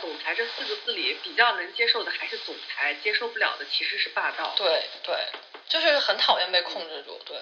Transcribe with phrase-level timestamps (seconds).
[0.00, 4.54] 总裁这四个字里，比较能接受的还是总裁，接受不了的其实是霸道。
[4.56, 5.16] 对对，
[5.68, 7.18] 就是很讨厌被控制住。
[7.24, 7.36] 对。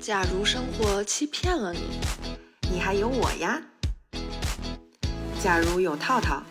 [0.00, 2.00] 假如生活欺骗了你，
[2.70, 3.60] 你还有我呀。
[5.42, 6.42] 假如有套套，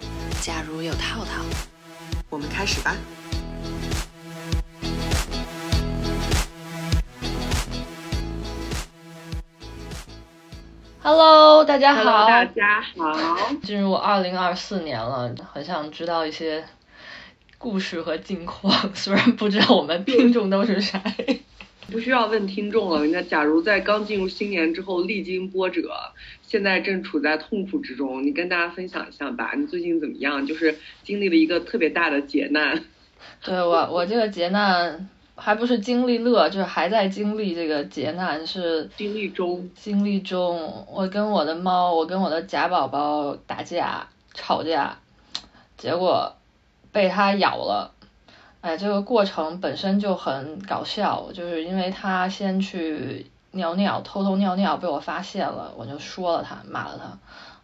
[0.41, 1.43] 假如有套套，
[2.29, 2.95] 我们开始吧。
[11.03, 12.27] Hello，大家好。
[12.27, 13.17] 大家好。
[13.63, 16.63] 进入二零二四年了，很想知道一些
[17.57, 21.01] 故事和近况， 虽然不知道我们听众都是谁。
[21.91, 23.03] 不需要问听众了。
[23.07, 25.89] 那假如在刚进入新年之后历经波折，
[26.43, 29.53] 现在正处在痛苦之中，你跟大家分享一下吧。
[29.57, 30.45] 你最近怎么样？
[30.45, 32.83] 就是经历了一个特别大的劫难。
[33.43, 35.09] 对我，我这个劫难。
[35.43, 40.85] 还不是经历乐，就是还在经历这个劫难，是经历中，经历中。
[40.87, 44.99] 我跟我的猫，我跟我的假宝宝打架吵架，
[45.79, 46.35] 结果
[46.91, 47.91] 被它咬了。
[48.61, 57.17] 哎，这个过程本身就很搞笑，就是因为它先去尿尿，偷偷尿尿被我发现了，我就说了它，骂了它。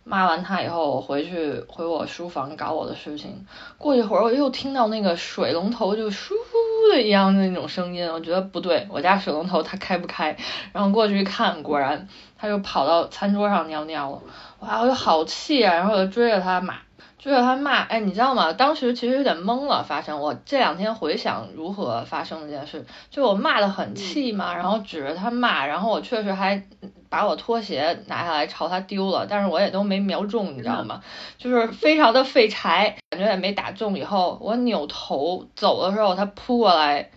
[0.07, 3.45] 骂完他以后，我回去回我书房搞我的事情。
[3.77, 10.37] 过一会儿，我又听到那个水龙头就呼呼的一样的那种声音，我觉得不对，我家水龙头它开不开。
[10.71, 14.21] 然后过去一看，果然他又跑到餐桌上尿尿了。
[14.59, 15.73] 哇，我就好气啊！
[15.73, 16.75] 然后我就追着他骂。
[17.19, 18.53] 追着他骂，哎，你知道吗？
[18.53, 19.83] 当时其实有点懵了。
[19.83, 26.63] 发生，我这两天回想如何发生这件事，就我骂的很气嘛，然后指着他骂，然后我确实还
[27.09, 31.01] 把我拖鞋拿下来朝他丢了，但是我也都没瞄中，你知道吗？
[31.39, 33.97] 就是非常的废柴，感觉也没打中。
[33.97, 37.09] 以后我扭头走的时候，他扑过来，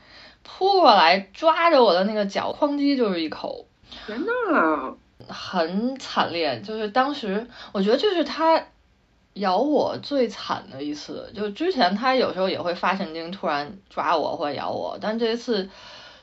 [0.42, 3.66] 扑过来抓着我的那个脚，哐叽就是一口，
[4.06, 4.94] 天呐，
[5.28, 6.58] 很惨烈。
[6.62, 8.64] 就是当时我觉得就是他。
[9.34, 15.68] 咬我最惨的一次，就是之前他有时候也会发神经，突然抓我或咬我，但这一次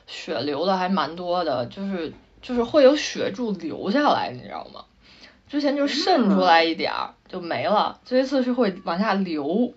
[0.06, 2.12] 血流的还蛮多的，就是
[2.42, 4.84] 就是会有血柱流下来，你知道吗？
[5.48, 9.72] 之前就渗出来一点儿就没了，这一次是会往下流。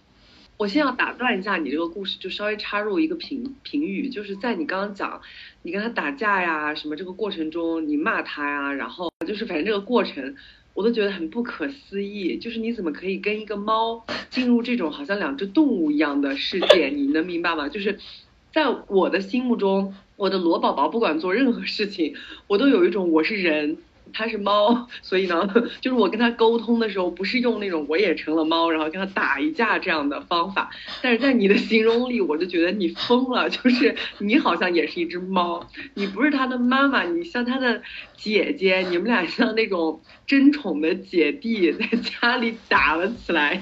[0.58, 5.22] 我先要打断一下你这个故事，就稍微插入一个评评语，就是在你刚刚讲
[5.62, 10.36] 你跟他打架呀什么这个过程中，你骂他呀，然后就是反正这个过程。
[10.82, 16.88] 我都觉得很不可思议，就是你怎么可以跟一个猫进入这种好像两只动物一样的世界？
[16.88, 17.70] 你能明白吗？
[17.70, 18.00] 就是
[18.52, 22.16] 在我的心目中，我的罗宝宝不管做任何事情，
[22.48, 23.78] 我都有一种我是人。
[24.14, 25.48] 它是猫，所以呢，
[25.82, 30.70] 就是我跟它沟通的时候，不是用那种我也成了猫，然后跟它打一架这样的方法。
[31.02, 37.82] 但是在你的形容里，我就觉得你疯了，就是你好像也是一只猫，你不是它的妈妈，你像它的
[38.16, 43.62] 姐姐，你们俩像那种争宠的姐弟，在家里打了起来，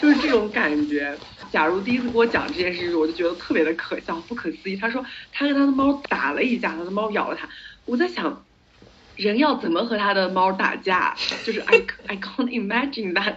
[0.00, 1.16] 就是这种感觉。
[1.50, 4.76] 假如第一次给我讲这件事，我就觉得特别的可笑、不可思议。
[4.76, 7.48] 他说他跟他的猫打了一架，他的猫咬了他。
[7.86, 8.44] 我在想。
[9.20, 11.14] 人要怎么和他的猫打架？
[11.44, 13.34] 就是 I I can't imagine that，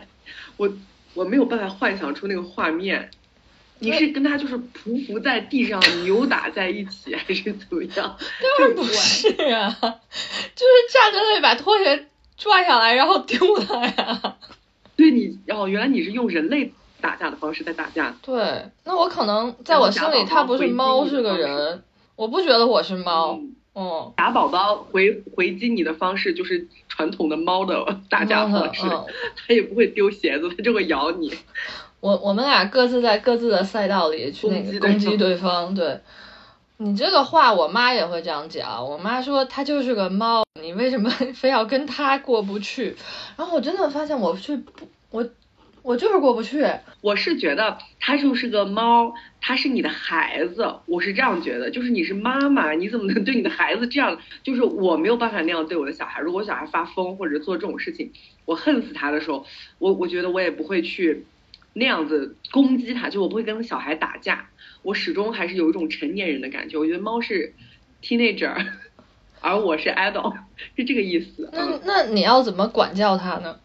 [0.58, 0.72] 我
[1.14, 3.12] 我没有办法幻想出那个画面。
[3.80, 8.18] 你是跟他就是匍匐在地上扭打在一起，还是怎么样？
[8.58, 12.08] 当然不是啊，就是站在那里把拖鞋
[12.38, 14.38] 拽下来，然后丢他呀。
[14.96, 18.16] 对你哦，原来你是用人类打架的方式在打架。
[18.22, 21.84] 对，那我可能在我心里他不是猫，是个人。
[22.16, 23.38] 我不觉得我是猫。
[23.74, 28.84] 哦，打宝宝回回击你的方式就是传统的猫的打架方式，
[29.36, 31.34] 它也不会丢鞋子，它就会咬你。
[32.00, 35.74] 我我们俩各自在各自的赛道里去那个攻击对方。
[35.74, 36.00] 对，
[36.78, 38.88] 你这个话我妈也会这样讲。
[38.88, 42.96] 我妈说它就是个猫，你为什么 非要跟它过不去？
[43.38, 45.28] 然后我真的发现我是不我。
[45.84, 46.66] 我就是过不去，
[47.02, 54.18] 我是觉得它就是个猫，它是你的孩子，我是这样觉得，就是你是妈妈，你怎么能对你的孩子这样？
[54.44, 58.14] 就是我没有办法那样对我的小孩，如果小孩发疯或者做这种事情，
[58.46, 59.46] 我恨死他的时候，
[59.78, 61.26] 我我觉得我也不会去
[61.74, 64.48] 那样子攻击他，就我不会跟小孩打架，
[64.84, 66.78] 我始终还是有一种成年人的感觉。
[66.78, 67.54] 我觉得猫是
[68.02, 68.56] teenager，
[69.42, 70.34] 而我是 adult，
[70.78, 71.50] 是这个意思。
[71.52, 73.60] 那那你要怎么管教它呢？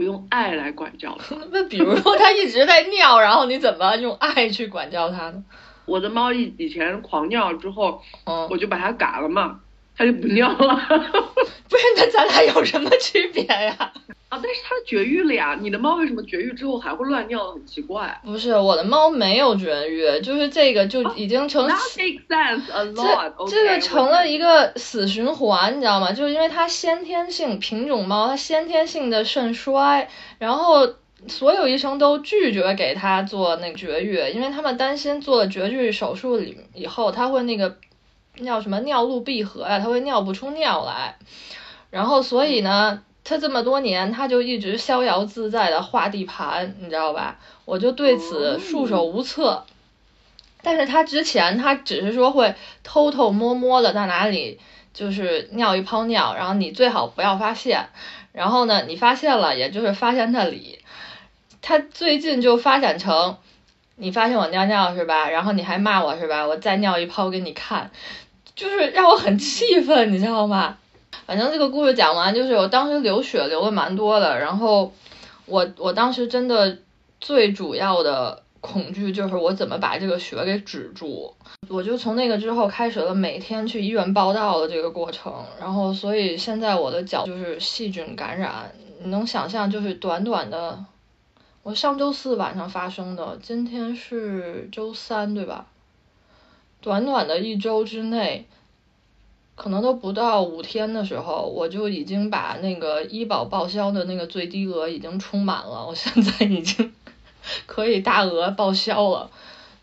[0.00, 1.36] 我用爱来管教它。
[1.52, 5.44] 那比如说它一直在尿，然后你怎么用爱去管教它呢？
[5.84, 8.02] 我的猫以以前狂尿之后，
[8.48, 9.60] 我就把它嘎了嘛，
[9.94, 10.56] 它就不尿了。
[11.68, 13.92] 不是，那咱俩有什么区别呀？
[14.30, 15.58] 啊，但是它绝育了呀！
[15.60, 17.50] 你的猫为什么绝育之后还会乱尿？
[17.50, 18.20] 很奇怪。
[18.24, 21.66] 不是我的猫没有绝育，就是这个就已经成。
[21.66, 23.50] That makes sense a lot.
[23.50, 26.12] 这这个成了一个死循环，你知道吗？
[26.12, 30.88] 就是因为它先天性品种猫，它先天性的肾衰，然后
[31.26, 37.78] 所有医生都拒绝给它做那个绝育，因为他们担心做了绝育手术里以后，它会那个
[38.38, 41.18] 尿什么尿路闭合呀，它会尿不出尿来，
[41.90, 43.02] 然后所以呢。
[43.22, 47.38] 他这么多年，他就一直逍遥自在的画地盘，你知道吧？
[47.64, 49.64] 我就对此束手无策。
[50.62, 54.58] 但是他之前，他只是说会偷偷摸摸的在哪里
[54.92, 57.88] 就是尿一泡尿，然后你最好不要发现。
[58.32, 60.78] 然后呢，你发现了，也就是发现那里。
[61.62, 63.36] 他最近就发展成，
[63.96, 65.28] 你发现我尿尿是吧？
[65.30, 66.46] 然后你还骂我是吧？
[66.46, 67.90] 我再尿一泡给你看，
[68.54, 70.78] 就是让我很气愤，你知道吗？
[71.30, 74.92] 反正这个故事讲完，就是我当时流血流的蛮多的，然后
[75.46, 76.78] 我我当时真的
[77.20, 81.32] 最主要的恐惧就是我怎么把这个血给止住，
[81.68, 90.84] 我就从那个之后开始了每天去医院报道的这个过程，然后所以现在我的脚就是细菌感染，你能想象就是短短的，
[91.62, 95.66] 我上周四晚上发生的，今天是周三对吧？
[96.80, 98.48] 短短的一周之内。
[99.60, 106.90] 可能都不到五天的时候，我就已经把那个医保报销的那个最低额已经充满了，我现在已经
[107.66, 109.30] 可以大额报销了，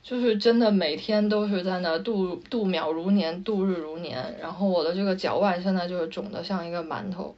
[0.01, 4.35] 就是真的每天都是在那度度秒如年，度日如年。
[4.41, 7.35] 然后我的这个脚腕现在就是肿得像一个馒头。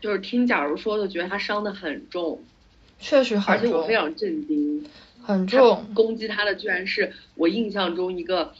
[0.00, 2.40] 就是听假如说的，觉得他伤得很重，
[2.98, 4.84] 确实很重，而且我非常震惊，
[5.22, 5.84] 很重。
[5.94, 8.52] 攻击他的居然是我印象中一个。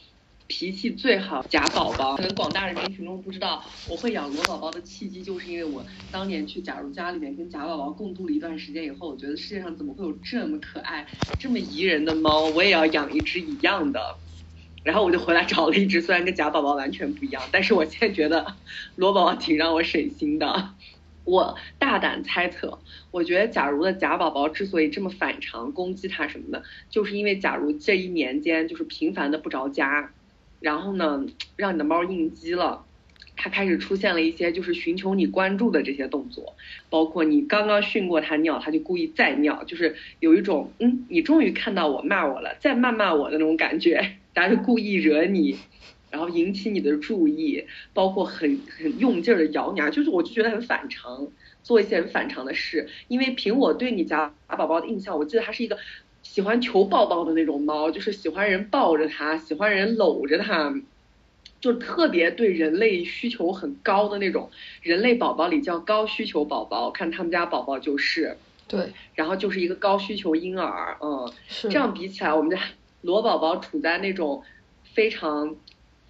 [0.48, 11.06] 脾气最好假宝宝，可能广大人民群众不知道，我会养罗宝宝的契机，就是因为我当年去假如家里面跟假宝宝共度了一段时间以后，我觉得世界上怎么会有这么可爱、
[11.36, 14.20] 这么宜人的猫，我也要养一只一样的。
[14.84, 18.58] 然后我就回来找了一只，虽然跟假宝宝完全不一样，但是我现在觉得
[18.94, 20.74] 罗宝宝挺让我省心的。
[21.24, 30.14] 我大胆猜测，我觉得假如的假宝宝之所以这么反常攻击它什么的，就是因为假如这一年间就是频繁的不着家。
[30.60, 31.24] 然后呢，
[31.56, 32.84] 让你的猫应激了，
[33.36, 36.56] 它开始出现了一些就是寻求你关注的这些动作，
[36.88, 45.58] 包括你刚刚训过它尿，它就故意再尿，就是有一种嗯，你终于看到我骂我了，再骂骂我的那种感觉，它就故意惹你，
[46.10, 51.28] 然后引起你的注意，包括很很用劲儿的咬你啊，就是我就觉得很反常，
[51.62, 55.76] 做一些很反常的事，因为凭我对你家宝宝的印象，我记得它是一个。
[56.28, 60.74] 喜欢求抱抱的那种猫，就是喜欢人抱着它，喜欢人搂着它，
[61.60, 64.50] 就特别对人类需求很高的那种。
[64.82, 68.36] 人类宝宝里叫高需求宝宝，看他们家宝宝就是。
[68.68, 68.92] 对。
[69.14, 71.32] 然后就是一个高需求婴儿，嗯。
[71.48, 71.70] 是。
[71.70, 72.60] 这样比起来，我们家
[73.00, 74.42] 罗宝宝处在那种
[74.92, 75.56] 非常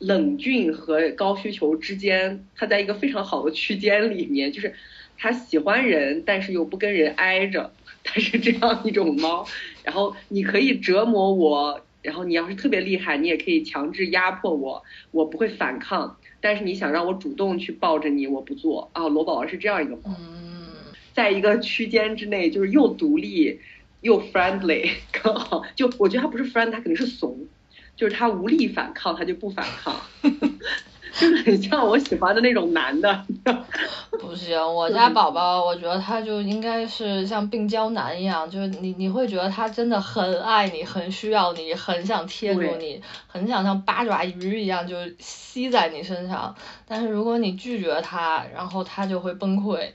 [0.01, 4.75] 冷峻和高需求之间，它在一个非常好的区间里面，就是
[5.17, 7.71] 它喜欢人，但是又不跟人挨着。
[8.09, 9.45] 它是这样一种猫，
[9.87, 16.17] 然后你可以折磨我，然后你要是特别厉害，你也可以强制压迫我，我不会反抗。
[16.41, 19.07] 但是你想让我主动去抱着你，我不做啊。
[19.07, 20.17] 罗宝宝是这样一个猫，
[21.13, 23.61] 在一个区间之内，就是又独立
[24.01, 27.47] 又 friendly， 刚好就我觉得他不是 friend，他肯定是怂，
[27.95, 29.95] 就是他无力反抗，他就不反抗。
[31.19, 33.25] 就是很像我喜欢的那种男的，
[34.21, 46.55] 不行，我家宝宝，我觉得他就应该是像病娇男一样，就是你你会觉得他真的很爱你，很需要你，很想贴住你，很想像八爪鱼一样就吸在你身上。
[46.87, 49.93] 但是如果你拒绝他，然后他就会崩溃，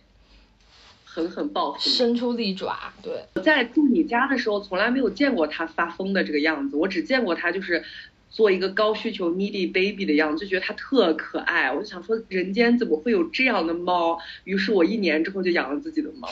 [1.06, 2.92] 狠狠报复，伸出利爪。
[3.04, 7.84] 对，我在住你家的时候，从来没有见过他发疯的这个样子，我只见过他就是。
[8.32, 11.72] 做一个高需求 needy baby 的样子，就觉得它特可爱。
[11.72, 14.18] 我就想说，人间怎么会有这样的猫？
[14.46, 16.28] 于是我一年之后就养了自己的猫，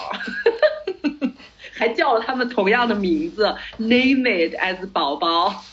[1.75, 5.63] 还叫了它们同样的名字，name it as 宝宝。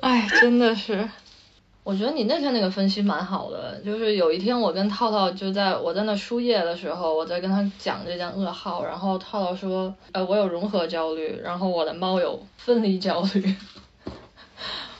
[0.00, 1.08] 哎，真的是，
[1.82, 3.80] 我觉得你那天那个分析蛮好的。
[3.84, 13.54] 就是有一天我跟套套就在我在那输液的时候，我在跟他讲这件噩耗，然后套套说，呃，我有融合焦虑，然后我的猫有分离焦虑。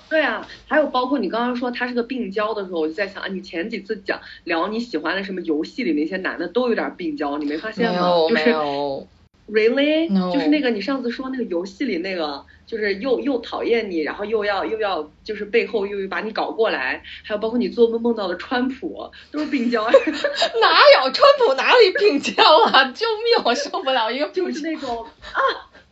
[0.08, 8.00] 对啊，还有包括你刚刚说他是个病娇的时候，我就在想啊，你前几次讲聊你喜欢的什么游戏里那些男的都有点病娇，你没发现吗？
[8.30, 9.08] 没有，没有。
[9.48, 22.90] Really？No 就是那个你上次说那个游戏里那个，就是又又讨厌你，然后又要又要就是背后又把你搞过来，还有包括你做梦梦到的川普，都是病娇， 哪有川普哪里病娇啊？
[22.90, 23.44] 救命！
[23.44, 25.40] 我受不了一个病就是那种啊，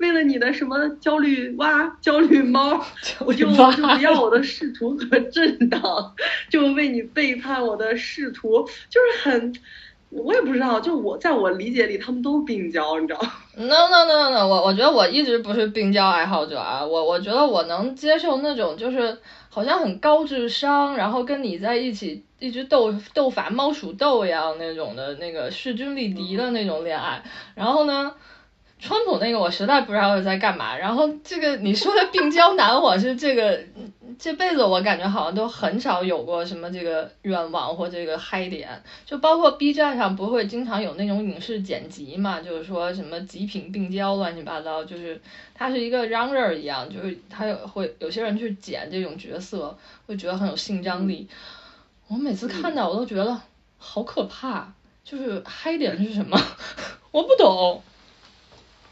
[0.05, 2.79] 为了你的什么焦虑蛙、焦虑猫，
[3.25, 5.81] 我就我就不要我的仕途和政党，
[6.51, 9.55] 就为你背叛我的仕途，就是很。
[10.11, 19.19] 我也不知道，就我在我理解里，他们都是病娇，你知道吗？No no no no，我我觉得我一直不是病娇爱好者啊，我我觉得我能接受那种就是
[19.49, 27.21] 好像很高智商，然后跟你在一起一直斗斗法猫鼠斗一样那种的那个势均力敌的那种恋爱。
[27.57, 28.15] 然后呢，
[28.87, 30.77] 川普那个我实在不知道在干嘛。
[30.77, 33.59] 然后这个你说的病娇男，我是这个
[34.19, 45.19] 这辈子我感觉好像都很少有过什么这个愿望或这个嗨点，就包括 B 站上不会经常有那种影视剪辑嘛，就是说什么极品病娇乱七八糟，就是
[45.55, 49.75] 他是一个 genre 一样，就是他有会有些人去剪这种角色，
[50.07, 51.27] 会觉得很有性张力。
[52.09, 53.41] 我每次看到我都觉得
[53.79, 56.39] 好可怕，就是嗨点是什么？
[57.11, 57.83] 我不懂。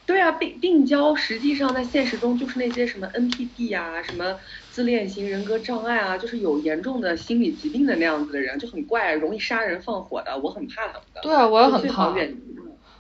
[0.05, 4.37] 对啊，病病娇实际上在现实中就是那些什么 NPD 啊，什么
[4.71, 11.21] 自恋型人格障碍啊，就是有严重的心理疾病的那样子的人，就很怪，容易杀人放火的，我很怕他们的。
[11.23, 12.11] 对啊，我也很怕。
[12.17, 12.37] 远。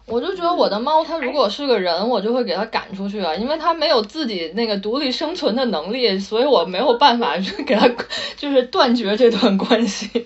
[0.05, 7.89] 我就觉得我的猫，它如果是个人，我就会给它赶出去啊，因为它没有自己那个独立生存的能力，所以我没有办法去给它，
[8.37, 10.25] 就是断绝这段关系。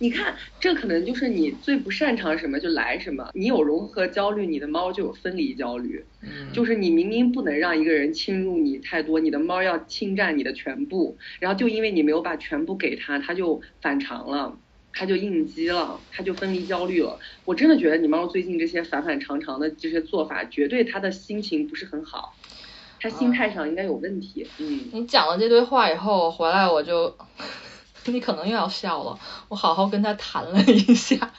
[0.00, 3.30] 你看，这可能就是你最不擅长什么就来什么。
[3.34, 6.04] 你有融合焦虑，你的猫就有分离焦虑。
[6.22, 14.58] 嗯就是你明明不能让一个人侵入你太多，你的猫要侵占你的全部，然后就因为你没有把全部给它，它就反常了，
[14.92, 17.18] 它就应激了，它就分离焦虑了。
[17.44, 22.34] 我真的觉得你猫最近这些反反常常的这些做法，绝对它的心情不是很好，
[23.00, 24.46] 它心态上应该有问题。
[24.58, 27.16] 嗯，你讲了这堆话以后，回来我就，
[28.10, 29.18] 你可能又要笑了。
[29.48, 31.30] 我好好跟他谈了一下，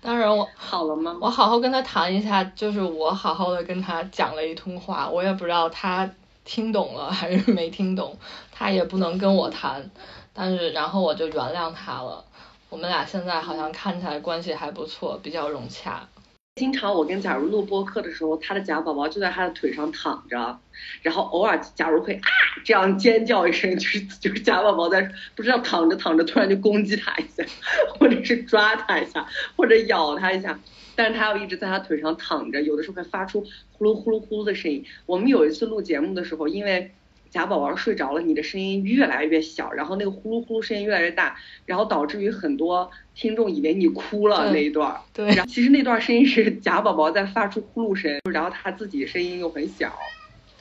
[0.00, 1.16] 当然我好了吗？
[1.20, 6.10] 我好好跟他谈一下，就是我好好的跟他讲了一通话，我也不知道他
[6.44, 8.16] 听懂了还是没听懂，
[8.52, 9.90] 他也不能跟我谈，
[10.32, 12.24] 但是然后我就原谅他了。
[12.70, 16.08] 我们俩现在好像看起来关系还不错，比较融洽。
[16.56, 20.60] 经常我跟假如录播课的时候，他的假宝宝就在他的腿上躺着，
[21.02, 22.22] 然后偶尔假如会啊
[22.64, 27.44] 这样尖叫一声， 就是就是假宝宝在不知道躺着躺着突然就攻击他一下，
[27.98, 30.56] 或者是抓他一下，或者咬他一下，
[30.94, 34.84] 但是他要一直在他腿上躺着，有的时候会发出呼噜呼噜呼噜的声音。
[35.06, 36.94] 我们有一次录节目的时候，因为
[37.34, 41.36] 假宝宝睡着了，你的声音越来越小，然后那个呼噜呼噜声音越来越大，
[41.66, 45.00] 然后导致于很多听众以为你哭了那一段儿。
[45.12, 49.92] 对，然后其实那段声音是假宝宝在发出呼噜声，然后他自己声音又很小。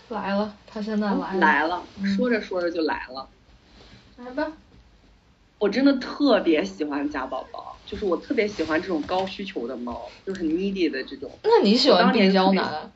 [0.10, 3.30] 来了，他现在来了，来了，嗯说着说着就来了。
[4.18, 4.54] 来吧。
[5.60, 11.30] 我真的特别喜欢假宝宝，就是我特别喜欢这种高需求的猫，就是很 needy 的这种。
[11.44, 12.92] 那你喜欢我当年病娇男？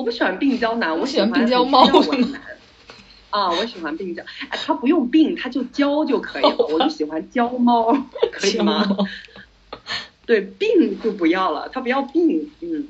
[0.00, 1.86] 我不喜欢病娇男，我喜欢娇猫。
[3.28, 7.92] 啊，我喜欢病娇，哎，他不用病，他就娇就可以了， 我就喜欢娇猫，
[8.32, 8.82] 可以吗？
[10.24, 12.88] 对，病就不要了，他不要病，嗯。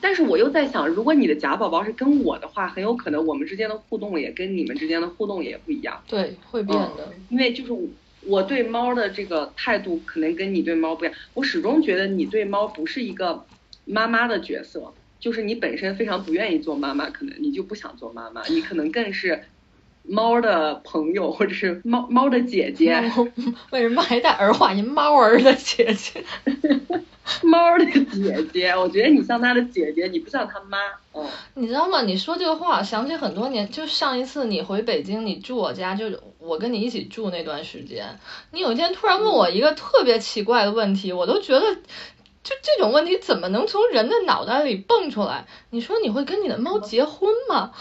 [0.00, 7.12] 但是我又在想，如果你的假宝宝是跟我的话，很有可能我们之间的互动也跟你们之间的互动也不一样，对，会变的。
[7.28, 7.86] 因为就是我
[8.22, 13.44] 我对猫的这个态度可能跟你对猫不一样，我始终觉得你对猫不是一个
[13.84, 14.92] 妈妈的角色，
[15.24, 19.44] 就是你本身非常不愿意做妈妈，可能你就不想做妈妈，你可能更是
[20.02, 23.10] 猫的朋友或者是猫猫的姐姐。
[23.70, 24.86] 为什么还带儿化音？
[24.86, 26.22] 猫儿的姐姐。
[27.42, 30.76] 猫的姐姐，我觉得你像它的姐姐，你不像他妈。
[31.14, 32.02] 嗯，你知道吗？
[32.02, 38.18] 你说这个话，想起很多年，就上一次你回北京，你住我家，就是我跟你一起住那段时间，
[38.52, 41.64] 你有一天突然问我一个特别奇怪的问题，我都觉得，
[42.44, 45.48] 就这种问题怎么能从人的脑袋里蹦出来？
[45.70, 47.72] 你说你会跟你的猫结婚吗？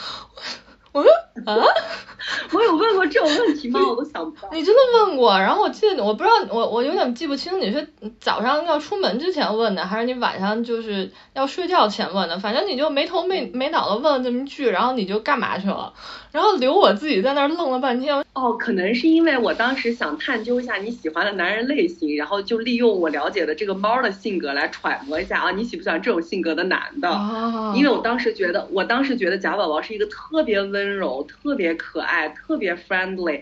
[0.93, 1.11] 我说
[1.45, 1.57] 啊，
[2.53, 3.79] 我有问过这种问题吗？
[3.89, 4.47] 我都想不到。
[4.53, 5.37] 你真的问过？
[5.39, 7.87] 然后我记得，我不知道，我我有点记不清，你是
[8.19, 12.37] 早上要出门之前问的，还是你晚上就是要睡觉前问的？
[12.39, 15.93] 反正你就没头没没脑的问了这么一句，然后你就干嘛去了？
[16.31, 18.23] 然后留我自己在那儿愣了半天。
[18.33, 27.09] 哦，可能是因为我当时想探究一下你喜欢的男人类型，然后就利用我了解的这个猫的性格来揣摩一下啊，你喜不喜欢这种性格的男的？
[27.09, 33.41] 啊因为我当时觉得，我当时觉得贾宝宝是一个特别温柔、特别可爱、特别 friendly，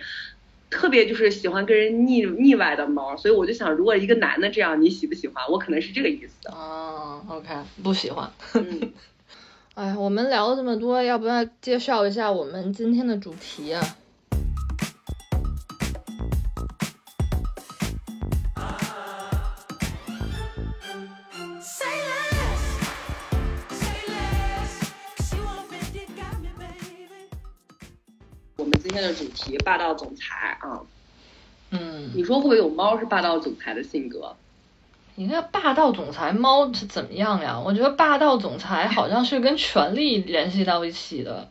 [0.70, 5.44] 特别就是喜欢跟人腻腻歪的猫，所以我就想，如果一个男的这样，你喜不喜欢？
[5.50, 6.50] 我可能是这个意思。
[6.50, 7.50] 哦，OK，
[7.84, 8.32] 不喜欢。
[8.54, 8.94] 嗯，
[9.76, 13.82] 哎，我们聊了这么多，要不要介绍一下我们今天的主题啊？
[28.92, 30.82] 今天的主题霸道总裁啊，
[31.70, 34.36] 嗯，你说会不会有猫是霸道总裁的性格？
[35.16, 37.58] 你那霸道总裁猫是怎么样呀？
[37.58, 41.50] 我觉得霸道总裁好像是跟权力联系到一起的，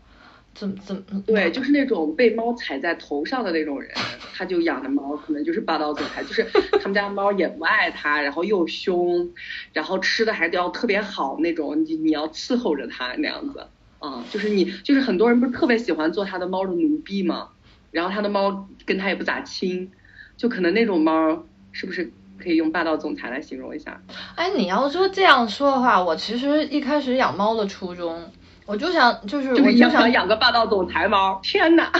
[0.54, 1.02] 怎么怎么？
[1.26, 3.90] 对，就是那种被猫踩在头上的那种人，
[4.36, 9.30] 他就养的猫可能就是霸道总裁，就是他们家猫也不爱他，然后又凶，
[9.72, 13.66] 然后吃的还要特别好那种，你你要伺候着他那样子。
[14.00, 17.50] 啊，就是你，就是很多人不是特别喜欢做他的猫的奴婢嘛，
[17.92, 19.92] 然后他的猫跟他也不咋亲，
[20.36, 24.00] 就可能那种猫是不是可以用霸道总裁来形容一下？
[24.34, 28.30] 哎，你要说这样说的话，我其实一开始养猫的初衷，
[28.66, 31.92] 我就想就是我就想养个霸道总裁猫，天哪！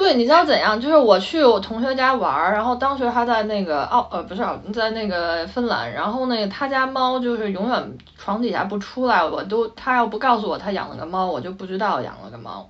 [0.00, 0.80] 对，你知道怎样？
[0.80, 4.42] 就是我去我同学家玩儿，然后当时他在那个奥呃不是
[4.72, 12.66] 在那个芬兰，然后那个他家猫就是永远床底下不出来，我都他要不告诉我他养了个猫，我就不知道养了个猫。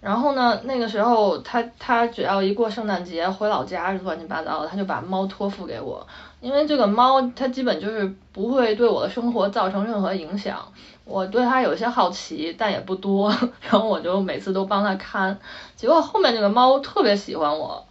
[0.00, 6.06] 然后呢，那个时候他他只要一过圣诞节回老家乱七八糟的，他就把猫托付给我，
[6.40, 10.56] 因为这个猫它基本就是不会对我的生活造成任何影响。
[11.04, 13.28] 我对它有些好奇，但也不多，
[13.60, 15.36] 然后我就每次都帮它看。
[15.80, 17.86] 结果后面那个猫特别喜欢我，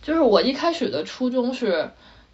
[0.00, 1.90] 就是我一开始的初衷是，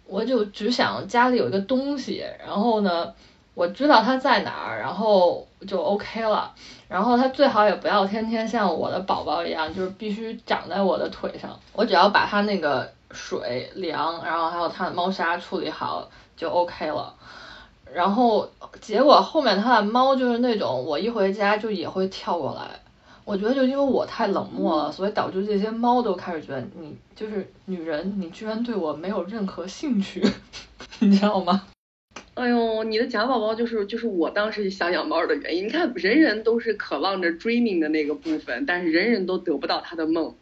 [0.07, 3.13] 我就只想家里有一个东西，然后呢，
[3.53, 6.53] 我知道它在哪儿，然后就 OK 了。
[6.87, 11.59] 然后它最好也不要天天像我的宝宝一样，就是必须长在我的腿上。
[11.73, 16.07] 我只要把它那个水凉，然后还有它的猫砂处理好
[16.37, 17.13] 就 OK 了。
[17.93, 22.79] 然后结果后面他的猫就是那种，我一回家就也会跳过来。
[23.25, 30.21] 我觉得就因为我太冷漠了，所以导致这些猫都开始觉得你就是女人，你居然对我没有任何兴趣，
[30.99, 31.67] 你知道吗？
[32.33, 35.67] 哎呦，你的假宝宝就是就是我当时想养猫的原因。
[35.67, 40.35] 你看，人人都是渴望着 dreaming 的那个部分，但是人人都得不到他的梦。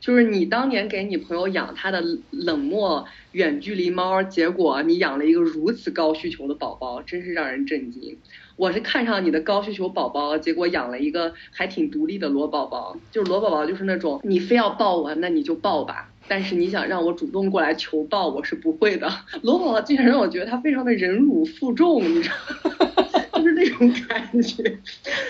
[0.00, 2.00] 就是你当年给你朋友养他的
[2.30, 8.16] 冷漠远距离猫，结果你养了一个如此高需求的宝宝，真是让人震惊。
[8.58, 12.96] 我是看上你的高需求宝宝，结果养了一个还挺独立的罗宝宝。
[13.12, 16.10] 就是罗宝宝就是那种你非要抱我，那你就抱吧。
[16.26, 19.08] 但是你想让我主动过来求抱，我是不会的。
[19.42, 22.34] 罗宝宝竟然让我觉得他非常的忍辱负重，你知道。
[23.38, 24.78] 就是那种感觉，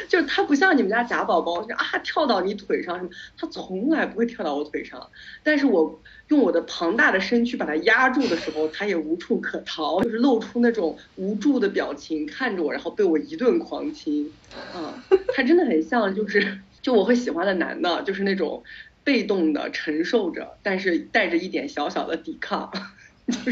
[0.09, 5.11] 就是它不像你们家假宝宝，就啊跳到你腿上什么，它从来不会跳到我腿上。
[5.43, 14.31] 但是我用我的庞大的身躯把它压住的时候，他也无处可逃，就是露出那种无助的表情，看着我，然后被我一顿狂亲。
[14.77, 14.93] 嗯，
[15.35, 18.63] 他真的很像，就是就我会喜欢的男的，就是那种
[19.03, 22.71] 被动的承受着，但是带着一点小小的抵抗。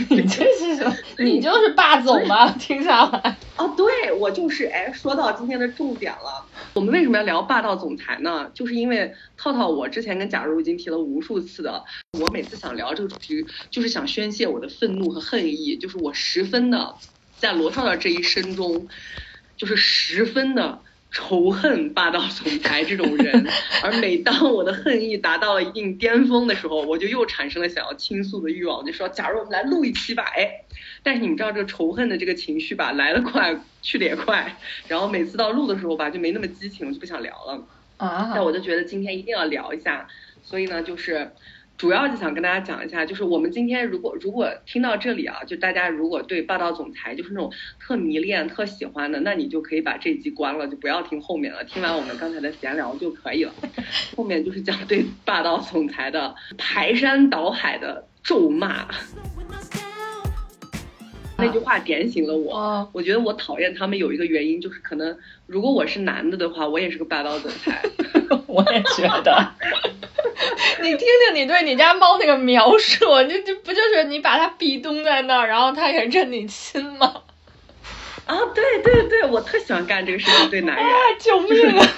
[0.08, 0.96] 你这是什么？
[1.22, 2.50] 你就是霸总吧？
[2.52, 3.36] 听下来。
[3.58, 4.64] 哦，对，我就是。
[4.66, 8.50] 哎，说到今天的重点了，我们为什么要聊霸道总裁呢？
[8.54, 11.84] 就是因为套套，我之前跟假如已经提了无数次的，
[12.18, 16.94] 我每次想聊这个主题，就是想宣泄我的愤怒和恨意，就是我十分的
[17.38, 18.88] 在罗套套这一生中，
[19.58, 20.80] 就是十分的。
[21.16, 23.46] 仇恨霸道总裁这种人，
[23.82, 30.46] 而每当我的恨意达到了一定巅峰的时候，我就又产生了想要倾诉的欲望，就说：假如我们来录一期吧，哎，
[31.02, 37.66] 但是你们知道这个仇恨的这个情绪吧，来得快，去的也快， 然后每次到录的时候吧，就没那么激情，我就不想聊了。
[37.96, 40.06] 啊，但我就觉得今天一定要聊一下，
[40.42, 41.32] 所以呢，就是。
[41.78, 51.62] 主要就想跟大家讲一下，就是我们今天如果如果听到这里啊，就大家如果对霸道总裁就是那种特迷恋、特喜欢的，那你就可以把这集关了，就不要听后面了。
[51.64, 53.52] 听完我们刚才的闲聊就可以了。
[54.16, 58.88] 后面就是讲对霸道总裁的排山倒海的咒骂。
[61.38, 65.14] 那句话点醒了我，我觉得我讨厌他们有一个原因，就是可能
[65.46, 67.82] 如果我是男的的话，我也是个霸道总裁。
[68.48, 69.52] 我也觉得。
[70.82, 77.22] 你听听你对你家猫那个描述，这这不就是你把它壁咚在那儿，然后它也认你亲吗？
[78.26, 80.86] 啊，对对对，我特喜欢干这个事情，对男人。
[81.18, 81.88] 救命啊！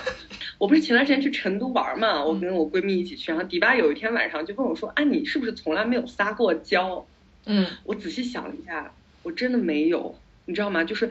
[0.59, 7.07] 我不是前段时间去成都玩嘛，我跟我闺蜜一起去，然后迪巴有一天晚上就问我说：“啊，你是不是从来没有撒过娇？”
[7.47, 10.85] 嗯，我仔细想了一下，我真的没有，你知道吗？
[10.85, 11.09] 就是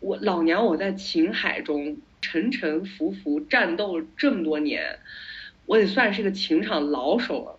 [0.00, 4.98] 我老娘我在情海中沉沉浮浮战斗了这么多年。
[5.70, 7.56] 我也算是个情场老手了，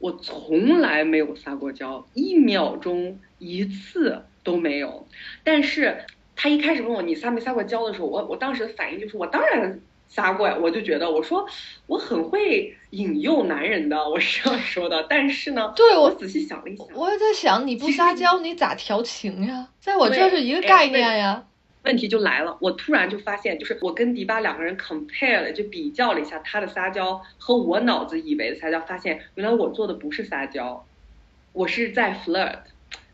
[0.00, 5.06] 我从来没有撒过娇，一秒钟一次都没有。
[5.44, 11.46] 但是他一开始问我你撒没撒过娇的时候，我我当时的反应就是我当然撒过呀，我就觉得我说
[11.86, 15.06] 我很会引诱男人的，我是这样说的。
[15.08, 19.68] 但是呢，对我仔细想了一想，我也在想你不撒娇你咋调情呀？
[19.78, 21.44] 在我这是一个哎概念呀。
[21.84, 30.84] 问题就来了，我突然就发现，就是我跟迪巴两个人 compare 了，就比较了一下他的撒娇和我脑子以为的撒娇，发现原来我做的不是撒娇，
[31.52, 32.58] 我是在 flirt，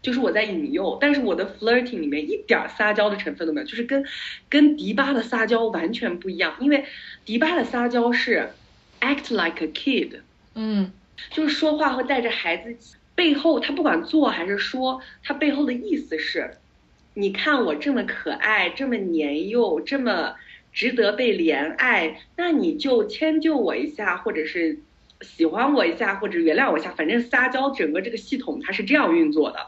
[0.00, 4.04] 就是我在引诱，但是我的 flirting 里面一点儿撒娇的成分都没有，就是跟
[4.48, 6.84] 跟迪巴的撒娇完全不一样，因为
[7.24, 8.50] 迪巴的撒娇是
[9.00, 10.20] act like a kid，
[10.54, 10.92] 嗯。
[11.30, 16.50] 就是说话会带着孩子气，背后他不管做还是说，他背后的意思是，
[17.14, 20.34] 你看我这么可爱，这么年幼，这么
[20.72, 24.78] 值得被怜爱，那你就迁就我一下，或者是
[25.20, 29.66] 喜欢我一下，或者原谅我一下，反正撒娇整个这个系统它是这样运作的。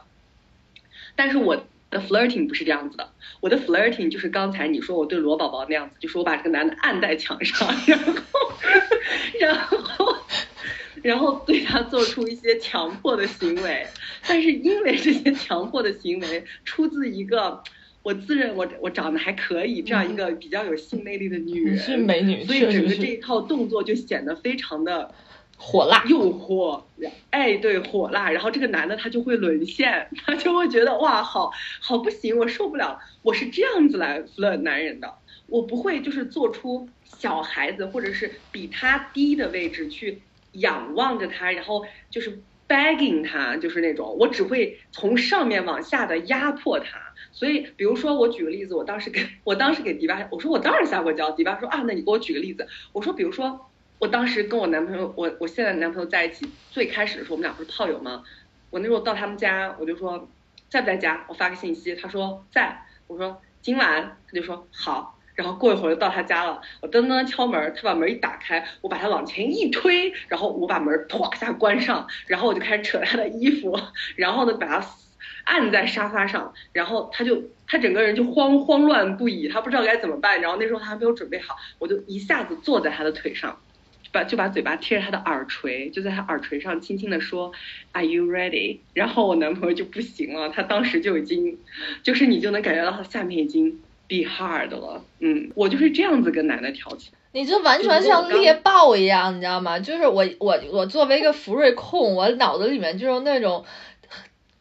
[1.15, 3.09] 但是我的 flirting 不是这样子的，
[3.41, 8.13] 我的 flirting 就是刚才你说我对罗宝宝那样子，就是我把这个男的按在墙上，然后，
[9.39, 10.12] 然后。
[11.03, 13.85] 然后对他做出一些强迫的行为，
[14.25, 17.61] 但是因为这些强迫的行为出自一个
[18.01, 25.13] 我自认我我长得还可以这样一个比较有性魅力的女人，是美女所以整个这一套动作就显得非常的
[25.57, 26.03] 火辣。
[26.09, 26.83] 诱惑，
[27.29, 28.29] 哎，对，火辣。
[28.31, 35.13] 然后这个男的他就会沦陷，他就会觉得哇，好好不行，我受不了，我是这样子来 flirt 男人的，
[35.47, 36.89] 我不会就是做出
[37.19, 40.21] 小孩子或者是比他低的位置去
[40.53, 46.99] 仰望着他，然后就是 begging 他，就是那种，我只会从上面往下的压迫他。
[47.31, 52.67] 所以，比如说我举个例子，我当时给我当时给迪巴，我说我当然撒过娇，迪巴说啊，那你给我举个例子。
[52.91, 58.23] 我说，比如说我当时跟我男朋友，我我现在男朋友在一起，最开始的时候我们俩不是炮友吗？
[58.69, 60.29] 我那时候到他们家，我就说
[60.69, 65.12] 在不在家，我发个信息，他说在，我说今晚，他就说好。
[65.35, 73.79] 然后过一会儿就到他家了，我噔噔敲门，他把门一打开，我把他往前一推，然后我把门唰一下关上，然后我就开始扯他的衣服，
[74.15, 74.85] 然后呢把他
[75.45, 83.59] 按在沙发上，然后他就他整个人就慌慌乱不已，他不知道该怎么办，然后那时候他还没有准备好，我就一下子坐在他的腿上，
[84.11, 87.51] 把就把嘴巴贴着他的耳垂，就在他耳垂上轻轻的说
[87.91, 88.79] ，Are you ready？
[88.93, 91.57] 然后我男朋友就不行了，他当时就已经，
[92.03, 97.11] 就是你就能感觉到他下面已经 be hard 了，嗯，我就是这样子跟奶奶调情。
[97.31, 99.79] 你这完全像猎豹一样，你知道吗？
[99.79, 103.65] 就是我我我作为一个福瑞控，我脑子里面就是那种，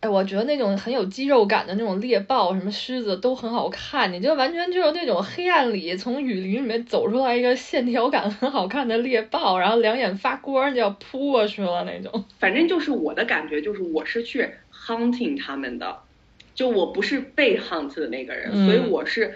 [0.00, 4.10] 哎，我觉得那种很有肌肉感的那种猎豹，什么狮子都很好看。
[4.10, 12.24] 你就完全就是那种黑暗里从雨林里面走出来一个线条感很好看的猎豹，然后两眼发光就要扑过去了那种。
[12.38, 15.98] 反正就是我的感觉，就是我是去 hunting 他们的，
[16.54, 19.34] 就我不是被 hunt 的那个人，嗯所以我是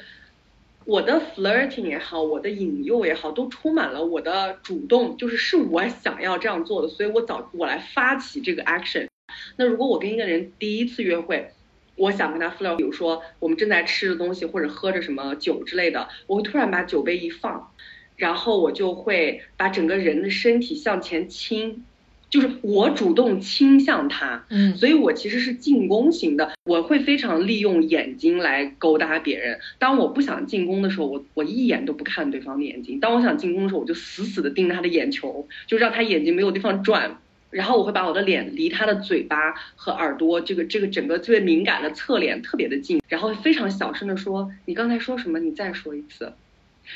[0.84, 9.06] 我的 flirting 也好，我的引诱也好，都充满了我的主动，就是是我想要这样做的，所以我早我来发起这个 action。
[9.56, 11.50] 那如果我跟一个人第一次约会，
[11.96, 17.72] 我想跟他 flirt，比如说我们正在吃的东西或者喝着什么酒之类的，我会突然把酒杯一放，
[18.16, 21.84] 然后我就会把整个人的身体向前倾，
[22.28, 29.58] 就是我主动倾向他，嗯所以我其实是进攻型的，我会非常利用眼睛来勾搭别人。
[29.78, 37.18] 当我不想进攻的时候，我我一眼都不看对方的眼睛；当我想进攻的时候，我就死死的盯着他的眼球，就让他眼睛没有地方转。
[37.48, 45.38] 然后我会把我的脸离他的嘴巴和耳朵这个这个整个最敏感的侧脸特别的近，然后非常小声的说：“你刚才说什么？
[45.38, 46.32] 你再说一次。”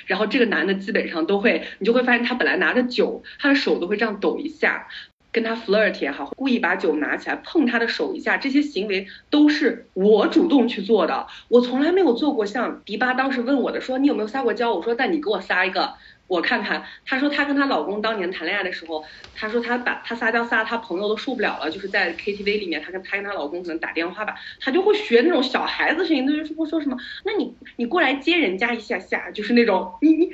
[0.07, 4.87] 然后这个男的基本上都会，你就会发现他本来拿着酒，他的手都会这样抖一下，
[5.33, 11.27] 跟他 flirt 也好，故意把酒拿起来碰他的手一下，这些行为都是我主动去做的。
[11.49, 14.73] 我从来没有做过像迪巴当时问我的，说你有没有撒过娇？
[14.75, 15.95] 我说但你给我撒一个。
[16.27, 30.31] 我看看，她说她跟她老公当年谈恋爱的时候，她说她把她撒娇撒她朋友都受不了了，就是在 KTV 里面，她跟她跟她老公可能打电话吧，她就会学那种小孩子声音，她就是会说什么，那你你过来接人家一下下，就是那种你你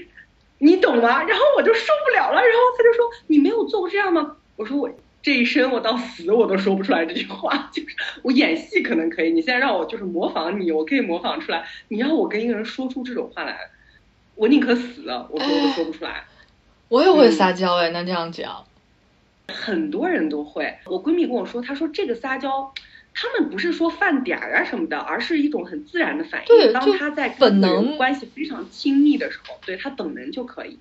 [0.58, 1.22] 你懂吗？
[1.24, 4.36] 然后我就受不了了，然后她就说你没有做过这样吗？
[4.56, 4.90] 我说我
[5.22, 7.88] 这一生我到死我都说不出来这句话， 就是
[8.22, 13.58] 我演戏可能可以，你现在让我就是模仿你，我可以模仿出来，你让我跟一个人说出这种话来。
[14.34, 16.24] 我宁可死，我说我都说不出来。
[16.88, 18.64] 我也会撒娇哎，那这样讲，
[19.48, 20.76] 很多人都会。
[20.84, 22.72] 我闺蜜跟我说，她说这个撒娇，
[23.14, 26.46] 他们不是说犯点儿啊什么的，而是一种很自然的反应。
[26.48, 30.78] 对当她在跟人能关系非常亲密的时候，对她本能就可以。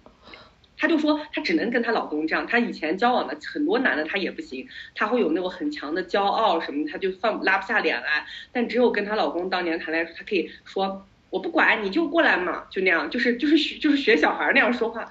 [0.77, 8.25] 她就说她只能跟她老公这样，她以前交往的很多男的她也不行，她会有那种很强的骄傲什么，她就放拉不下脸来。
[8.51, 15.09] 但只有跟她老公当年谈恋爱时，她可以说我不管你就过来嘛，就那样，就是就是学就是学小孩那样说话。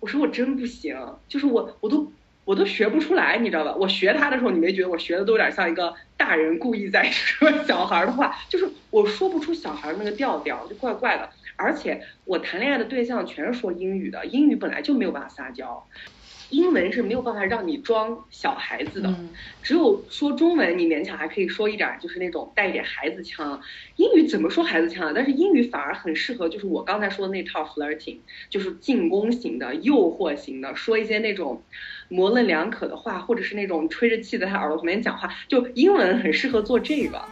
[0.00, 0.96] 我说我真不行，
[1.28, 2.12] 就是我我都
[2.44, 3.74] 我都学不出来，你知道吧？
[3.74, 11.30] 我学他的时候，你没觉得我学的都有点像一个大人故意在 说小孩的话，就是我说不出小孩那个调调，就怪怪的。
[11.56, 15.86] 而且我谈恋爱的对象全是说英语的，英语本来就没有办法撒娇，
[16.50, 19.14] 英文是没有办法让你装小孩子的，
[19.62, 23.60] 只有说中文你勉强还可以说一点，就是那种带一点孩子腔。
[23.96, 25.12] 英语怎么说孩子腔啊？
[25.14, 28.18] 但是英语反而很适合，就是我刚才说的那套 flirting，
[28.50, 31.62] 就是进攻型的、诱惑型的，说一些那种
[32.08, 37.22] 模棱两可的话，或者是那种吹着气在他耳朵旁边讲话，就英文很适合做这个。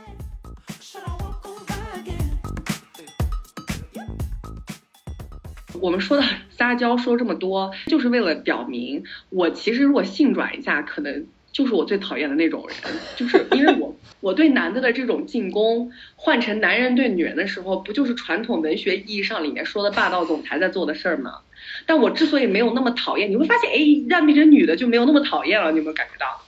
[5.82, 6.22] 我们说的
[6.56, 21.40] 撒娇说这么多，就是为了表明我其实如果性转一下，可能就是我最讨厌的那种人，就是因为我我对男的的这种进攻，换成男人对女人的时候，不就是传统文学意义上里面说的霸道总裁在做的事儿吗？
[21.84, 26.42] 但我之所以没有那么讨厌，你会发现，哎，让变成女的就没有那么讨厌了，你有没有感觉到？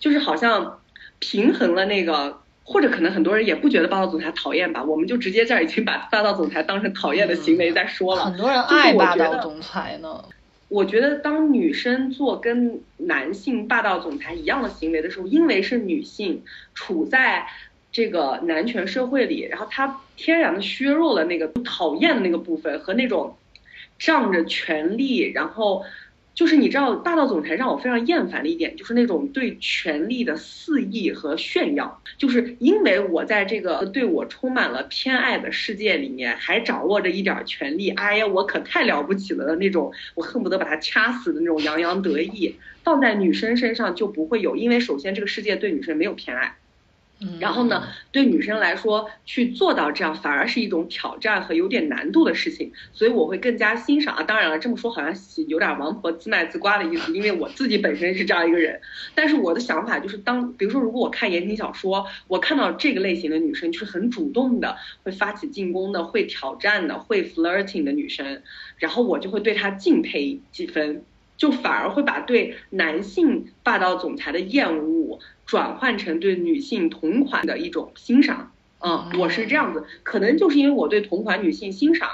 [0.00, 0.80] 就是好像
[1.18, 2.40] 平衡了那个。
[2.70, 8.26] 或者可能很多人也不觉得霸道总裁讨厌吧，我们就直接这儿已经把霸道总裁当成讨厌的行为在说了。
[8.26, 10.22] 很多人爱霸道总裁呢。
[10.68, 16.42] 我觉得当女生做跟男性霸道总裁一样的行为的时候，因为是女性
[16.74, 17.46] 处在
[17.90, 23.34] 这个男权社会里，然后她天然的削弱了那个讨厌的那个部分和那种
[23.98, 25.82] 仗着权力，然后。
[26.38, 32.00] 就是你知道，霸道总裁让我非常厌烦的一点，就是那种对权力的肆意和炫耀。
[32.16, 46.54] 就是因为我在这个对我充满了偏爱的世界里面，还掌握着一点权力，哎呀，我可太了不起了的那种，我恨不得把他掐死的那种洋洋得意，放在女生身上就不会有，因为首先这个世界对女生没有偏爱。
[47.40, 54.22] 然后呢，对女生来说，去做到这样反而是一种挑战和有点难度的事情，所以我会更加欣赏啊。
[54.22, 55.12] 当然了，这么说好像
[55.48, 58.80] 有点王婆自卖自夸的意思，因为我自己本身是这样一个人。
[59.16, 68.42] 但是我的想法就是，当比如说，如果我看言情小说，我看到这个类型的女生，就是很主动的，会发起进攻的，会挑战的，会 flirting 的女生，
[68.76, 71.02] 然后我就会对她敬佩几分，
[71.36, 75.18] 就反而会把对男性霸道总裁的厌恶。
[75.48, 82.10] 转换成对女性同款的一种欣赏，嗯，我是这样子，可能就是因为我对同款女性欣赏，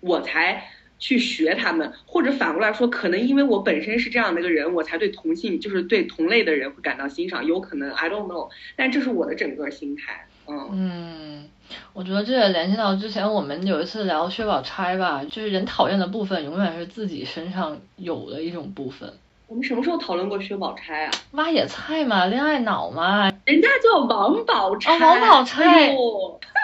[0.00, 10.70] 我才去学他们，或者反过来说，可能因为我本身是这样的一个人，我才对同性，就是对同类的人会感到欣赏，有可能 I don't know，但这是我的整个心态，嗯。
[10.72, 11.48] 嗯，
[11.92, 19.12] 我觉得这也联系到之前我们有一次聊薛宝钗吧，就是人讨厌的部分永远是自己身上有的一种部分。
[19.52, 21.10] 我们什么时候讨论过薛宝钗啊？
[21.32, 23.30] 挖野菜嘛，恋爱脑嘛。
[23.44, 24.98] 人家叫王宝钗。
[24.98, 25.94] 王宝钗。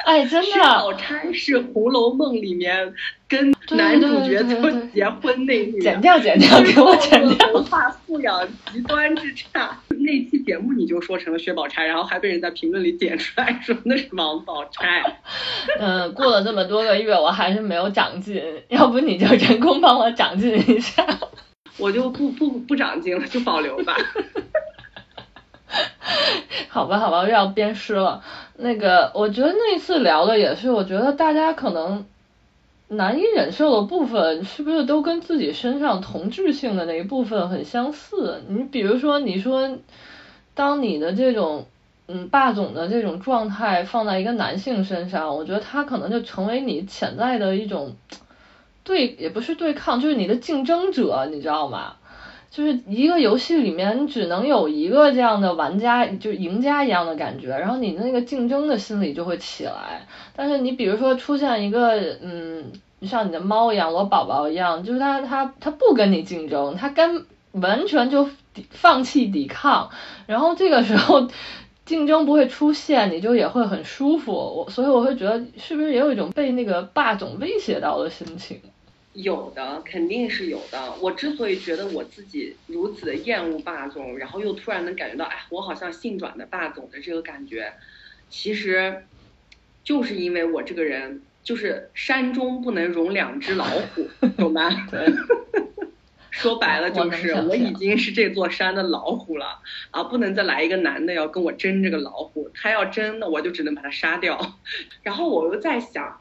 [0.07, 0.51] 哎，真的。
[0.51, 2.95] 薛宝钗是《红楼梦》里面
[3.29, 5.79] 跟男主角做结婚那女。
[5.83, 7.53] 剪掉，剪掉，给我剪掉。
[7.53, 8.41] 文化素养
[8.73, 9.79] 极端之差。
[9.89, 15.19] 那期节目你就说成了薛宝钗，然后还被人在评论里点出来说那是王宝钗。
[15.79, 21.05] 嗯，过了这么多个月，我还是没有长进，要不你就人工帮我长进一下。
[21.79, 23.97] 我就不不不长进了，就保留吧。
[26.69, 28.23] 好吧，好吧，又要鞭尸了。
[28.57, 32.07] 那个，我觉得那一次聊的也是，我觉得大家可能
[32.89, 38.43] 难以忍受的部分，是不是都跟自己身上同质性的那一部分很相似？
[38.49, 39.79] 你比如说，你说，
[40.55, 41.67] 当你的这种
[42.07, 47.95] 嗯霸总的这种状态放在一个男性身上，我觉得他可能就成为你潜在的一种。
[48.89, 51.97] 对，也不是对抗，就是你的竞争者，你知道吗？
[52.51, 60.07] 就是一个游戏里面，你只能有一个这样的玩家，就赢家一样的感觉，然后你的那个竞争的心理就会起来。
[60.35, 62.73] 但是你比如说出现一个，嗯，
[63.03, 68.27] 像你的猫一样，我宝宝一样，就是他他他不跟你竞争，他跟完全就
[68.71, 69.91] 放弃抵抗，
[70.27, 71.29] 然后这个时候
[71.85, 74.33] 竞争不会出现，你就也会很舒服。
[74.33, 78.63] 我所以我会觉得，是不是也有一种被那个霸总威胁到的心情？
[79.21, 80.95] 有的肯定是有的。
[81.01, 87.73] 我之所以觉得我自己如此的厌恶霸总，然后又突然能感觉到，哎，我好像性转的霸总的这个感觉，
[88.31, 89.05] 其实
[89.83, 94.71] 就是因为我这个人就是山中不能容两只老虎，懂吗？
[96.31, 99.59] 说白了就是我已经是这座山的老虎了
[99.91, 104.55] 啊，不能再来一个男的要跟我争这个老虎，他要争那我就只能把他杀掉。
[105.03, 106.21] 然后我又在想。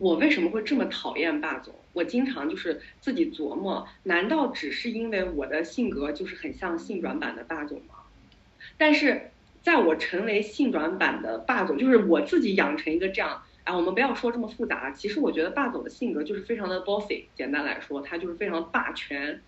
[0.00, 1.74] 我为什么会这么讨厌霸总？
[1.92, 7.96] 我经常就是自己琢磨，难道只是因为我的性格就是很像性转版的霸总吗？
[8.78, 9.30] 但是
[9.62, 14.90] 在我成为性转版的霸总，就是我自己养成一个这样，啊，我们不要说这么复杂。
[14.92, 19.42] 其实我觉得霸总的性格就是非常的 bossy，简单来说，他就是非常霸权。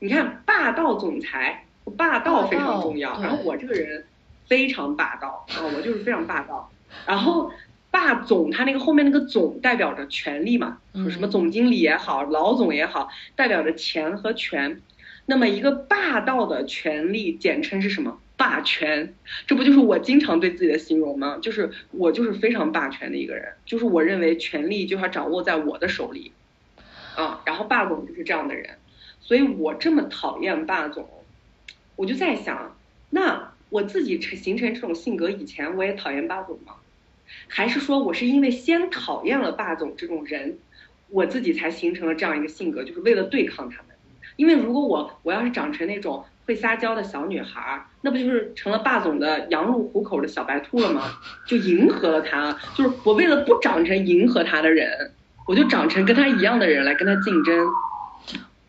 [0.00, 1.64] 你看，霸道总裁，
[1.96, 3.18] 霸道非常重要。
[3.22, 4.04] 然后我这个人
[4.46, 6.70] 非常霸道啊，我就是非常霸道。
[7.06, 7.50] 然后
[7.92, 10.78] 霸总他那个后面那个总代表着权力嘛，
[11.10, 14.80] 什么总经理也好，老总也好，代表着钱和权。
[15.26, 18.18] 那么一个霸道的权力简称是什么？
[18.36, 19.14] 霸权，
[19.46, 21.38] 这不就是我经常对自己的形容吗？
[21.40, 26.32] 就是我就是非常霸权的一个人，就是我认为权力就要掌握在我的手里，
[27.14, 28.78] 啊，然后霸总就是这样的人，
[29.20, 31.08] 所以我这么讨厌霸总，
[31.94, 32.74] 我就在想，
[33.10, 36.74] 那我自己成形成这种性格以前，我也讨厌霸总吗？
[37.48, 40.58] 还是说我是因为先讨厌了霸总这种人，
[41.08, 43.86] 我自己才形成了这样一个性格，就是为了对抗他们？
[44.36, 46.24] 因为如果我我要是长成那种。
[46.44, 51.12] 会撒娇的小女孩，那不就是成了霸总的羊入虎口的小白兔了吗？
[51.46, 55.12] 就迎合了他，就是我为了不长成迎合他的人，
[55.46, 57.64] 我就长成跟他一样的人来跟他竞争。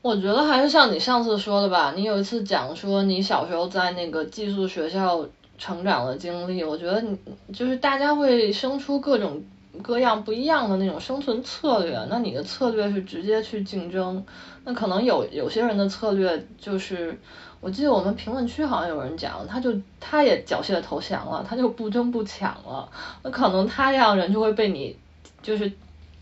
[0.04, 7.18] 我觉得还是像你上次说的吧，你有一次讲说你小时候在那个寄宿学校成长的经历，我觉得你
[7.54, 9.44] 就是大家会生出各种
[9.82, 14.24] 各样不一样的那种生存策略，那你的策略是直接去竞争，
[14.66, 17.20] 那可能有有些人的策略就是。
[17.62, 22.90] 我记得我们评论区好像有人讲，他就他也缴械投降了，他就不争不抢了。
[23.22, 24.98] 那可能他这样人就会被你
[25.42, 25.72] 就是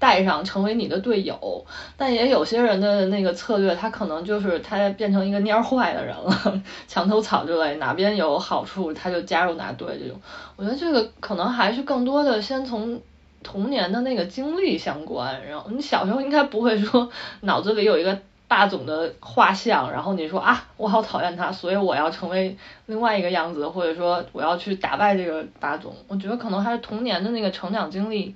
[0.02, 1.64] 带上成为你的队友，
[1.96, 10.20] 但也有些人的那个策略，他可能就是他变成一个蔫坏的人了， 墙头草之类，哪边有好处他就加入哪队这种。
[10.56, 13.00] 我觉得这个可能还是更多的先从
[13.44, 17.08] 童年的那个经历相关，然后你小时候应该不会说
[17.42, 18.18] 脑子里有一个。
[18.52, 25.96] 霸总的画像，然后你说啊，我好讨厌他，所以我要成为另外一个样子，或者说我要去打败这个霸总。
[26.10, 28.36] 我觉得可能还是童年的那个成长经历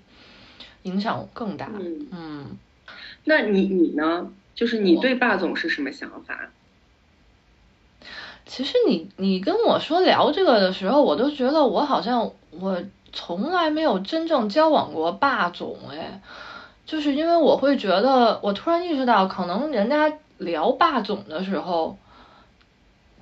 [0.85, 1.69] 影响更大。
[2.11, 2.57] 嗯，
[3.25, 4.31] 那你你呢？
[4.55, 6.49] 就是你对霸总是什么想法？
[8.45, 16.21] 其实你你跟我说聊这个的时候，我都觉得我好像我从来没有真正交往过霸总哎。
[16.85, 21.97] 就是因为我会觉得，我突然意识到，可能人家聊霸总的时候，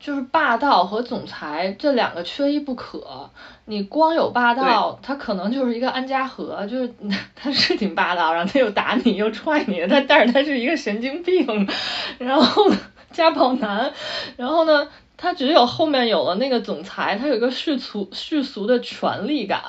[0.03, 3.29] 就是霸道和总裁这两个缺一不可。
[3.63, 6.93] 你光有霸道，他可能就是一个安家和，就是
[7.33, 11.69] 他是挺霸道，然后他又打你又踹你，他但是他是一个神经病，
[12.19, 12.69] 然后
[13.11, 13.93] 家暴男，
[14.35, 14.89] 然后呢？
[15.15, 19.61] 他只有后面有了那个总裁，他有一个世俗世俗的权力感，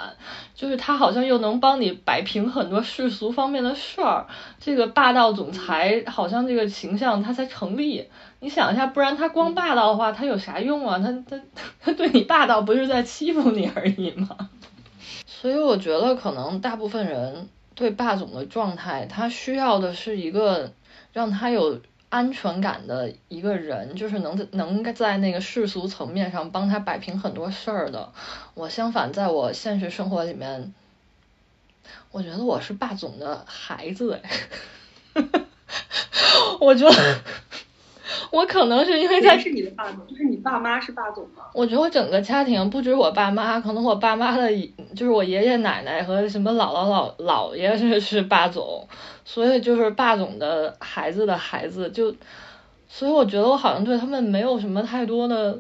[0.54, 4.26] 就是他好像又能帮你摆平很多世俗方面的事儿。
[4.58, 8.08] 这个霸道总裁好像这个形象他才成立。
[8.40, 10.98] 你想一下，不然他光霸道的话，他有啥用啊？
[10.98, 11.40] 他他
[11.80, 14.50] 他对你霸道不是在欺负你而已吗？
[15.26, 20.72] 所以我觉得可能大部分人对霸总的状态，他需要的是一个
[21.12, 21.80] 让他有。
[22.14, 28.12] 安全感的一个人，就是能在能在那个世俗层面上帮他摆平很多事儿的。
[28.54, 30.72] 我相反，在我现实生活里面，
[32.12, 34.30] 我觉得我是霸总的孩子哎，
[36.60, 37.20] 我觉得
[38.30, 41.44] 我可能是因为他是你的霸总，就是你爸妈是霸总吗？
[41.52, 44.50] 我觉得我整个家庭不止我爸妈，可能我爸妈的
[44.94, 48.86] 就是我爷爷奶奶和什么姥姥姥姥爷是是霸总。
[49.26, 52.14] 所以就是霸总的孩子的孩子，就，
[52.90, 55.58] 所以我觉得我好像对他们没有什么太多的，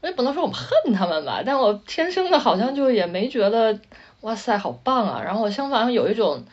[0.00, 3.76] 我也不能说我恨他们吧，但我天生的好像就也没觉得
[4.20, 6.44] 哇塞好棒啊，然后我相反有一种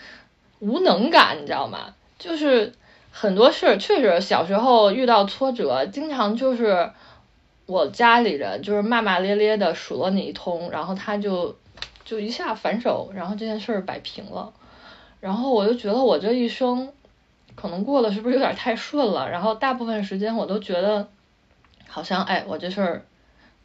[0.57, 1.93] 无能感，你知道吗？
[2.17, 2.73] 就是
[3.17, 6.91] 很多事确实小时候遇到挫折，经常就是
[7.65, 11.55] 我家里人就是骂骂咧咧的数落你一通，然后他就
[12.03, 14.51] 就一下反手，然后这件事儿摆平了。
[15.21, 16.91] 然后我就觉得我这一生
[17.55, 19.29] 可能过得是不是有点太顺了？
[19.29, 21.07] 然后大部分时间我都觉得
[21.87, 23.05] 好像哎，我这事儿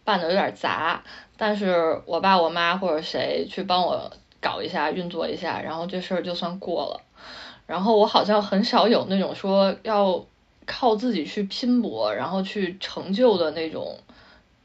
[0.05, 1.03] 办的有点杂，
[1.37, 7.01] 但是我爸我妈或者谁去帮我搞一下运作一下，然后这事儿就算过了。
[7.71, 10.27] 然后我好像很少有那种说要
[10.67, 13.97] 靠自己去拼搏，然后去成就的那种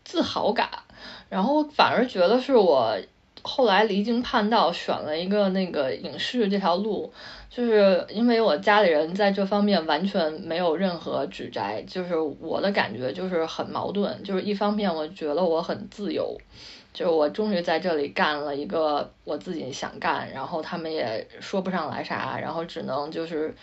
[0.04, 0.68] 自豪感。
[1.30, 2.98] 然后反而觉得是我。
[3.48, 7.14] 后来离经叛道，选了一个那个影视这条路，
[7.48, 16.36] 就是因为我家里人在这方面完全没有任何指摘，就是我的感觉就是很矛盾，就是一方面我觉得我很自由，
[16.96, 23.54] 就是我终于在这里干了一个我自己想干，然后他们也说不上来啥，然后只能就是，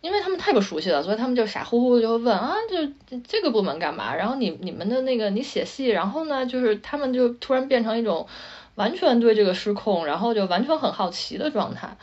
[0.00, 4.14] 因为他们太不熟悉了，所以他们就傻乎乎的就会问啊，就这个部门干嘛？
[4.14, 8.28] 然后你你们的那个你写戏，然后呢，就是他们就突然变成一种
[8.76, 11.96] 完全对这个失控，然后就完全很好奇的状态。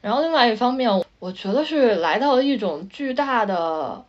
[0.00, 4.04] 然后另外一方面，我觉得是来到了一种巨大的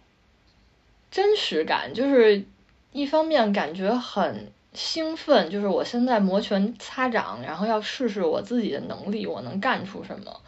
[1.09, 2.45] 真实感，就是
[2.91, 10.41] 一方面感觉很兴奋，就是我现在摩拳擦掌，然后要试试我自己的能力，我能干出什么。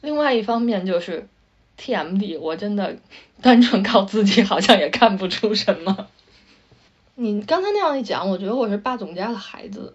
[0.00, 1.26] 另外一方面就是
[1.78, 2.96] TMD，我真的
[3.40, 6.08] 单纯靠自己好像也干不出什么。
[7.14, 9.94] 你刚才那样一讲，我觉得我是霸总家的孩子。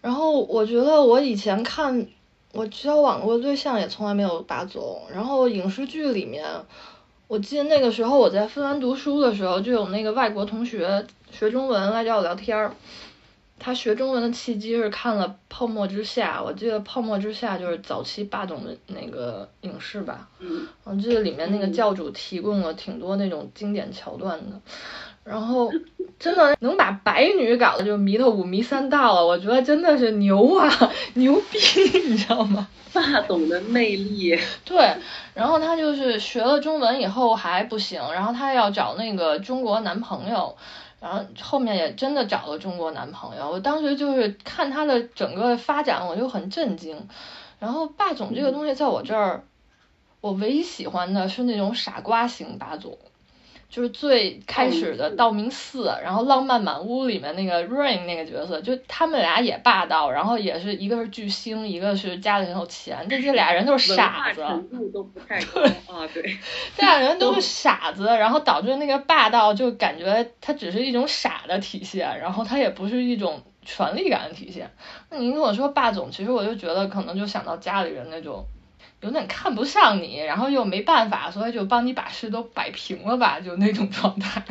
[0.00, 2.06] 然后我觉得我以前看
[2.52, 6.44] 我交往过对象也从来没有霸总，然后影视剧里面，
[7.26, 12.74] 我记得那个时候我在芬兰读书的时候，就有那个外国同学学中文来找我聊天儿。
[13.58, 20.28] 他学中文的契机是看了《泡沫之夏》，我记得《泡沫之夏》就是早期霸总的那个影视吧。
[20.40, 24.60] 嗯，我记得里面那个教主提供了挺多那种经典桥段的，
[25.22, 25.70] 然后
[26.18, 30.68] 真的能把白女搞得就迷得五迷三道了，我觉得真的是牛啊，
[31.14, 31.58] 牛逼，
[32.06, 32.68] 你知道吗？
[32.92, 34.38] 霸总的魅力。
[34.64, 34.94] 对，
[35.32, 40.54] 然后他就是学了中文以后还不行，然后他要找那个中国男朋友。
[41.04, 47.08] 然后后面也真的找了中国男朋友，我当时就是看他的整个发展，我就很震惊。
[47.58, 49.44] 然后霸总这个东西在我这儿，
[50.22, 52.96] 我唯一喜欢的是那种傻瓜型霸总，
[53.74, 65.62] 就是最开始的道明寺，然后浪漫满屋里面那个 Rain 那个角色，就他们俩也霸道，然后也是一个是巨星，一个是家里很有钱，这这俩人都是傻子，程度都不太高
[65.92, 66.22] 啊，对，
[66.78, 74.70] 这俩人都是 傻子，然后导致那个霸道就感觉他只是一种傻的体现，然后他也不是一种权力感的体现。
[75.10, 78.46] 那您跟我说霸总，其实我就觉得可能就想到家里人那种。
[79.04, 84.42] 有点看不上你，然后又没办法，所以就帮你把事都摆平了吧，就那种状态。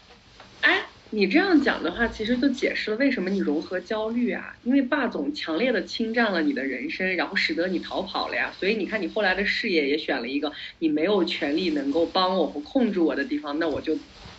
[0.62, 8.50] 哎，你这样讲的话，其实就解释了为什么你融合焦虑啊，因为霸总强烈的侵占了你的人生，然后使得你逃跑了呀。
[8.58, 13.98] 所以你看，你后来的事业也选了一个你没有权利能够帮我和控制我的地方，那我就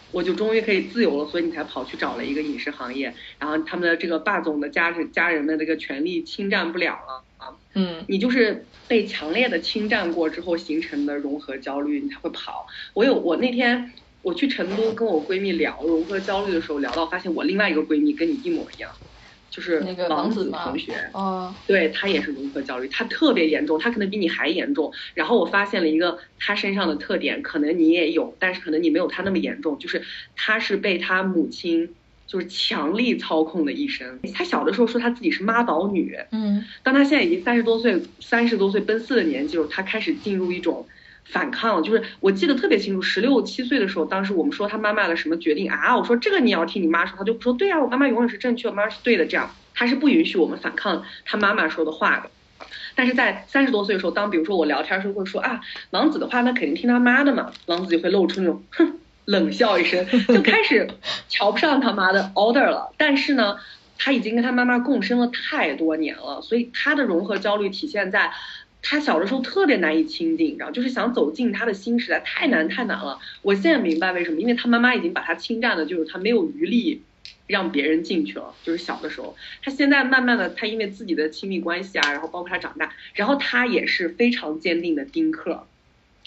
[0.10, 7.26] 我就终于可以自由了，所以你才跑去找了一个影视行业，然后他们的这个霸总的家人家人的这个权利侵占不了了。
[7.76, 12.66] 嗯，你就是被强烈的侵占过之后形成的融合焦虑，你才会跑。
[12.96, 18.92] 我有我那天我去成都跟我闺蜜聊融合焦虑的时候，聊到发现我另外一个闺蜜跟你一模一样，
[19.50, 24.92] 就是那个王子同学，哦，对她也是融合焦虑，她特别严重，她可能比你还严重。
[25.16, 30.04] 然后我发现了一个她身上的特点，可能你也有，但是可能你没有她那么严重，就是
[30.36, 31.96] 她是被她母亲。
[32.32, 34.18] 就是强力操控的一生。
[34.34, 40.88] 她小的时候说她自己是妈宝女，嗯，当她现在已经三十多岁、三十多岁奔四的年纪了，她开始进入一种
[41.26, 41.82] 反抗了。
[41.82, 52.32] 就是我记得特别清楚，十六七岁的时候，当时我们说他妈妈的什么决定啊，我说这个你要听你妈说，他就说对啊，我妈妈永远是正确，我妈妈是对的，这样他是不允许我们反抗他妈妈说的话的。
[52.96, 55.60] 但是在三十多岁的时候，当比如说我聊天的时候会说啊，
[55.90, 58.94] 王子的话那肯定听他妈的嘛，王子就会露出那种哼。
[59.26, 60.88] 冷笑一声， 就开始
[61.30, 62.94] 瞧不上他妈的 order 了。
[62.98, 63.58] 但是呢，
[63.98, 68.32] 他已经跟他妈妈共生了太多年了，所以他的融合焦虑体现在
[68.82, 73.20] 他小的时候特别难以亲近，然后就是想走进他的心实在太难太难了。
[73.44, 77.04] 我现在明白为什么，因为他妈妈已经把他侵占的，就是他没有余力
[77.46, 78.56] 让别人进去了。
[78.64, 85.68] 就是小的时候，他现在慢慢的，他因为自己的亲密关系啊，然后包括他长大，然后他也是非常坚定的丁克。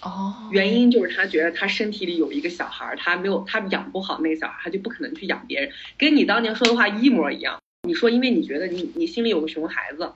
[0.04, 7.58] 哦，原因就是他觉得他身体里有一个小孩，他没有他养不好那个小孩，他就不可能去养别人，跟你当年说的话一模一样。
[7.88, 10.12] 你说因为你觉得你你心里有个熊孩子，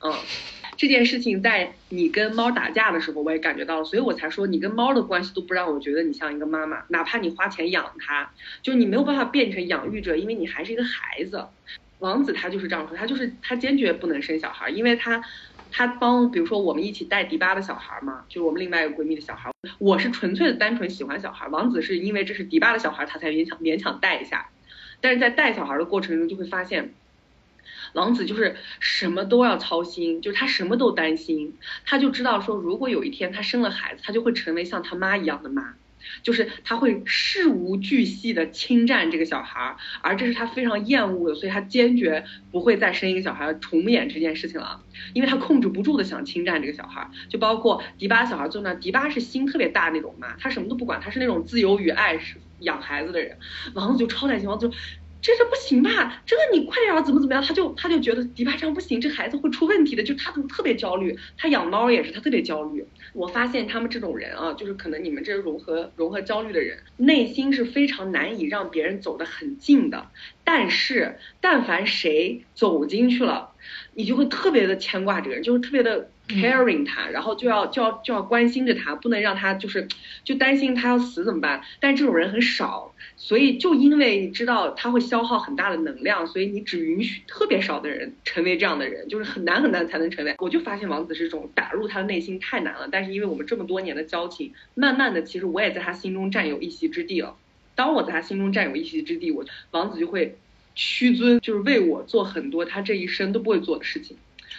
[0.00, 0.14] 嗯，
[0.78, 8.30] 这件事情在你跟猫打架的时候我也感觉到了，所以我才说你跟猫的关系都不让我觉得你像一个妈妈，哪怕你花钱养它，
[8.62, 11.44] 就你没有办法变成养育者，因为你还是一个孩子。
[11.98, 15.22] 王子他就是这样说，他就是他坚决不能生小孩，因为他。
[15.70, 19.50] 他帮，比如说我们一起带迪巴的小孩嘛，就是我们另外一个闺蜜的小孩。
[19.78, 24.48] 我是纯粹的单纯喜欢小孩，王子是因为这是迪巴的小孩，他才勉强勉强带一下。
[25.00, 26.94] 但是在带小孩的过程中，就会发现，
[27.92, 31.58] 王子就是什么都要操心，就是他什么都担心。
[31.84, 35.74] 他就知道说，如果有一天他生了孩子，他就会成为像他妈一样的妈。
[36.22, 44.82] 就是他会事无巨细的侵占这个小孩，而这是他非常厌恶的，所以他坚决不会再生一个小孩重演这件事情了，
[45.12, 52.18] 因为他控制不住的想侵占这个小孩，就包括迪巴小孩坐那，迪巴是心特别大那种嘛，他什么都不管，他是那种自由与爱
[52.60, 53.36] 养孩子的人，
[53.74, 54.76] 王子就超担心，王子说
[55.22, 56.22] 这这不行吧？
[56.24, 57.42] 这个你快点啊，怎么怎么样？
[57.42, 61.18] 他就他就觉得迪巴这样不行，这孩子会出问题的，就他特别焦虑。
[61.36, 62.86] 他养猫也是，他特别焦虑。
[63.16, 70.10] 我发现他们这种人啊，就是可能你们这融合融合焦虑的人，内心是非常难以让别人走得很近的。
[70.44, 73.54] 但是但凡谁走进去了，
[73.94, 76.10] 你就会特别的牵挂这个人，就是特别的。
[76.28, 79.86] Caring 他，然后就要就要就要关心着他，不能让他就是
[80.24, 81.62] 就担心他要死怎么办？
[81.80, 90.34] 但这种人很少，所以就因为你知道他会消耗很大的能量，所以你只允许特别少的人成为这样的人，就是很难很难才能成为。
[90.38, 97.36] 我就发现王子是这种打入他的内心太难了，但是因为我们这么多年的交情，慢慢的其实我也在他心中占有一席之地了。
[97.74, 100.36] 当我在他心中占有一席之地，我王子就会
[100.74, 104.16] 屈尊，就是为我做很多他这一生都不会做的事情。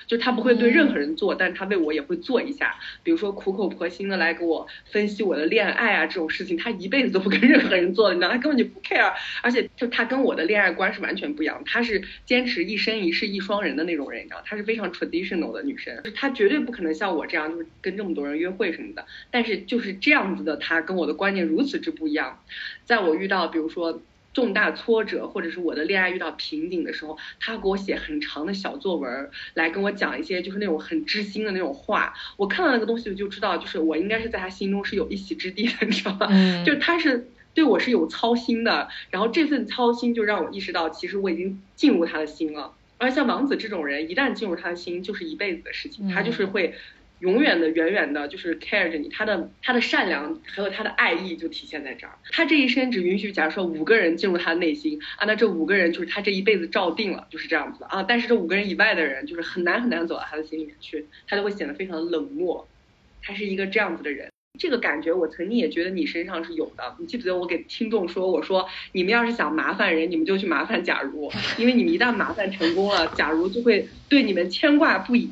[0.08, 2.74] 就他不会对任何人做，但是他为我也会做一下。
[3.04, 9.14] 比如说苦口婆心的来给我分析我的恋爱啊这种事情，他一辈子都不跟任何人做，你知道，他根本就不 care。
[9.44, 19.06] 而且就他跟我的恋爱观是完全不一样，他是坚持一生一世一双人的那种人，你知道，他是非常 traditional 的女生，他绝对不可能像我这样，就是跟这么多人约会什么的。
[19.30, 22.40] 但是就是这样子的，他跟我的观念如此之不一样。
[22.86, 24.02] 在我遇到比如说。
[24.38, 32.14] 重大挫折，或者是我的恋爱遇到瓶颈的时候，他给我写很长的小作文，来跟我讲一些就是那种很知心的那种话。
[32.36, 36.28] 我看到那个东西，我就知道，就是我应该是在他心中是有一席之地的，你知道吧？
[36.30, 36.64] 嗯。
[36.64, 42.74] 就是他是对我是有操心的，然后这份操心就让我意识到，其实我已经进入他的心了。
[43.00, 46.76] 而像王子这种人，一旦进入他的心，就是一辈子的事情，他就是会。
[47.20, 52.14] 永远的、远远的，就是 care 着你，他的他的善良还有他的爱意就体现在这儿。
[52.32, 58.04] 他这一生只允许，假如说五个人进入他的内心啊，那这五个人就是他这一辈子照定了，就是这样子的啊。
[58.04, 62.68] 但是这五个人以外的人，就是很难很难走到他的心里面去，他就会显得非常的冷漠。
[63.24, 64.30] 他是一个这样子的人。
[64.58, 66.96] 这个感觉我曾经也觉得你身上是有的。
[67.00, 75.32] 你记不记得我给听众说，我说你们要是想麻烦人，你们就去麻烦假如，因为你们一旦麻烦成功了，假如就会对你们牵挂不已。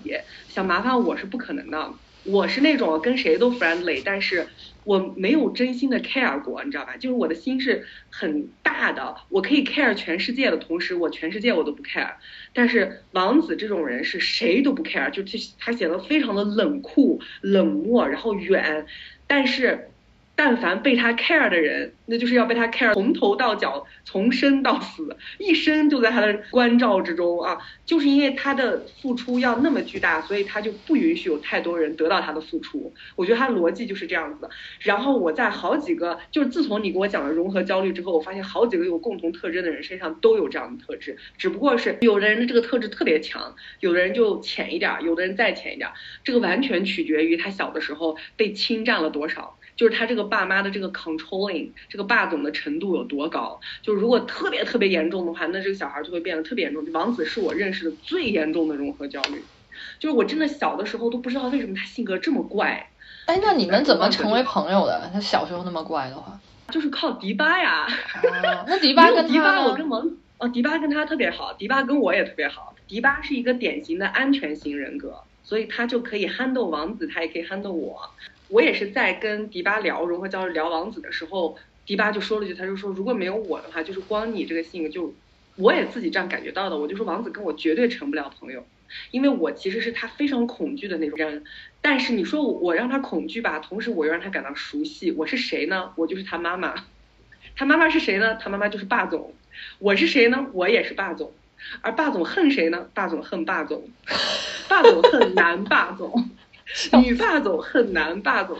[0.49, 1.93] 想麻烦我是不可能的。
[2.23, 4.47] 我是那种跟谁都 friendly，但是
[4.83, 6.97] 我没有真心的 care 过，你知道吧？
[6.97, 12.13] 就是我的心是很大的，我可以 care 全世界的同时，我全世界我都不 care。
[12.51, 18.87] 但是王子这种人是谁都不 care，就他他显得非常的冷酷、冷漠，然后远，
[19.27, 19.89] 但是。
[20.35, 27.57] 但凡被他 care 的人，那就是要被他 care 从头到脚，从生到死，一生就在他的关照之中啊！
[27.85, 32.93] 就是因为他的付出要那么巨大，所以他就不允许有太多人得到他的付出。
[33.15, 34.49] 我觉得他的逻辑就是这样子的。
[34.79, 45.89] 然后我在好几个，就是自从你给我讲了融合焦虑之后，我发现好几个有共同特征的人身上都有这样的特质，只不过是有的人的这个特质特别强，有的人就浅一点，有的人再浅一点。
[46.23, 49.57] 这个完全取决于他小的时候被侵占了多少。
[49.75, 53.59] 就是他这个爸妈的这个 controlling，这个霸总的程度有多高？
[53.81, 56.85] 就是如果特别特别严重的话，那这个小孩就会变得特别严重。
[56.93, 59.43] 王子是我认识的最严重的融合焦虑，
[59.99, 62.89] 就是我真的小的时候都不知道为什么他性格这么怪。
[63.25, 65.09] 哎，那你们怎么成为朋友的？
[65.11, 67.87] 他小时候那么怪的话，就是靠迪巴呀。
[68.67, 72.75] 那迪巴跟迪巴，我跟王哦，迪巴跟他特别好，迪巴跟我也特别好。
[72.87, 77.99] 迪巴是一个典型的安全型人格，所以他就可以 handle 王子，他也可以 handle 我。
[78.47, 85.13] 我也是在跟迪巴聊融合教育、聊王子的时候，迪巴就说了句，他就说如果没有我的话，就是光你这个性格，就
[85.55, 86.77] 我也自己这样感觉到的。
[86.77, 88.65] 我就说王子跟我绝对成不了朋友，
[89.11, 91.43] 因为我其实是他非常恐惧的那种人。
[91.81, 95.11] 但是你说我让他恐惧吧，同时我又让他感到熟悉。
[95.11, 95.91] 我是谁呢？
[95.95, 96.73] 我就是他妈妈。
[97.55, 98.35] 他妈妈是谁呢？
[98.35, 99.33] 他妈妈就是霸总。
[99.79, 100.47] 我是谁呢？
[100.51, 101.31] 我也是霸总。
[101.81, 102.89] 而霸总恨谁呢？
[102.93, 103.87] 霸总恨霸总。
[104.67, 106.29] 霸总恨男霸总。
[107.03, 108.57] 女霸总恨男霸总，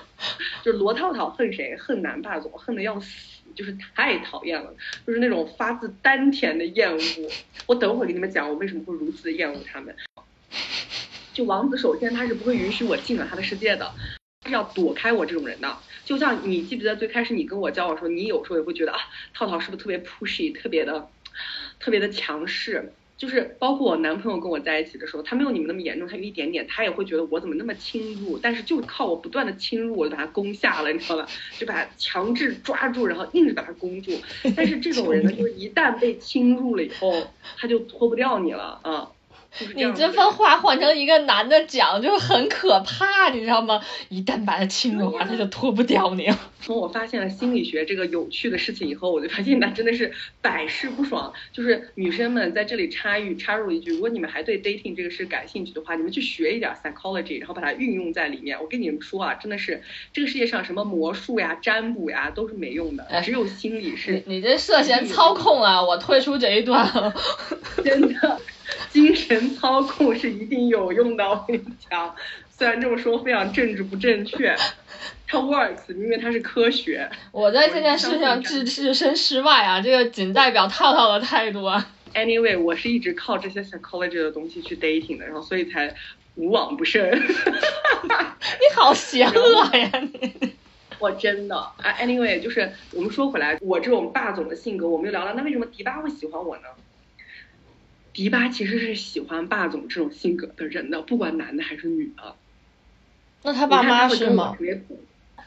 [0.64, 1.76] 就是罗套套恨谁？
[1.76, 4.74] 恨男霸总，恨的要死，就是太讨厌了，
[5.06, 7.02] 就是那种发自丹田的厌恶。
[7.66, 9.94] 我等会儿给你们讲我为什么会如此厌恶他们。
[11.34, 13.92] 就王子，首先他是不会允许我进了他的世界的，
[14.46, 15.78] 是要躲开我这种人的。
[16.06, 19.00] 就像你记不记得最开始你跟我交往的时候，你有时候也会觉得啊，
[19.34, 21.10] 套套是不是特别 pushy，特别的，
[21.80, 22.94] 特别的强势？
[23.18, 31.28] 就是包括我男朋友跟我在一起的时候，他没有你们那么严重，他有一点点，他也会觉得我怎么那么侵入，但是就靠我不断的侵入，我就把他攻下了，你知道吧？
[31.58, 34.12] 就把他强制抓住，然后硬是把他攻住。
[34.56, 39.12] 但是这种人呢， 就是一旦被侵入了以后，他就脱不掉你了啊。
[39.76, 43.82] 你这番话换成一个男的讲就很可怕，你知道吗？
[44.10, 46.30] 一旦把他亲的话，他就脱不掉你。
[46.62, 51.32] 从我发现了心理学这个有趣的事情以后，我就发现那真的是百试不爽。
[51.54, 58.60] 就是女生们在这里插一插入一句，如果你们还对 dating 这个事感兴趣的话，你们去学一点 psychology，然后把它运用在里面。
[58.60, 59.82] 我跟你们说啊，真的是
[60.12, 64.24] 这个世界上什么魔术呀、占卜呀都是没用的，只有心理是。
[64.26, 65.84] 你这涉嫌操控啊！
[65.84, 67.14] 我退出这一段了。
[67.84, 68.42] 真的。
[68.92, 72.16] 精神操控是一定有用的，我跟你讲，
[72.50, 74.56] 虽然这么说非常政治不正确，
[75.28, 77.10] 它 works，因为它是科学。
[77.32, 81.92] 我在这件事上置置身事外啊，这个仅代表套套的态度啊。
[82.14, 85.94] Anyway，我是一直靠这些 psychology 的东西去 dating 的，然后所以才
[86.36, 87.04] 无往不胜。
[87.12, 90.54] 你好邪恶呀你！
[90.98, 96.64] 我真的啊，Anyway，就是我们说回来，我这种霸总的性格，我们又聊了，那为什么迪巴会喜欢我呢？
[98.16, 102.34] 迪巴其实是喜欢霸总这种性格的人的，不管男的还是女的。
[103.44, 104.58] 那他爸妈是吗？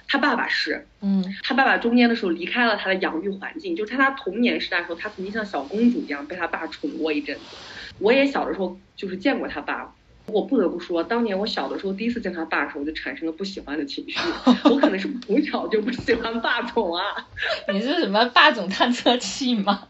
[0.06, 7.56] 他爸爸是，嗯，他爸爸中间的时候离开了他的养育环境，就是在他童年时代的时候，他曾经像小公主一样被他爸宠过一阵子。
[7.98, 9.94] 我也小的时候就是见过他爸，
[10.26, 14.18] 我不得不说，当年我小的时候第一次见他爸的时候，我就产生了不喜欢的情绪。
[14.64, 17.02] 我可能是从小就不喜欢霸总啊。
[17.72, 19.87] 你是什么霸总探测器吗？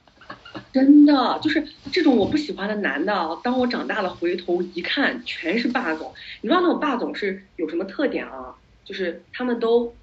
[0.72, 6.12] 真的就是这种我不喜欢的男的，当我长大了回头一看，全是霸总。
[6.40, 8.54] 你知道那种霸总是有什么特点啊？
[8.84, 9.94] 就是他们都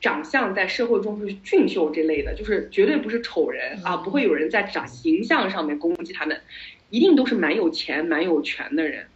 [0.00, 6.40] 长相在社会中是俊秀这类的，就是绝对不是丑人啊，不会有人在长形象上面攻击他们，
[6.90, 9.06] 一定都是蛮有钱、蛮有权的人。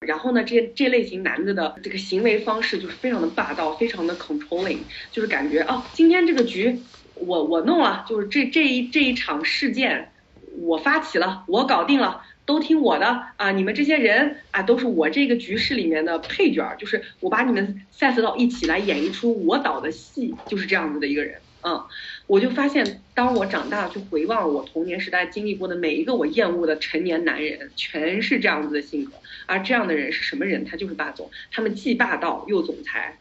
[0.00, 4.78] 然后呢，这这类型男的的这个行为方式就是非常的霸道，非常的 controlling，
[5.10, 6.78] 就是感觉哦，今天这个局
[7.14, 10.10] 我我弄了，就是这这一这一场事件。
[10.56, 13.50] 我发起了，我搞定了，都听我的啊！
[13.50, 21.40] 你们这些人啊，都是我这个局势里面的配角，就是我把你们赛斯到一起来演一出我导的戏，就是这样子的一个人。
[21.66, 21.82] 嗯，
[22.26, 29.12] 我就发现，当我长大去回望我童年时代经历过的每一个我厌恶的成年男人，全是这样子的性格。
[29.46, 30.64] 而这样的人是什么人？
[30.64, 33.16] 他就是霸总，他们既霸道又总裁。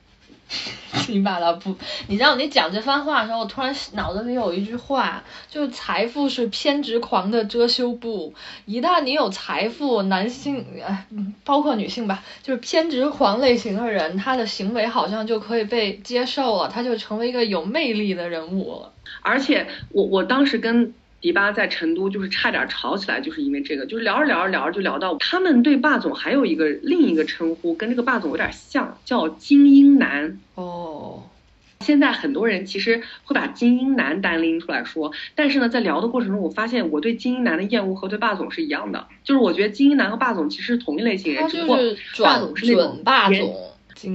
[1.09, 1.75] 你把他不，
[2.07, 8.33] 你知道你讲这番话的时候，我突然脑子里有一句话，就是财富是偏执狂的遮羞布。
[8.65, 11.07] 一旦你有财富，男性，哎，
[11.43, 18.93] 包括女性吧，就是偏执狂类型的人，他的行为好像就可以被接受了，他就成为一个有魅力的人物了。
[19.21, 20.93] 而且我我当时跟。
[21.23, 30.37] 迪巴在成都就是差点吵起来，就是因为这个，就是聊着聊着聊着就聊到他们对霸总还有一个另一个称呼，跟这个霸总有点像，叫精英男。
[30.55, 31.23] 哦，
[31.79, 41.77] 现在很多人其实会把精英男单拎出来说，但是呢，在聊的过程中，我发现我对精英男的厌恶和对霸总是一样的，就是我觉得精英男和霸总其实是同一类型人，只不过
[42.21, 43.55] 霸总是那种霸总。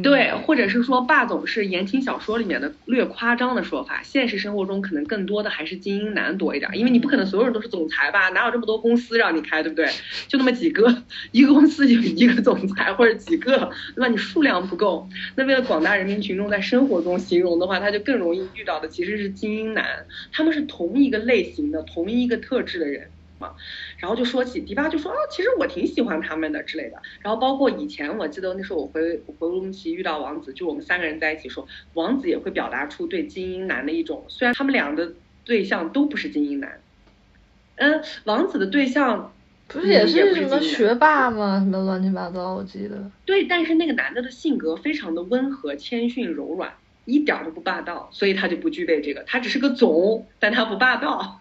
[0.02, 9.88] 对，或者是说霸总是言情小说里面的略夸张的说法，现实生活中可能更多的还是精英男多一点，因为你不可能所有人都是总裁吧，哪有这么多公司让你开，对不对？
[10.26, 11.02] 就那么几个，
[11.32, 14.08] 一个公司有一个总裁或者几个，对吧？
[14.08, 19.84] 你数量不够，那为了广大人民群众在生活中形容的话，他就更容易遇到的其实是精英男，
[20.32, 23.08] 他们是同一个类型的、同一个特质的人。
[23.38, 23.54] 嘛，
[23.98, 27.00] 然后就说起迪巴，就说啊，其实我挺喜欢他们的之类的。
[27.20, 29.00] 然后包括以前，我记得那时候我回
[29.38, 35.12] 回乌鲁木齐遇到王子，就我们三个人在一起说，王子也会表达出对精英男的一种，虽然他们俩的
[35.44, 36.80] 对象都不是精英男，
[37.76, 39.32] 嗯，王子的对象
[39.66, 41.58] 不是也是什么学霸吗？
[41.60, 43.10] 什么乱七八糟，我记得。
[43.24, 46.72] 对，但是那个男的的性格非常的温和、谦逊、柔软，
[47.04, 51.40] 一点都不霸道，所以他就不具备这个，他只是个总，但他不霸道。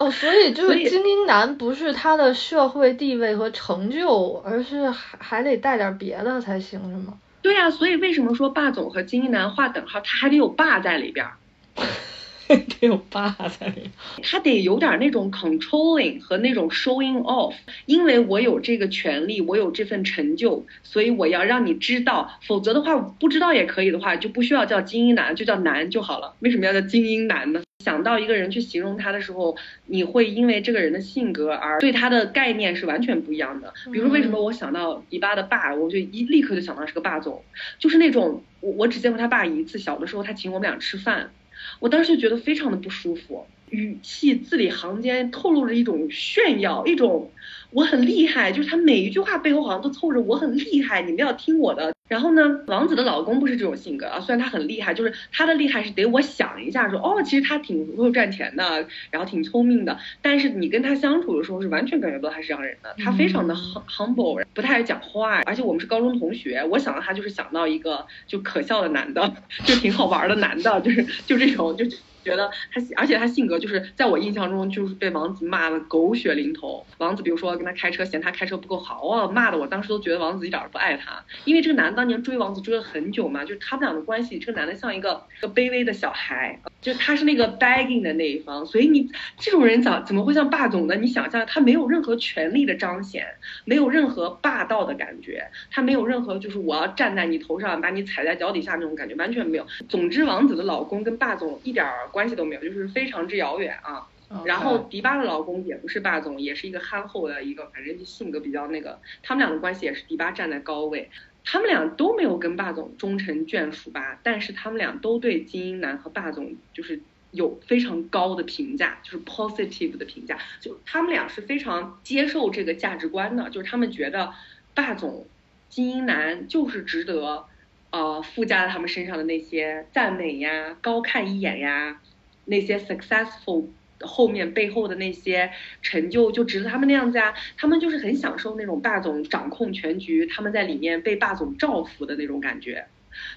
[0.00, 7.18] 哦，所以就是精英男不是他的社会地位和成就，而是还还得带点别的才行，是吗？
[7.42, 11.32] 对呀，所以为什么说霸总和精英男划等号，他还得有霸在里边儿。
[12.48, 13.90] 得有霸在里，
[14.24, 17.54] 他得有点那种 controlling 和那种 showing off，
[17.86, 26.34] 因为我有这个权利，我有这份成就，所以我要让你知道，否则的话不知道也可以的话，就不需要叫精英男，就叫男就好了。
[26.40, 27.62] 为什么要叫精英男呢？
[27.80, 29.56] 想到一个人去形容他的时候，
[29.86, 33.72] 你会因为这个人的性格而对他的概念是完全不一样的。
[33.92, 37.42] 比如说为什么我想到迪巴的爸，我就一立刻就想到是个霸总，
[37.78, 41.30] 就是那种我我只见过他爸一次，小的时候他请我们俩吃饭。
[41.78, 47.30] 我当时就觉得非常的不舒服，语气字里行间透露着一种炫耀，一种
[47.72, 51.92] 我很厉害，就是他每一句话背后好像都凑着我很厉害，你们要听我的。
[52.08, 69.32] 然后呢，王子的老公不是这种性格啊，虽然他很厉害，就是他的厉害是得我想一下说，哦，其实他挺会赚钱的，然后挺聪明的，但是你跟他相处的时候是完全感觉不到他是这样人的，他非常的 humble，不太爱讲话，而且我们是高中同学，我想到他就是想到一个就可笑的男的，
[69.64, 71.84] 就挺好玩的男的，就是就这种就。
[72.24, 76.84] 觉得他，而且他性格就是在我印象中就是被王子骂的狗血淋头。
[76.98, 81.22] 王子比如说跟他开车，嫌他开车不够好，哇，骂的我当时都觉得王子一点都不爱他。
[81.44, 89.08] 因为这个男的当年追王子追了很久嘛，就是他们俩的关系，这个男的像一个个卑微的小孩，就他是那个 begging 的那一方，所以你
[89.38, 90.94] 这种人怎怎么会像霸总呢？
[90.96, 93.26] 你想象他没有任何权力的彰显，
[93.64, 99.66] 没有任何霸道的感觉，他没有任何就是我要站在你头上把你踩在脚底下那种感觉，完全没有。
[99.88, 101.86] 总之，王子的老公跟霸总一点。
[102.12, 104.06] 关系都没有，就是非常之遥远啊。
[104.44, 109.00] 然后迪巴的老公也不是霸总，也是一个憨厚的一个，反正就性格比较那个。
[109.24, 111.10] 他们俩的关系也是迪巴站在高位，
[111.44, 114.20] 他们俩都没有跟霸总终成眷属吧？
[114.22, 117.00] 但是他们俩都对金英男和霸总就是
[117.32, 120.38] 有非常高的评价，就是 positive 的评价。
[120.60, 124.32] 就他们俩是非常接受这个价值观的，就是他们觉得
[124.74, 125.26] 霸总
[125.68, 127.46] 金英男就是值得。
[127.90, 132.00] 呃，附加在他们身上的那些赞美呀、高看一眼呀，
[132.44, 133.66] 那些 successful
[134.00, 135.50] 后面背后的那些
[135.82, 137.34] 成就，就值得他们那样子啊。
[137.56, 142.86] 他们就是很享受那种霸总掌控全局，他们在里面被霸总照拂的那种感觉。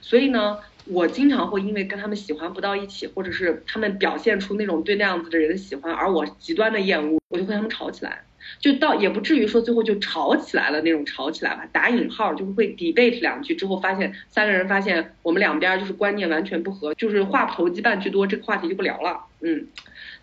[0.01, 8.21] 所以呢，我经常会因为跟他们喜欢不到一起，或者是他们表现出那种对那样子的人的喜欢，而我极端的厌恶，我就跟他们吵起来。
[8.59, 19.25] 就到也不至于说最后就吵起来了那种吵起来吧，打引号就是会 debate 两句之后发现三个人发现我们两边就是观念完全不合，就是话不投机半句多，这个话题就不聊了。
[19.41, 19.67] 嗯，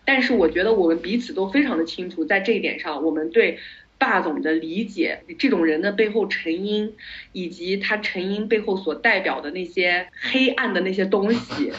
[0.03, 3.59] 但是我觉得我们彼此都非常的清楚，在这一点上，我们对
[3.97, 6.93] 霸总的理解，这种人的背后成因，
[7.33, 11.71] 以及他成因背后所代表的那些黑暗的那些东西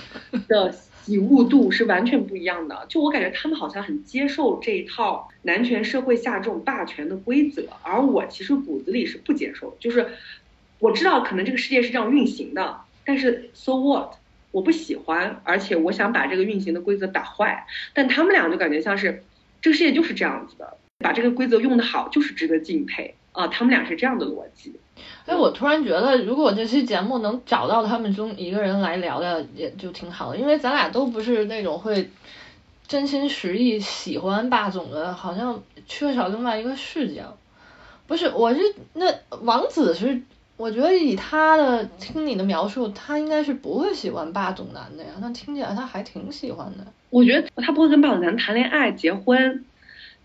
[0.48, 0.74] 的。
[1.04, 10.06] 醒悟度是完全不一样的，就我感觉他们好像很接受这一套男权社会下这种霸权的规则，而我其实骨子里是不接受，就是
[10.78, 14.14] 我知道可能这个世界是这样运行的，但是 so what，
[14.50, 19.22] 我不喜欢，而且我想把这个运行的规则打坏，但他们俩就感觉像是
[19.60, 23.14] 这个世界就是这样子的，把这个规则用得好就是值得敬佩。
[23.32, 24.74] 啊，他们俩是这样的逻辑。
[25.24, 32.10] 哎，我突然觉得，如果这期节目能找到他们中一个人来聊聊，也就挺好的，因为咱俩都不是那种会
[32.88, 37.36] 真心实意喜欢霸总的，好像缺少另外一个视角。
[38.06, 38.60] 不是，我是
[38.92, 40.22] 那王子是，
[40.56, 45.10] 我觉得以他的听你的描述，他应该是不会喜欢霸总男的呀。
[45.20, 46.84] 那听起来他还挺喜欢的。
[47.10, 49.64] 我觉得他不会跟霸总男谈恋爱、结婚，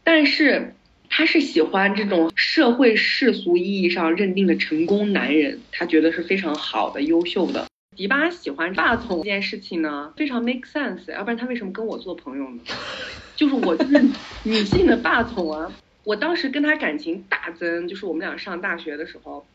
[0.04, 0.74] 但是。
[1.10, 7.66] 他是喜欢这种社会世俗意义上认定的成功男人，他觉得是非常好的、优秀的。
[7.96, 12.62] 迪巴喜欢霸总这件事情呢，非常 make sense，要不然他为什么跟我做朋友呢？
[13.36, 14.06] 就是我就是
[14.44, 15.72] 女性的霸总啊！
[16.04, 19.46] 我当时跟他感情大增，就是我们俩上大学的时候，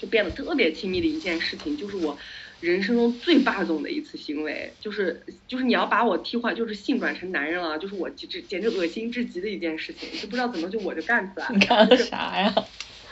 [0.00, 2.16] 就变得特别亲密的一件事情，就是我。
[2.64, 11.54] 人生中最霸总的一次行为，就是就是你要把我替换，就是性转成男人了，就是我简直简直恶心至极的一件事情，就不知道怎么就我就干出来了。
[11.54, 12.54] 你干了啥呀？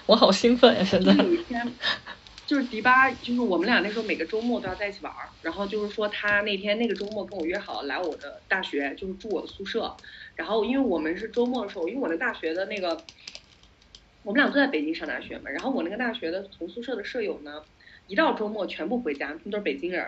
[0.06, 0.82] 我好兴奋呀！
[0.82, 1.12] 现在。
[1.12, 1.70] 有一天，
[2.46, 9.94] 就是迪巴，就是我们俩那时候每个周末都要在一起玩儿，然后就是说他那天那个周末跟我约好来我的大学，就是住我的宿舍，
[10.34, 13.04] 然后因为我们是周末的时候，因为我的大学的那个，
[14.22, 17.62] 我们俩都在北京上大学嘛，然后我那个大学的同宿舍的舍友呢。
[18.06, 20.04] 一到周末全部回家，他们都是北京人，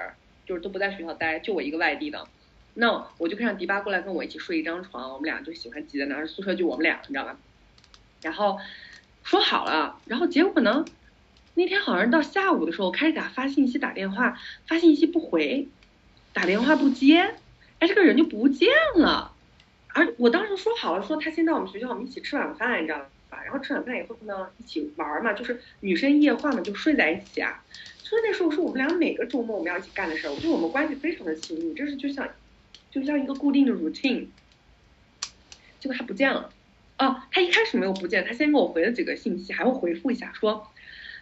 [0.47, 2.27] 就是都不在学校待，就我一个外地的。
[2.75, 7.37] 那我就让迪巴过来跟我一起睡一张床，我们俩就喜欢挤在那儿，宿舍就我们俩，你知道吧？
[8.21, 8.59] 然后
[9.23, 10.85] 说好了，然后结果呢，
[11.55, 14.37] 那天好像到下午的时候开始给他发信息、打电话，
[14.67, 15.69] 发信息不回，
[16.33, 17.35] 打电话不接，
[17.79, 19.33] 哎，这个人就不见了。
[19.93, 23.05] 而我当时说好了，说他先到我们学校，我们一起吃晚饭，你知道吗。
[23.43, 27.65] 然后吃晚饭以后呢，一起玩嘛，就是女生夜话嘛，就睡在一起啊。
[27.99, 32.29] 所以那时候是我们俩每个周末我们要一起干的事儿，我觉得我们关系非常的亲密，这是就像
[32.91, 34.27] 就像一个固定的 routine。
[35.81, 36.51] 结果他不见了，
[36.99, 40.71] 哦，他一开始没有不见，他先给我回了几个信息，还会回复一下，说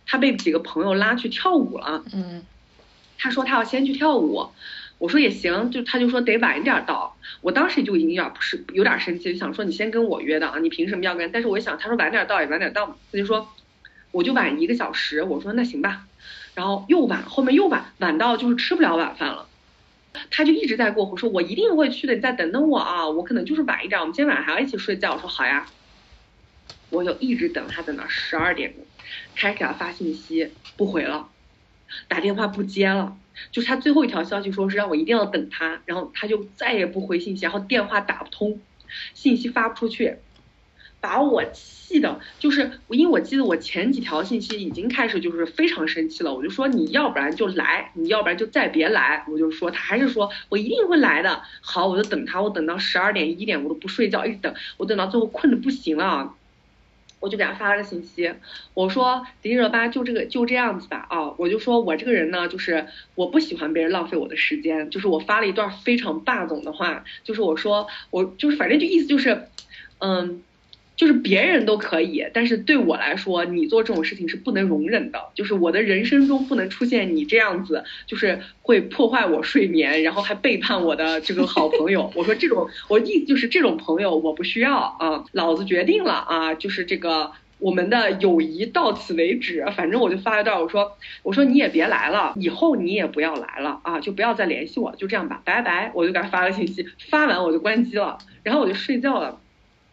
[0.07, 2.05] 他被几个朋友拉去跳舞了。
[2.13, 2.45] 嗯，
[3.19, 4.49] 他说他要先去跳舞。
[5.03, 11.33] 我说也行，就他就说得晚一点到，我当时就已经有点不是有点生气，就想说你先跟我约的啊，你凭什么要跟？
[11.33, 13.49] 但是我一想，他说晚点到也晚点到，他就说
[14.13, 16.07] 我就晚一个小时，我说那行吧，
[16.55, 19.49] 然后又晚，后面又晚，晚到就是吃不了晚饭了，
[20.31, 25.67] 他就一直在过火，说我一定会去的，你再等等我啊，我可能就是晚一点，我们今天晚上还要一起睡觉，我说好呀，
[26.91, 28.85] 我就一直等他，等到十二点钟，
[29.35, 31.29] 开始给他发信息，不回了，
[32.07, 33.17] 打电话不接了，
[33.51, 38.61] 就是他最后一条消息说是让我一定要等他，然后他就再也不回信息，然后电话打不通，
[39.15, 40.17] 信息发不出去，
[41.01, 56.35] 把我气的，就是因为我记得我前几条信息已经开始就是非常生气了，我就说你要不然就来，你要不然就再别来，我就说他还是说我一定会来的，好，我就等他，我等到十二点一点我都不睡觉，一直等，我等到最后困的不行了。
[57.23, 58.35] 我就给他发了个信息，
[58.75, 69.49] 我说迪丽热巴就这个就这样子吧啊，我就说我这个人呢，就是我不喜欢别人浪费我的时间，就是我发了一段非常霸总的话，就是我说我就是反正就意思就是，
[69.99, 70.43] 嗯。
[71.03, 75.19] 就是别人都可以，但是对我来说，你做这种事情是不能容忍的。
[75.35, 82.13] 就是我的人生中不能出现你这样子，就是会破坏我睡眠，然后还背叛我的这个好朋友。
[82.15, 85.25] 我说这种，我意思就是这种朋友我不需要啊。
[85.33, 89.65] 老子决定了啊，就是这个我们的友谊到此为止。
[89.77, 90.93] 反正我就发一段，我说
[91.25, 95.91] 我说你也别来了，以后你也不要来了啊，就不要再联系我，就这样吧，拜拜。
[95.97, 99.41] 我就给他发个信息，发完我就关机了，然后我就睡觉了。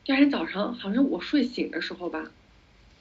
[0.09, 2.31] 第二天早上，好像我睡醒的时候吧，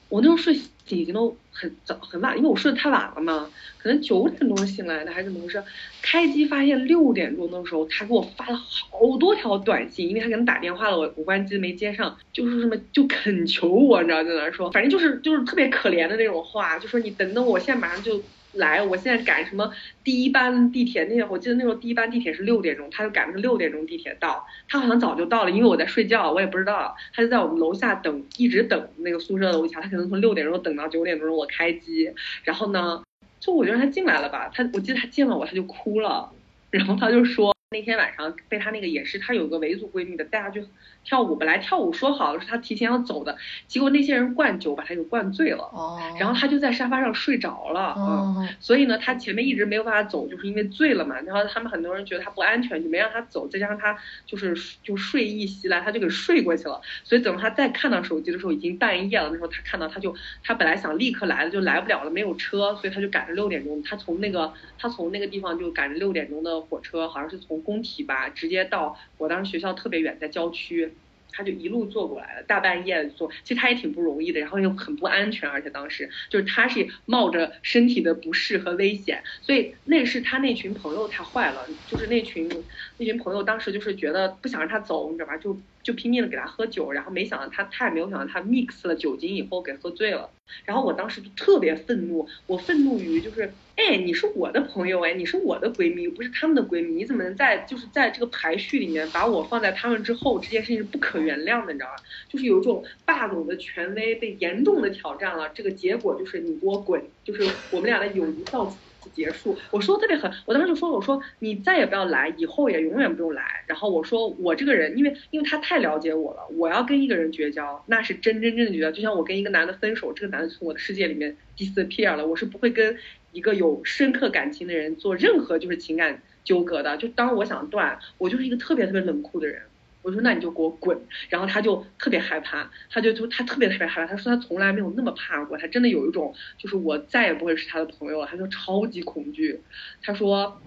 [0.09, 3.49] 我那时候睡醒已经都很早很晚，因为我睡得太晚了嘛，
[3.79, 5.63] 可能九点钟醒来的还是怎么回事？
[6.03, 18.21] 开机发现六点钟的时候，他给我发了好多条短信，因为他给他打电话了，我我关机没接上，就是什么就恳求我，你知道在那说，反正就是就是特别可怜的那种话，就说你等等我，现在马上就。
[18.53, 19.71] 来，我现在赶什么
[20.03, 21.03] 第一班地铁？
[21.03, 24.45] 那我记得那时候第一班地铁是六点钟，他就赶的是六点钟地铁到。
[24.67, 26.95] 他好像早就到了，因为我在睡觉，我也不知道。
[27.13, 29.79] 他就在我们楼下等，一直等那个宿舍楼下。
[29.79, 32.11] 他可能从六点钟等到九点钟我开机。
[32.43, 33.03] 然后呢，
[33.39, 36.31] 就我觉得他进来了吧，他我记得他见了我他就哭了，
[36.71, 37.55] 然后他就说。
[37.71, 40.65] 那天晚上被他那个也是，他有个维族闺蜜的带他去
[41.03, 53.95] 跳舞，本来跳舞说好了是她提前要走的，结果那些人灌酒把她给灌醉了，哦，然后她就在沙发上睡着了，哦，所以呢她前面一直没有办法走，就是因为醉了嘛，然后他们很多人觉得她不安全，就没让她走，再加上她
[54.25, 67.58] 就是就睡意袭来，她就给睡过去了，所以等她再看到手机的时候已经半夜了，那时候她看到她就她本来想立刻来的就来不了了，没有车，所以她就赶着六点钟，她从那个她从那个地方就赶着六点钟的火车，好像是从。
[67.59, 70.97] 工体吧，直接到我当时学校特别远，在郊区，
[71.31, 82.65] 他就一路坐过来了，大半夜坐，其实他也挺不容易的，然后又很不安全，而且当时就是他是冒着身体的不适和危险，所以那是他那群朋友太坏了，就是那群
[82.97, 85.37] 那群朋友当时就是觉得不想让他走，你知道吧？
[85.37, 90.29] 就就拼命的给他喝酒，然后没想到他他也没有想到他 mix 了酒精以后给喝醉了。
[90.65, 100.39] 然后我当时就特别愤怒，我愤怒于就是，哎，你是我的朋友哎，你是我的闺蜜，不是他们的闺蜜，你怎么能在就是在这个排序里面把我放在他们之后？
[100.39, 101.95] 这件事情是不可原谅的，你知道吧？
[102.27, 108.75] 就是有一种霸总的权威被严重的挑战了，这个结果就是你给我滚，就是我们俩的友谊到此。
[109.13, 113.63] 结束，我说的特别狠，我当时就说，我说你再也不要来，以后也永远不用来。
[113.67, 118.91] 然后我说我这个人，因为因为他太了解我了，我要跟一个人绝交，那是真真正的绝交。
[118.91, 122.97] 就像我跟一个男的分手，这个男的从我的世界里面 disappear 了，我是不会跟
[123.31, 126.97] 一个有深刻感情的人做任何就是情感纠葛的。
[126.97, 129.61] 就当我想断，我就是一个特别特别冷酷的人。
[130.01, 130.97] 我说那你就给我滚，
[131.29, 139.61] 然后他就特别害怕，他就就他特别特别害怕，他说他从来没有那么怕过，他真的有一种就是我再也不会是他的朋友了，他就超级恐惧，
[140.01, 140.61] 他说，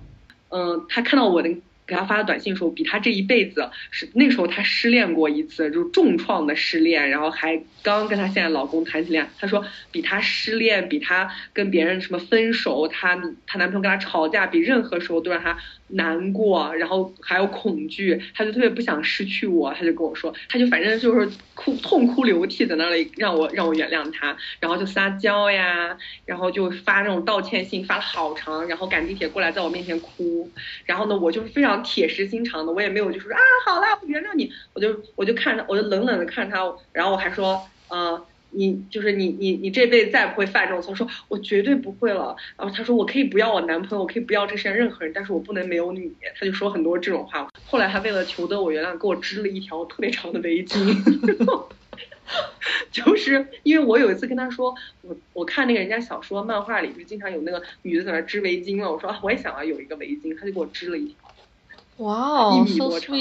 [0.48, 1.62] 嗯，他看到我的。
[1.86, 9.30] 给他发的短信的时候，比他这一辈子是那时候他失恋过一次，就重创的失恋，然后还刚跟他现在老公谈起恋爱。
[9.38, 15.58] 他说比他失恋，比他跟别人什么分手，他他男朋友跟他吵架，比任何时候都让他
[15.88, 30.48] 难过，然后还有恐惧，他就特别不想失去我，他就跟我说，他就反正就是哭痛哭流涕在那里让我让我原谅他，然后就撒娇呀，然后就发那种道歉信，发了好长，然后赶地铁过来在我面前哭，
[30.86, 31.71] 然后呢我就是非常。
[31.78, 42.36] 铁石心肠的，我也没有就是说啊，好啦，我原谅你，我就我就看着，我就冷冷的看着他，然后我还说，呃，你就是你你你这辈子再也不会犯这种错，说我绝对不会了。
[42.56, 46.12] 然后他说我可以不要我男朋友，我可以不要这世界任何人，但是我不能没有你。
[46.38, 47.48] 他就说很多这种话。
[47.66, 51.66] 后来他为了求得我原谅，给我织了一条特别长的围巾。
[52.90, 61.31] 就是因为我有一次跟他说，我我看那个人家小说漫画里不是经常有那个女的在那织围巾嘛，我说我也想要有一个围巾，他就给我织了一条。
[61.98, 63.16] 哇哦，一米多长，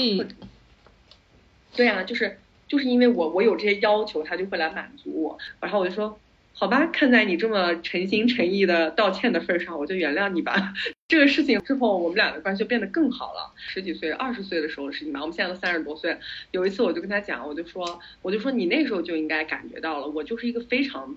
[1.76, 5.38] 对呀，就是就是因为我我有这些要求，他就会来满足我。
[5.60, 6.18] 然后我就说，
[6.54, 10.72] 好吧，看在你这么诚心诚意的道歉的份上，我就原谅你吧。
[11.08, 13.52] 这个事情之后，我们俩的关系就变得更好了。
[13.56, 16.16] 十几岁、二十岁的时候的事情吧，我们现在都三十多岁。
[16.50, 21.14] 有一次我就跟他讲，我就说，我就说你那时候就应该感觉到了，我就是一个非常，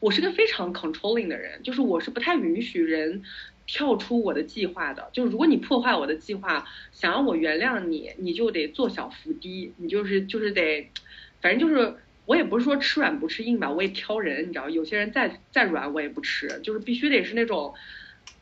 [0.00, 3.22] 我是个非常 controlling 的人，就是我是不太允许人
[3.72, 5.08] 跳出我的计划的。
[5.12, 10.90] 就是如果你破坏我的计划，想让我原谅你，你就得做小伏低，你就是就是得，
[11.40, 11.94] 反正就是。
[12.26, 17.74] 我也不是说吃软不吃硬吧，我也挑人，你知道，有些人再再软我也不吃，就是必须得是那种，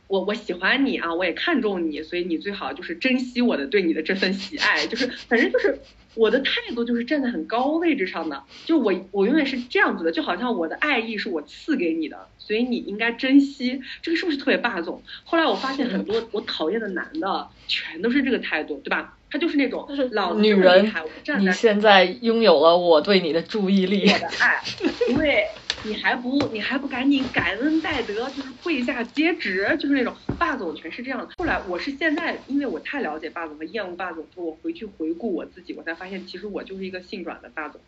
[0.09, 5.79] 我我喜欢你啊，我也看重你，所以你最好就是珍惜我的对你的这份喜爱，就是反正就是
[6.19, 15.01] 我的态度就是站在很高位置上的，就我我永远是这样子的，就好像我的爱意是我赐给你的，所以你应该珍惜，这个是不是特别霸总？
[15.23, 19.15] 后来我发现很多我讨厌的男的全都是这个态度，对吧？
[19.31, 20.91] 他就是那种老女人，
[21.39, 24.63] 你现在拥有了我对你的注意力，我的爱，
[25.15, 25.47] 对，
[25.83, 31.29] 你还不你还不赶紧感恩戴德，就是跪下接旨，就是那种霸总全是这样的。
[31.37, 37.81] 后来我是现在，因为我太了解霸总和厌恶霸总，我回去回顾我自己，我才发现其实我就是一个性转的霸总。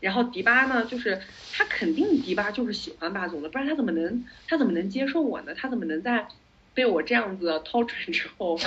[0.00, 1.20] 然后迪巴呢，就是
[1.50, 5.54] 他肯定迪巴就是喜欢霸总的，不然他怎么能他怎么能接受我呢？
[5.54, 6.28] 他怎么能在
[6.74, 8.58] 被我这样子 掏准之后，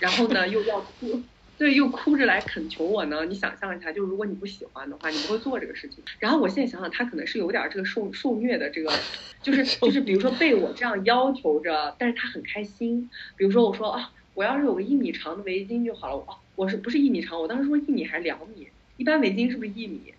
[0.00, 1.22] 然后呢又要哭？
[1.56, 3.24] 对，又哭着来恳求我呢。
[3.26, 6.02] 你想象一下，就如果你不喜欢的话，你不会做这个事情。
[6.18, 8.92] 然后我现在想想，他可能是有点这个受受虐的这个，
[9.40, 13.08] 就是就是比如说被我这样要求着，但是他很开心。
[13.36, 16.24] 比如说我说啊，我要是有个一米长的围巾就好了。
[16.26, 17.40] 哦，我是不是一米长？
[17.40, 18.66] 我当时说一米还是两米？
[18.96, 20.12] 一般围巾是不是一米？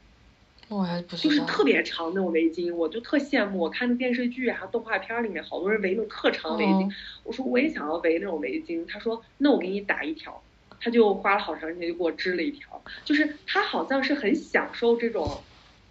[0.70, 3.60] 我还不就是特别长那种围巾，我就特羡慕。
[3.60, 6.90] 我看那电视剧啊、动画片里面，好多人围那种特长围巾。
[7.24, 8.86] 我说我也想要围那种围巾。
[8.88, 10.42] 他说那我给你打一条。
[10.80, 15.42] 他就花了好长时间就给我织了一条，就是他好像是很享受这种，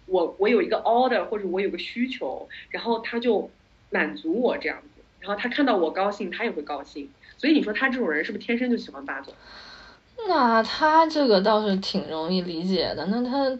[0.05, 3.49] 我我有一个 order 或者我有个需求，然后他就
[3.89, 9.33] 满足我这样子，然后他看到我高兴，他也会高兴，所以你说他这种人是不是天生就喜欢霸总？
[10.27, 13.57] 那他这个倒是挺容易理解的，那他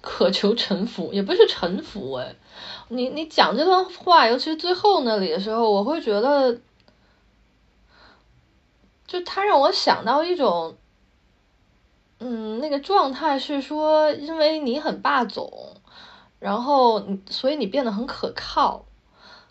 [0.00, 2.34] 渴求臣服也不是臣服哎，
[2.88, 6.58] 你你讲这段话，尤其是最后那里的时候，我会觉得。
[9.06, 10.76] 就他让我想到一种，
[12.18, 15.76] 嗯，那个状态是说，因为你很霸总，
[16.38, 18.84] 然后所以你变得很可靠，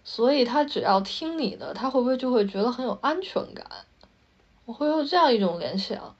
[0.04, 3.66] 所以他只要听你的，他会不会就会觉得很有安全感？
[4.66, 6.16] 我会有这样一种联想。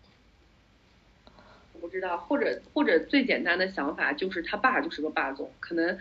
[1.74, 5.98] 我不知道，或者或者最简单的想法就是他爸就是个霸总，可能。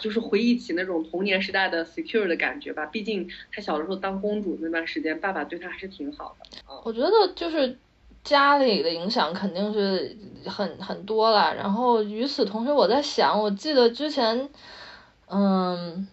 [0.00, 6.58] 就是回忆起那种童年时代的 secure 的感觉吧，毕竟她小的时候当公主那段时间，爸爸对她还是挺好的。
[6.84, 7.78] 我觉得就是
[8.24, 10.16] 家里的影响肯定是
[10.46, 14.48] 很很多了，然后与此同时，我在想，我记得之前，
[15.28, 16.06] 嗯，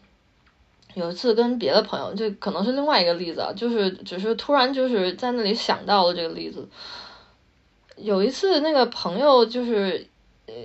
[0.93, 6.67] 有一次跟别的朋友，这可能是另外一个例子啊，就是只是突然就是在那里想到了这个例子。
[7.97, 10.07] 有一次那个朋友就是。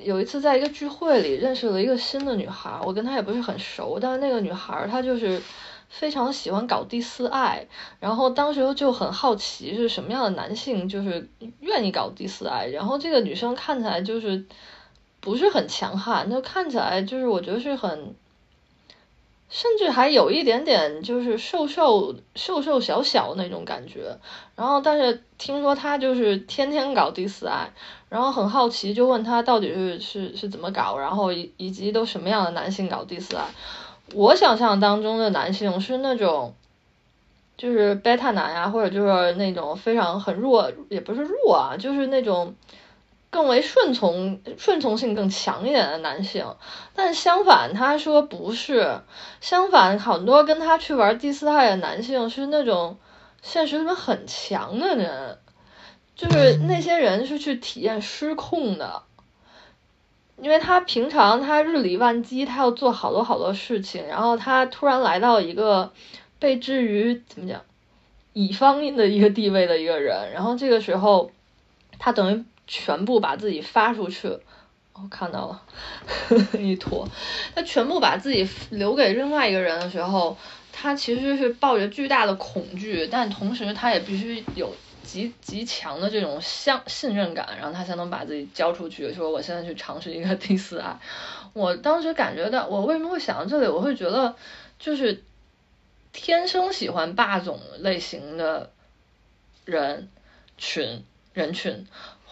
[0.04, 5.40] 有一次在一个聚会里认识了一个新的女孩，我跟她也不是很熟，但是那个女孩她就是
[5.88, 7.66] 非常喜欢搞第四爱，
[7.98, 11.28] 然后当时就很好奇是什么样的男性就是
[11.60, 14.44] 愿意搞第四爱，然后这个女生看起来就是
[15.20, 18.14] 不是很强悍，就看起来就是我觉得是很。
[19.50, 24.16] 甚至还有一点点就是瘦瘦瘦瘦小小那种感觉，
[24.54, 27.72] 然后但是听说他就是天天搞第四爱，
[28.08, 33.44] 然后很好奇就问他到底是是是怎么搞，然后以以及都什么样的男性搞第四爱。
[34.14, 36.54] 我想象当中的男性是那种，
[37.56, 42.54] 就是贝塔男呀，或者就是那种非常很弱，也不是弱啊，就是那种。
[43.30, 46.56] 更为顺从、顺从性更强一点的男性，
[46.96, 49.02] 但相反，他说不是。
[49.40, 52.98] 相反，很多跟他去玩第四代的男性是那种
[53.40, 55.38] 现实里面很强的人，
[56.16, 59.02] 就是那些人是去体验失控的，
[60.36, 65.92] 因为他平常他日理万机，他要做好多好多事情，然后他突然来到一个
[66.40, 67.60] 被置于怎么讲
[68.32, 71.30] 乙方的一个地位的一个人，然后这个时候
[72.00, 72.44] 他等于。
[72.72, 74.28] 全部把自己发出去，
[74.92, 75.62] 我看到了
[76.06, 77.08] 呵呵 一坨。
[77.52, 80.38] 他全部把自己留给另外一个人的时候，
[80.72, 89.12] 他其实是抱着巨大的恐惧，但同时他也必须有极极强的这种相信任感，然后他才能把自己交出去。
[89.12, 91.00] 说我现在去尝试一个第四爱。
[91.54, 93.66] 我当时感觉到，我为什么会想到这里？
[93.66, 94.36] 我会觉得，
[94.78, 95.24] 就是
[96.12, 98.70] 天生喜欢霸总类型的
[99.64, 100.08] 人
[100.56, 101.02] 群
[101.34, 101.88] 人群。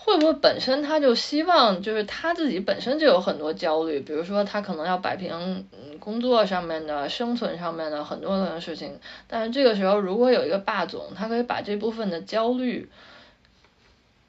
[0.08, 5.30] 会不会本身他就希望，就是他自己本身就有很多焦虑，比如说他可能要摆平
[5.72, 12.88] 嗯工作上面的、生存上面的很多的事情，但是这个时候如果有一个霸总，他可以把这部分的焦虑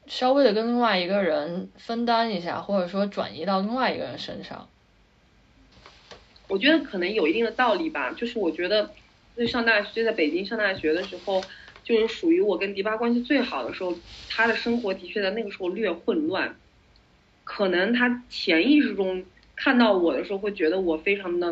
[0.06, 4.68] 稍微的跟另外一个人分担一下，或者说转移到另外一个人身上。
[6.50, 8.90] 我觉得可能有一定的道理吧，就是我觉得
[9.38, 11.42] 在上大学就，在北京上大学的时候。
[11.90, 13.98] 就是属于我跟迪巴关系最好的时候，
[14.30, 16.56] 他的生活的确在那个时候略混乱，
[17.44, 19.26] 可能他潜意识中
[19.56, 21.52] 看到我的时候会觉得我非常的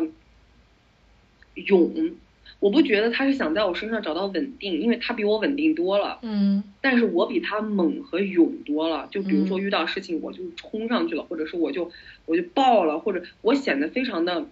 [1.54, 2.12] 勇，
[2.60, 11.90] 我不觉得他是想在我身上找到稳定，因为他比我稳定多了，嗯，但是我比他猛和勇多了，就比如说遇到事情我就冲上去了，或者是我就
[12.26, 14.46] 我就爆了，或者我显得非常的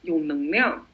[0.00, 0.84] 有能量，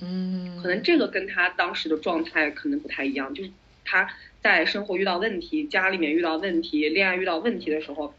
[0.00, 3.50] 嗯，可能这个跟他当时的状态可能不太一样，就是。
[3.84, 4.08] 他
[4.40, 8.14] 在生活遇到问题，家里面遇到问题，恋爱遇到问题的时候，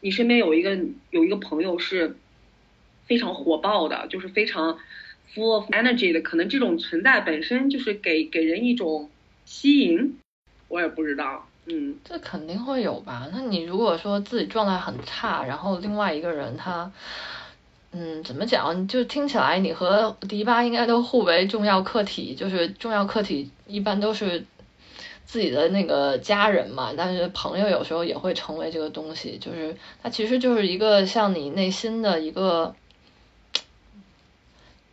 [0.00, 0.78] 你身边有一个
[1.10, 2.16] 有一个朋友是
[3.06, 4.78] 非常火爆的，就是非常
[5.34, 9.10] full of energy 的，可能这种存在本身就是给给人一种
[9.44, 10.18] 吸引，
[10.68, 13.28] 我也不知道，嗯，这肯定会有吧？
[13.32, 16.92] 那你如果说自己状态很差，然后另外一个人他，
[17.92, 18.86] 嗯，怎么讲？
[18.86, 24.44] 就听起来你和迪巴应该都互为重要客体，就是重要客体一般都是。
[25.26, 32.74] 自己的那个家人嘛，但是朋友有时候也会成为这个东西，就是它其实就是一个像你内心的一个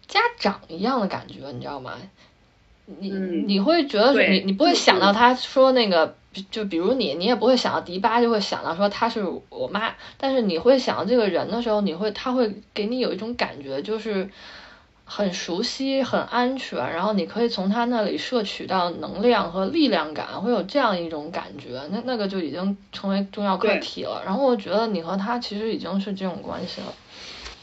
[0.08, 1.94] 家长一样的感觉，你知道吗？
[2.86, 6.16] 你你会觉得你你不会想到他说那个，
[6.50, 14.30] 就比如你你也不会想到迪巴就会想到说他是我妈，但是你会想到这个人的时候，你会他会给你有一种感觉，就是。
[15.14, 24.24] 很熟悉，很安全，然后你可以从他那里摄取到能量和力量感，会有这样一种感觉，那那个就已经成为重要课题了。
[24.26, 26.94] 然后我觉得你和他其实已经是这种关系了。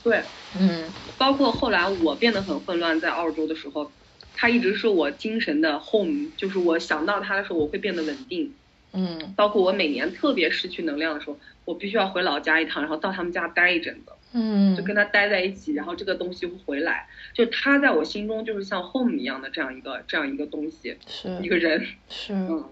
[0.04, 0.22] 对，
[0.60, 0.84] 嗯，
[1.16, 3.90] 包括后来我变得很混乱，在澳洲的时候，
[4.36, 8.52] 他一直是我精神的 home，就是我想到他的时候，我会变得稳定。
[8.92, 14.12] 嗯，包括我每年特别失去能量的时候，我必须要回老家一趟，然后到他们家待一阵子。
[14.32, 22.34] 嗯，就跟他待在一起，然后这个东西会回来，就他在我心中就是像 home 一样的这样一个这样一个东西，是一个人，是。
[22.34, 22.64] 嗯，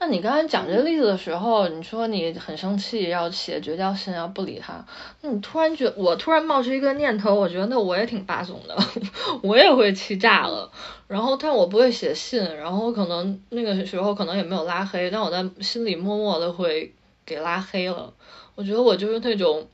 [0.00, 4.84] 那你刚才讲这个例子的时候，你说你很生气，要写绝交信，要不理他，
[5.20, 8.76] 那你突然觉，我突然冒出一个念头，我觉得那我也挺霸总的，
[9.44, 10.72] 我也会气炸了。
[11.06, 16.92] 然后，但我不会写信，然后可能那个时候可能也没有拉黑，但我在心里默默的会
[17.24, 18.12] 给拉黑了。
[18.56, 19.68] 我觉得我就是那种。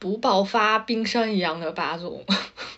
[0.00, 2.24] 不爆发冰山一样的霸总，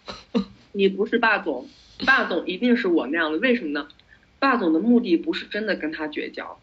[0.73, 1.69] 你不是霸总，
[2.05, 3.39] 霸总一定是我那样的。
[3.39, 3.87] 为什么呢？
[4.41, 6.59] 霸总的目的不是真的跟他绝交，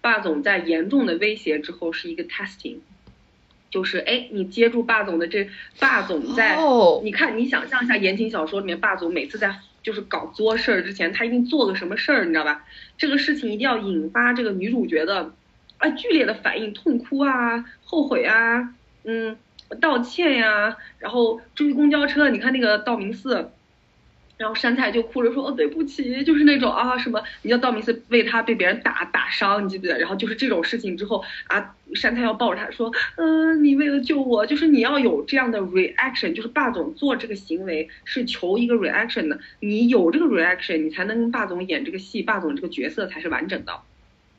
[0.00, 2.78] 霸总在严重的威胁之后是一个 testing，
[3.70, 6.58] 就是哎，你接住霸总的这霸总在，
[7.04, 12.64] 你看你想象一下言情小说里面霸总每次在就是搞作事儿之前，他一定做个什么事儿，你知道吧？
[12.98, 15.32] 这个事情一定要引发这个女主角的
[15.78, 18.74] 啊剧烈的反应，痛哭啊，后悔啊，
[19.04, 19.36] 嗯。
[19.74, 23.50] 道歉呀，然后追公交车，你看那个道明寺，
[24.36, 29.98] 然后山菜就哭着说：“哦，对不起。”就是那种啊什么，你叫道明寺为他被别人打打伤，你记不记得？
[29.98, 43.72] 然后就是这种事情之后啊，山菜要抱着他说：“嗯，你为了救我，就是你要有这样的 reaction，就是霸总做这个行为是求一个 reaction 的，你有这个 reaction，你才能跟霸总演这个戏，霸总这个角色才是完整的。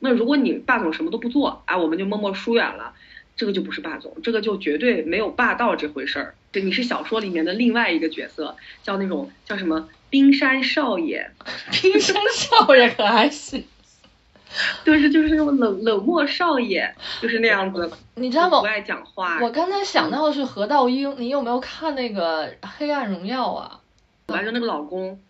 [0.00, 2.92] 那如果你霸总什么都不做，啊，我们就默默疏远了。”
[3.36, 6.34] 这个就不是霸总，这个就绝对没有霸道这回事儿。
[6.50, 11.30] 对，你是小说里面的另外一个角色，叫那种叫什么冰山少爷。
[11.70, 13.62] 冰山少爷可还行？
[14.84, 17.90] 就，是就是那种冷冷漠少爷，就是那样子。
[18.14, 18.60] 你知道吗？
[18.60, 19.38] 不爱讲话。
[19.42, 23.80] 我刚才想到的是何道英，你有没有看那个《黑暗荣耀》啊？
[24.28, 25.20] 还有那个老公。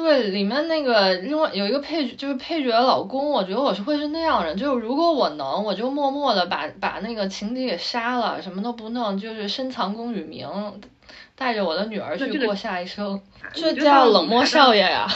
[0.00, 10.48] 对，里面那个另外有一个配角，就是配角的老公，我觉得我是会是那样人，就是如果我能，我就默默的把把那个情敌给杀了，什么都不弄，就是深藏功与名，
[11.34, 13.20] 带着我的女儿去过下一生，
[13.52, 15.08] 这叫冷漠少爷呀。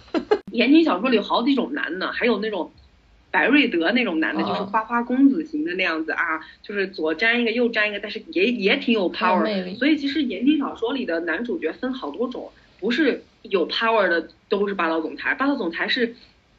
[0.52, 2.70] 言情小说里有好几种男的，还有那种
[3.30, 9.76] 白瑞德那种男的，就是花花公子型的那样子啊，就是左粘一个右粘一个，但是也也挺有 power。
[9.78, 12.50] 所以其实言情小说里的男主角分好多种，
[12.80, 13.24] 不是。
[13.48, 16.16] 有 power 的都是霸道总裁，霸道总裁是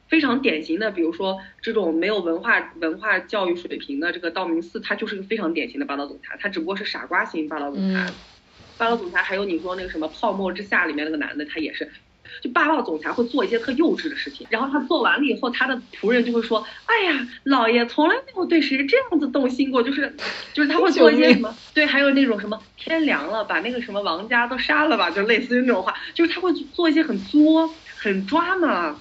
[0.08, 8.10] 非常典型的，比如说这种没有文化文化教育水平的这个道明寺，他就是个非常典型的霸道总裁，他只不过是傻瓜型霸道总裁。
[8.78, 11.92] 霸道总裁还有你说那个什么泡沫之夏里面那个男的，他也是，
[12.42, 20.16] 就霸道总裁会做一些特幼稚的事情，然后他做完了以后，他的仆人就会说，哎呀，老爷从来没有对谁这样子动心过，就是
[20.54, 29.00] 就是他会做一些什么， 对，还有那种什么天凉了，把那个什么王家都杀了吧，就类似于那种话，就是他会做一些很作、很抓嘛，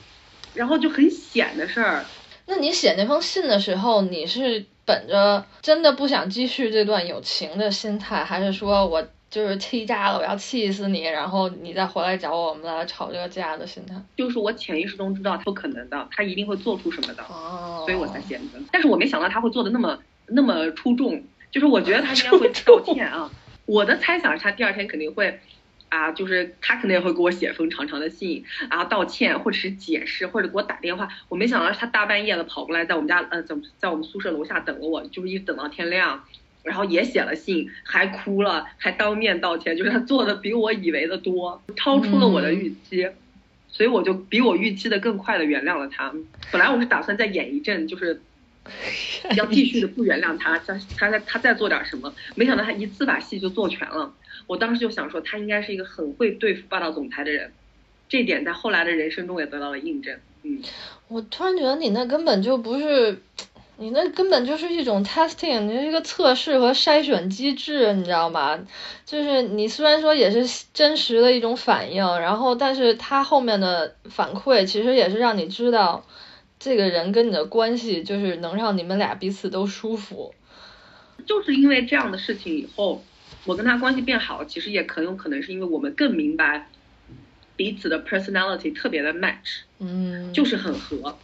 [0.54, 2.04] 然后就很险的事儿。
[2.46, 9.04] 那你写那封信的时候，你是本着真的不想继续这段友情的心态，还是说我
[9.36, 13.94] 就是气炸了，我要气死你，然后你再回来找我，我们来吵这个架的心态？
[14.16, 18.44] 就是我潜意识中知道他不可能的，他一定会做出什么的，哦，所以我才写的。
[18.72, 19.98] 但是我没想到他会做的那么
[20.28, 23.30] 那么出众，就是我觉得他应该会道歉啊。
[23.66, 25.38] 我的猜想是他第二天肯定会。
[25.88, 31.08] 啊，就是他肯定也会给我写封长长的信，然后道歉或者是解释，或者给我打电话。
[31.28, 36.24] 我没想到他大半夜的跑过来，在我们家呃，在在我们宿舍楼下等了我，就是一直等到天亮，
[36.66, 43.08] 然后也写了信，还哭了，还当面道歉，就是他做的比我以为的多，超出了我的预期，
[43.70, 46.12] 所以我就比我预期的更快的原谅了他。
[46.50, 48.20] 本来我是打算再演一阵，就是
[49.36, 54.12] 要继续的不原谅他，他他他再做点什么，没想到他一次把戏就做全了。
[54.48, 57.52] 我当时就想说，他应该是一个很会对付霸道总裁的人，
[58.08, 60.18] 这点在后来的人生中也得到了印证。
[60.42, 60.60] 嗯，
[61.08, 63.20] 我突然觉得你那根本就不是，
[63.78, 68.58] 你那根本就是一种 testing，你是一个测试和筛选机制，你知道吗？
[69.04, 76.04] 就是你虽然说也是真实的一种反应，然后但是他后面的反馈其实也是让你知道，
[76.58, 80.34] 这个人跟你的关系就是能让你们俩彼此都舒服。
[81.26, 83.02] 就是因为这样的事情以后。
[83.44, 86.66] 我跟他关系变好，其实也很有可能是因为我们更明白
[87.54, 91.16] 彼此的 personality 特别的 match，嗯，就是很合。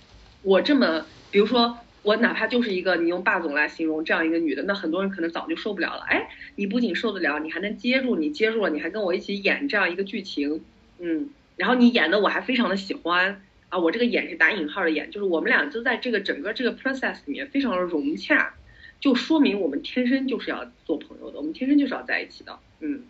[0.42, 6.02] 我这么，比如说我哪怕就是一个你用霸总来形容这样一个女的，那很多人可能早就受不了了。
[6.08, 10.64] 哎，你不仅受得了，你还能接住，你接住了，你还跟我一起演这样一个剧情，
[10.98, 18.54] 嗯，然后你演的我还非常的喜欢啊，我这个演是打引号的演，就是我们俩就在这个整个这个 process 里面非常的融洽。
[19.00, 23.02] 就说明我们天生就是要做朋友的，我们天生就是要在一起的，嗯。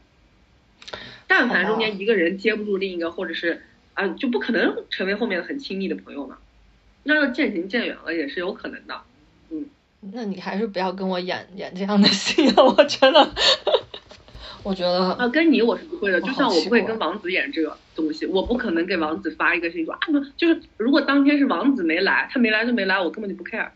[1.26, 3.62] 但凡中间一个人接不住另一个，或者是
[3.94, 6.38] 啊，就不可能成为后面的很亲密的朋友嘛。
[7.04, 9.00] 那要渐行渐远了也是有可能的，
[9.50, 9.66] 嗯。
[10.12, 13.30] 那你还是不要跟我演演这样的戏了，我觉得，
[14.62, 20.00] 我觉得啊，跟你我是不会的，就像我不会跟王子演这个东西，我不可能给王子发一个信说啊，
[20.36, 23.68] 就是如果当天是王子没来，他没来就没来，我根本就不 care。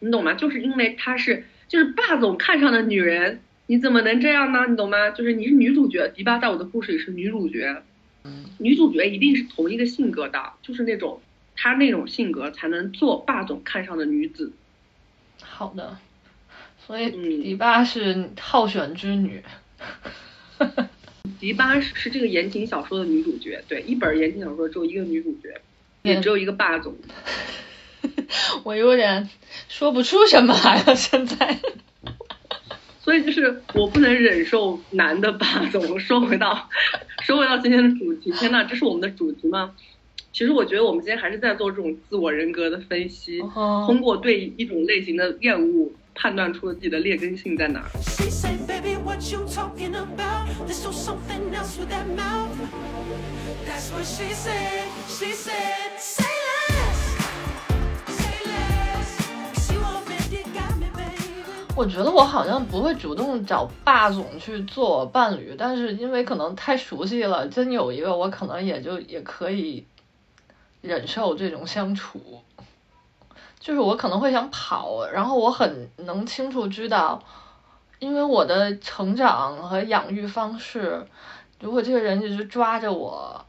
[0.00, 0.34] 你懂吗？
[0.34, 4.66] 就是因为他是就是霸总看上的女人，你怎么能这样呢？
[4.68, 5.10] 你懂吗？
[5.10, 7.82] 就是你是女主角，迪巴在我的故事里是女主角，
[8.58, 11.20] 女主角一定是同一个性格的，就是那种
[11.56, 14.52] 她那种性格才能做霸总看上的女子。
[15.42, 15.98] 好的，
[16.86, 17.10] 所以
[17.42, 19.42] 迪巴是好选之女。
[21.38, 25.60] 迪巴是这个言情小说的女主角，对，一本言情小说只有一个女主角，
[26.02, 26.96] 也只有一个霸总。
[28.64, 29.28] 我有点
[29.68, 31.58] 说不出什么来了，现在。
[33.00, 35.98] 所以就是我不能忍受男的霸总。
[35.98, 36.68] 说回到，
[37.24, 39.74] 说回到今天的主题，天呐，这是我们的主题吗？
[40.32, 43.38] 其实我觉得我们今天还是在做这种自我人格的分析，
[43.86, 47.90] 通过对一种类型的厌恶，判断出了自己的劣根性在哪儿。
[61.74, 69.84] 我觉得我好像不会主动找霸总去做我伴侣，但是因为可能太熟悉了，真有一个我可能也就也可以
[70.82, 72.42] 忍受这种相处。
[73.58, 77.22] 就是我可能会想跑，然后我很能清楚知道，
[78.00, 81.06] 因为我的成长和养育方式，
[81.60, 83.46] 如果这个人一直抓着我，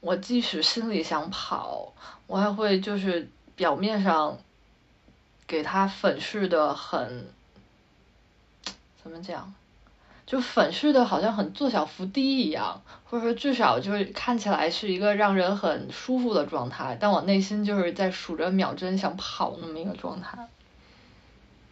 [0.00, 1.94] 我即使心里想跑，
[2.26, 4.38] 我还会就是表面上
[5.46, 7.26] 给他粉饰的很。
[9.02, 9.54] 怎么讲？
[10.28, 20.36] 就粉饰的好像很坐小伏低一样，或者说至少就是看起来是一个让人很舒服的状态，但我内心就是在数着秒针想跑那么一个状态。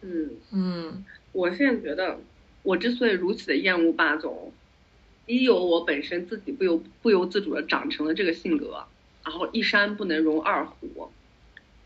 [0.01, 2.17] 嗯嗯，我现在觉得，
[2.63, 4.51] 我之所以如此的厌恶霸总，
[5.27, 8.85] 一有我本身自己不由不由自主的长成了这个性格，
[9.23, 11.11] 然后一山不能容二虎，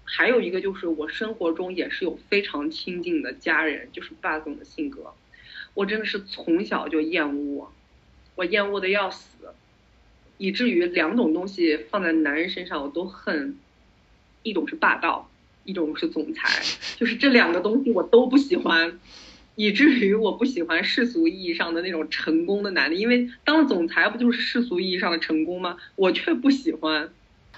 [0.06, 5.14] 还有一个就是我生活中也是有非常亲近的家人，就是霸总的性格。
[5.74, 7.72] 我真的是从小就厌恶，
[8.36, 9.28] 我厌恶的要死，
[10.38, 13.58] 以至于两种东西放在男人身上我都恨，
[14.44, 15.30] 一种是霸道，
[15.64, 16.62] 一种是总裁，
[16.98, 19.00] 就是这两个东西我都不喜欢，
[19.56, 25.78] 以至于我不喜欢世俗意义上的那种成功的男的，因为当了总裁不就是世俗意义上的成功吗？
[25.96, 27.10] 我却不喜欢，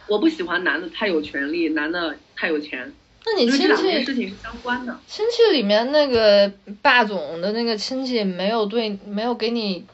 [0.08, 2.94] 我不喜欢男的太有权利，男的太有钱。
[3.26, 5.00] 那你亲戚事情是相关的。
[5.08, 6.52] 亲戚里面那个
[6.82, 9.86] 霸总的那个亲戚没有对没有给你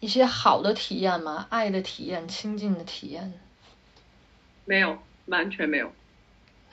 [0.00, 1.46] 一些好的体验吗？
[1.48, 3.32] 爱的体验、亲近的体验？
[4.66, 5.92] 没有，完全没有。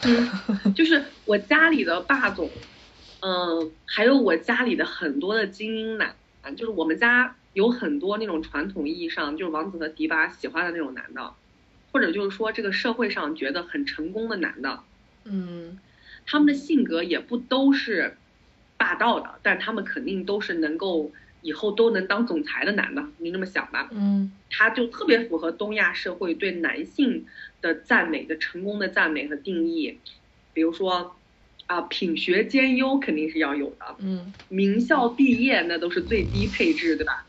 [0.04, 2.50] 嗯，就是我家里的霸总，
[3.20, 6.16] 嗯、还有我家里的很多的精英男，
[6.58, 11.34] 就是我们家有很多那种传统意义上就是王子和迪巴喜欢的那种男的，
[11.92, 14.82] 或者就是说这个社会上觉得很成功的男的，
[15.26, 15.80] 嗯
[16.26, 18.18] 他们的性格也不都是
[18.78, 21.12] 霸道的，但他们肯定都是能够
[21.42, 23.90] 以后都能当总裁的男的，你这么想吧。
[23.92, 27.26] 嗯他就特别符合东亚社会对男性
[27.62, 30.02] 的赞美的成功的赞美和定义，
[30.52, 31.16] 比如说
[31.68, 37.26] 啊，品学兼优肯定是要有的，嗯名校毕业那都是最低配置，对吧？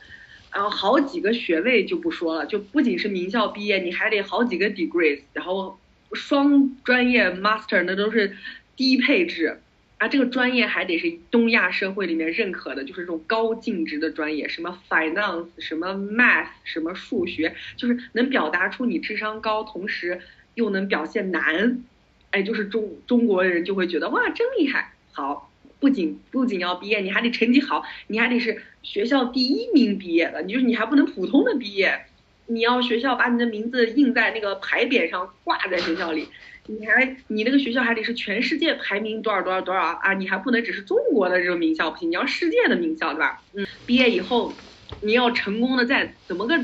[0.53, 5.82] 然后好几个学位就不说了，就不仅是名校毕业，你还得好几个 degrees，然后
[6.15, 8.37] 双专业 master 那都是
[8.77, 9.61] 低配置。
[9.99, 20.21] 啊，这个专业还得是东亚社会里面认可的，就是这种高净值的专业，什么 finance，什么 math，什么数学，就是能表达出你智商高，同时
[20.55, 21.85] 又能表现难，
[22.33, 24.93] 哎，就是中中国人就会觉得哇，真厉害。
[25.13, 32.07] 好，不仅不仅要毕业，你还得成绩好，你还得是学校第一名毕业的，你就你还不能普通的毕业，
[32.53, 36.29] 你要学校把你的名字印在那个牌匾上，挂在学校里。
[36.67, 40.13] 你还你那个学校还得是全世界排名多少多少多少啊！
[40.15, 43.43] 你还不能只是中国的这种名校不行，你要世界的名校对吧？
[43.55, 44.53] 嗯，毕业以后
[45.01, 46.57] 你要成功的在怎么个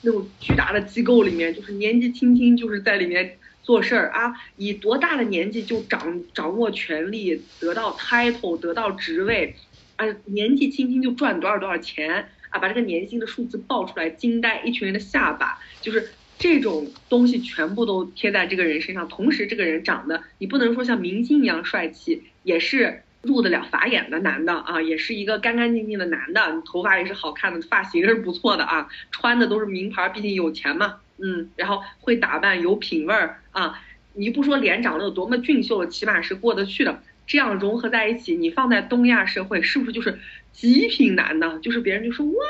[0.00, 9.54] 那种巨大的机构里面，就是年纪轻轻就是在里面做事儿啊，以多大的年纪就掌掌握权力，得到 title，得到职位，
[9.94, 16.08] 啊，年纪轻轻就赚多少多少钱把这个年薪的数字报出来，惊呆一群人的下巴，就是。
[16.38, 33.80] 这种东西全部都贴在这个人身上，同时这个人长得你不能说像明星一样帅气，也是入得了法眼的男的啊，也是一个干干净净的男的，头发也是好看的，发型是不错的啊，穿的都是名牌，毕竟有钱嘛，嗯，然后会打扮，有品味儿啊，
[34.12, 40.18] 你不说脸长得有多么俊秀，起码是过得去的，这样融合在一起，你放在东亚社会是不是就是
[40.56, 41.58] 极品男的？
[41.60, 42.44] 就是别人就说哇，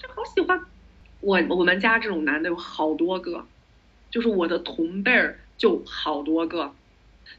[0.00, 0.60] 这好喜欢。
[1.20, 3.44] 我我们家这种男的有好多个，
[4.12, 6.72] 就是我的同辈儿就好多个，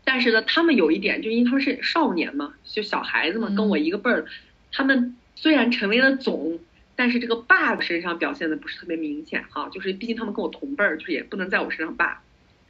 [0.04, 4.26] 但是呢，他们有一点，就因为他们是少年嘛，就小孩子嘛，嗯跟我一个辈儿，
[4.74, 6.60] 他们虽然成为了总，
[6.98, 12.22] 但是这个霸身上表现的不是特别明显哈，就是毕竟他们跟我同辈儿，就是也不能在我身上霸，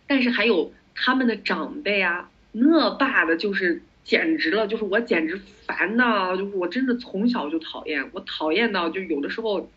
[0.06, 9.70] 但是还有他们的长辈啊，那霸的就是简直了，就是我简直烦呐，就是我真的从小就讨厌，我讨厌到就有的时候。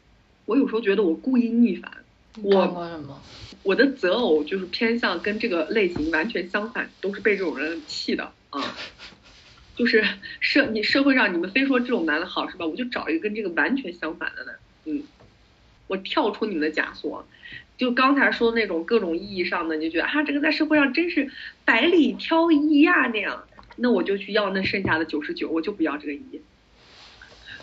[0.44, 1.88] 我有时候觉得我故意逆反，
[2.34, 3.22] 你干过什么？
[3.62, 8.60] 我的择偶就是偏向跟这个类型完全相反，都是被这种人气的啊。
[9.76, 10.04] 就是
[10.40, 12.66] 社你社会上你们非说这种男的好是吧？
[12.66, 14.54] 我就找一个跟这个完全相反的男，
[14.86, 15.04] 嗯，
[15.86, 17.24] 我跳出你们的枷锁。
[17.78, 21.30] 就刚才说的那种各种意义上的，你就觉得啊，这个在社会上真是
[21.64, 23.44] 百里挑一呀那样，
[23.76, 26.40] 那我就去要那剩下的九十九，我就不要这个一。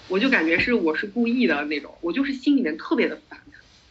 [0.08, 3.40] 我就感觉是我是故意的那种，我就是心里面特别的烦。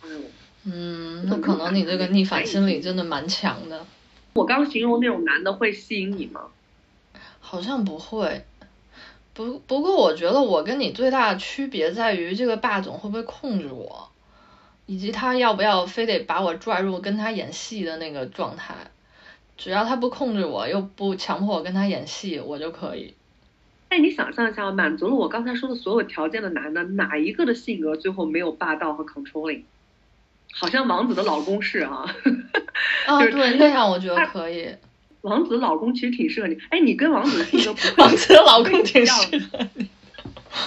[0.02, 0.20] 哎呦，
[0.64, 3.86] 嗯，那可能你这个逆反心理真的蛮强的。
[4.34, 6.48] 我刚形容那种男的会吸引你吗？
[7.40, 8.44] 好像不会。
[9.32, 14.10] 不不过我觉得我跟你最大的区别在于这个霸总会不会控制我，
[14.86, 18.90] 以及他要不要非得把我拽入跟他演戏的那个状态。
[19.58, 23.12] 只要他不控制我，又不强迫我跟他演戏，我就可以。
[23.90, 29.62] 但你想象一下，满足了我刚才说的所有条件的男的，哪一个的性格最后没有霸道和 controlling？
[30.52, 32.04] 好像王子的老公是啊。
[33.06, 34.68] 啊，就是对，那样我觉得可以。
[35.22, 39.88] 王子的老公其实挺适合你，哎，你跟王子的性格不 王子的老公挺适合你。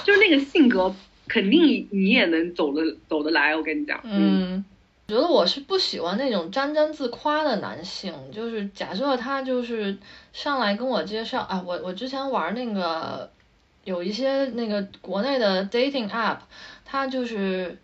[0.04, 0.94] 就是那个性格，
[1.28, 3.56] 肯定你也能走得走得来。
[3.56, 4.71] 我跟你讲，嗯，我
[5.12, 9.98] 觉得我是不喜欢那种沾沾自夸的男性，就是假设他就是
[10.32, 13.30] 上来跟我介绍啊，我我之前玩那个
[13.84, 16.38] 有一些那个国内的 dating app，
[16.86, 17.78] 他就是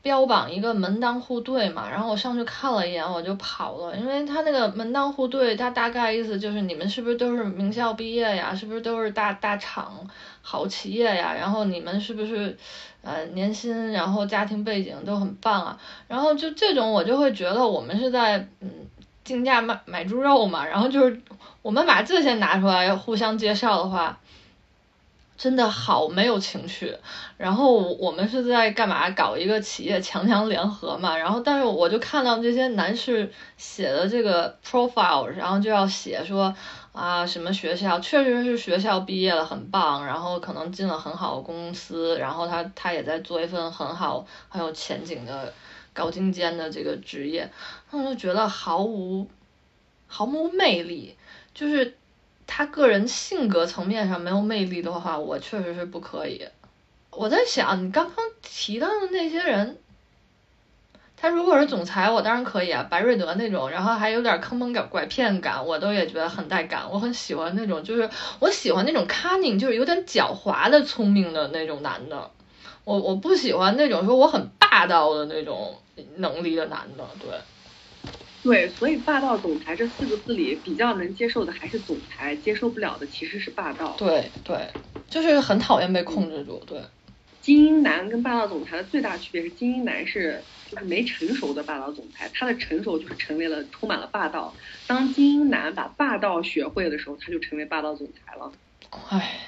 [0.00, 10.08] 标榜一个门当户对嘛，然后我上去看了一眼我就跑了，因为他那个门当户对，他大概意思就是你们是不是都是名校毕业呀，是不是都是大大厂
[10.40, 12.56] 好企业呀，然后你们是不是
[13.02, 18.70] 呃年薪，然后家庭背景都很棒啊，然后就这种我就会觉得我们是在嗯
[19.24, 21.20] 竞价买买猪肉嘛，然后就是
[21.60, 24.18] 我们把这些拿出来互相介绍的话，
[25.38, 26.94] 真的好没有情趣。
[27.38, 29.08] 然后我们是在干嘛？
[29.10, 31.16] 搞一个企业强强联合嘛。
[31.16, 36.52] 然后，但是我就看到这些男士写的这个 profile，然后就要写说
[36.92, 40.04] 啊，什么学校确实是学校毕业了，很棒。
[40.04, 45.54] 然后可能进了很好的公司，然后他他也在做一份很好很有前景的
[45.92, 47.48] 高精尖的这个职业。
[47.92, 49.28] 我就觉得毫无
[50.08, 51.14] 毫无魅力，
[51.54, 51.97] 就是
[52.48, 56.48] 他个人性格层面上没有魅力的话，我确实是不可以。
[57.10, 59.78] 我在想，你刚刚提到的那些人，
[61.16, 66.90] 他如果是总裁，我当然可以啊，白瑞德那种，然后还有点坑蒙拐拐骗感，我都也觉得很带感。
[66.90, 68.08] 我很喜欢那种，就是
[68.40, 72.30] 我喜欢那种 cunning，就是有点狡猾的聪明的那种男的。
[72.84, 75.78] 我我不喜欢那种说我很霸道的那种
[76.16, 77.28] 能力的男的，对。
[78.42, 83.96] 对，所以霸道总裁这四个字里，比较能接受的还是总裁，接受不了的其实是霸道。
[83.98, 84.68] 对对，
[85.08, 86.80] 就是很讨厌被控制住，对。
[87.40, 94.54] 精英男跟霸道总裁的最大区别是，精英男是就是没成熟的霸道总裁，他的成熟就是成为了充满了霸道。
[94.86, 98.52] 当精英男把霸道学会的时候，他就成为霸道总裁了。
[99.10, 99.40] 唉，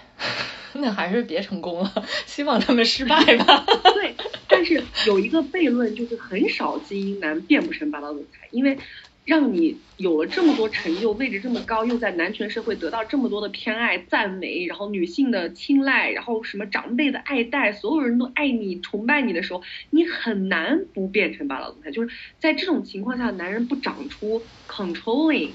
[0.75, 3.65] 那还是别成功了，希望他们失败吧。
[3.95, 4.15] 对，
[4.49, 8.79] 但是有一个悖论，就是很少精英男变不成霸道总裁，因为。
[9.27, 21.93] 让你有了这么多成就，位置这么高，又在男权社会得到这么多的偏爱、赞美，然后女性的青睐，然后什么长辈的爱戴，所有人都爱你、崇拜你的时候，你很难不变成霸道总裁。
[21.93, 25.51] 就是在这种情况下，男人不长出 controlling，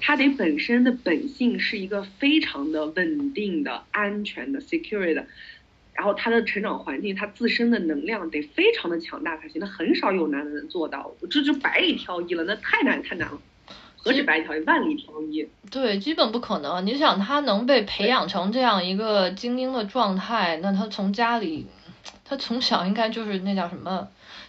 [0.00, 5.26] 他得本身的本性是一个非常的稳定的、安全的、secure 的。
[5.94, 13.38] 然后他的成长环境，他自身的能量得非常的强大才行，那很少有男的能做到，这就百里挑一了，那太难太难了，
[13.96, 15.48] 何止百里挑一，万里挑一。
[15.70, 16.84] 对，基本不可能。
[16.84, 21.68] 你想他能被培养成这样一个精英的状态，那他从家里，
[22.24, 24.08] 他从小应该就是那叫什么，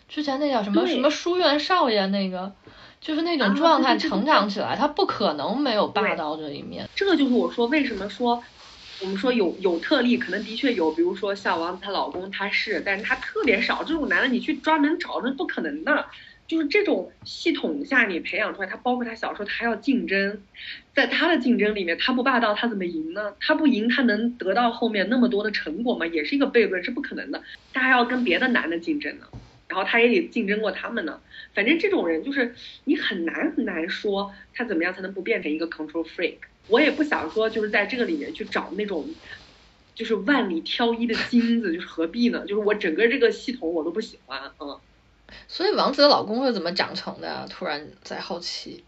[0.10, 2.52] 之前那叫什么什么书院少爷那个，
[3.06, 6.90] 就是那种状态成长起来，他不可能没有霸道这一面。
[6.96, 8.44] 这个就是我说为什么说。
[9.02, 13.84] 我们说有有特例，可能的确有，比如说像王子她老公，他是，但是他特别少。
[13.84, 16.06] 这种男的你去专门找，那不可能的。
[16.48, 20.42] 就是这种系统下你培养出来，他包括他小时候他还要竞争，
[20.96, 23.34] 在他的竞争里面，他不霸道他怎么赢呢？
[23.42, 26.08] 他不赢他能得到后面那么多的成果吗？
[26.08, 27.44] 也是一个悖论，是不可能的。
[27.74, 29.26] 他还要跟别的男的竞争呢，
[29.68, 31.20] 然后他也得竞争过他们呢。
[31.54, 36.36] 反正这种人就是你很难很难说他怎么样才能不变成一个 control freak。
[36.68, 39.08] 我也不想说，就是在这个里面去找那种，
[39.94, 42.46] 就是万里挑一的金子，就是何必呢？
[42.48, 44.78] 就是我整个这个系统我都不喜欢，嗯。
[45.48, 47.48] 所以王子的老公是怎么长成的？
[47.50, 48.84] 突然在好奇。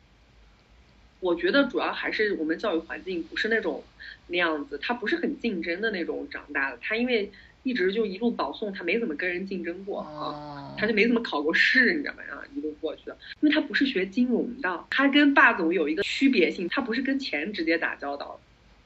[1.19, 3.83] 我觉得主要还是我们教育环境不是那种
[4.27, 7.31] 那样子，他不是很竞争的那种长大的，他因为。
[7.67, 12.21] 一直就一路保送，他没怎么跟人竞争过啊，他就没怎么考过试，你知道吗？
[12.31, 18.39] 啊，一路过去的，因为他不是学金融的，他跟霸总有一个区别性，他不是跟钱直接打交道，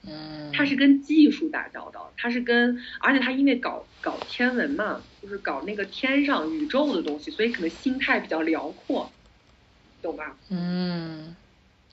[0.07, 9.11] 嗯，他是跟技术打交道，他是跟，而且他因为搞搞天文嘛，就是搞那个天上宇宙的东西，所以可能心态比较辽阔，
[10.01, 10.35] 懂吧？
[10.49, 11.35] 嗯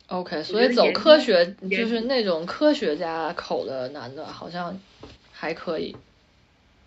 [0.07, 4.81] ，OK，所以走科学就是那种科学家口的男的，好像
[5.31, 5.95] 还可以。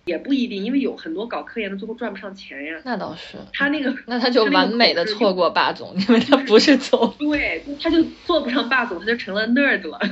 [0.06, 2.80] 也不一定，因为有很多搞科研的最后赚不上钱呀。
[2.84, 3.38] 那倒是。
[3.54, 7.14] 他那个， 那他就完美的错过霸总，因为他不是总。
[7.20, 10.00] 对，他就做不上霸总，他就成了 nerd 了。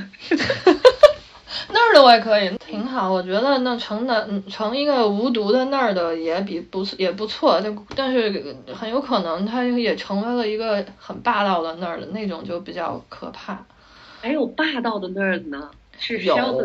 [1.72, 3.10] nerd 我也可以，挺好。
[3.12, 13.66] 我觉得那成的成一个无毒的 nerd 也比不也不错，就但是很有可能他也成为了一个很霸道的 nerd，那种就比较可怕。
[14.20, 15.70] 还有霸道的 nerd 呢？
[16.36, 16.62] 有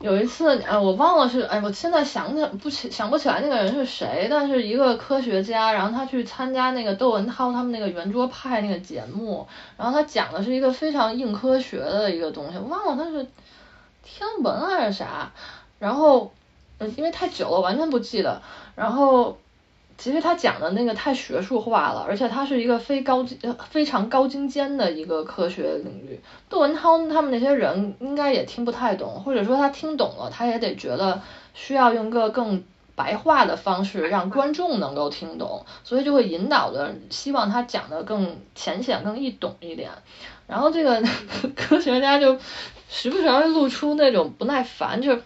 [0.00, 9.46] 有一次，呃，我忘了是，哎，我现在想起不起想不起来那个人是谁，但是一个科学家，然后他去参加那个窦文涛他们那个圆桌派那个节目，
[9.76, 13.26] 然后他讲的是一个非常硬科学的一个东西，我忘了他是
[14.02, 15.32] 天文还是啥，
[15.78, 16.32] 然后，
[16.78, 18.40] 嗯，因为太久了，完全不记得，
[18.74, 19.38] 然后。
[19.98, 23.36] 其实他讲的那个太学术化了，而且他是一个非高精、
[23.68, 26.20] 非常高精尖的一个科学领域。
[26.48, 31.20] 窦文涛他们那些人应该也听不太懂，或者说他听懂了，他也得觉得
[31.52, 32.62] 需要用个更
[32.94, 39.90] 白话的方式让观众能够听懂，所以就会引导的希望他讲的更浅显、更易懂一点。
[40.46, 41.02] 然后这个
[41.56, 42.38] 科学家就
[42.88, 45.18] 时不时会露出那种不耐烦，就。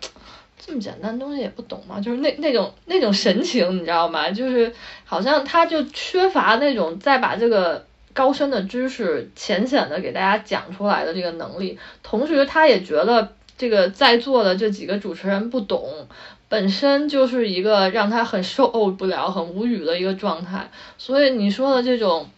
[0.64, 2.01] 这么简单东西也不懂吗？
[2.01, 4.30] 就是那那种那种神情，你知道吗？
[4.30, 4.72] 就是
[5.05, 11.78] 好像他就缺乏那种再把这个高深的知识浅显的给大家讲出来的这个能力。
[12.05, 16.06] 同时，他也觉得这个在座的这几个主持人不懂，
[16.48, 20.70] 本身就是一个让他很受不了、很无语的一个状态。
[20.97, 22.28] 所以你说的这种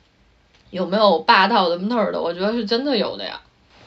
[0.71, 3.41] 有没有霸道的那儿的，我觉得是真的有的呀，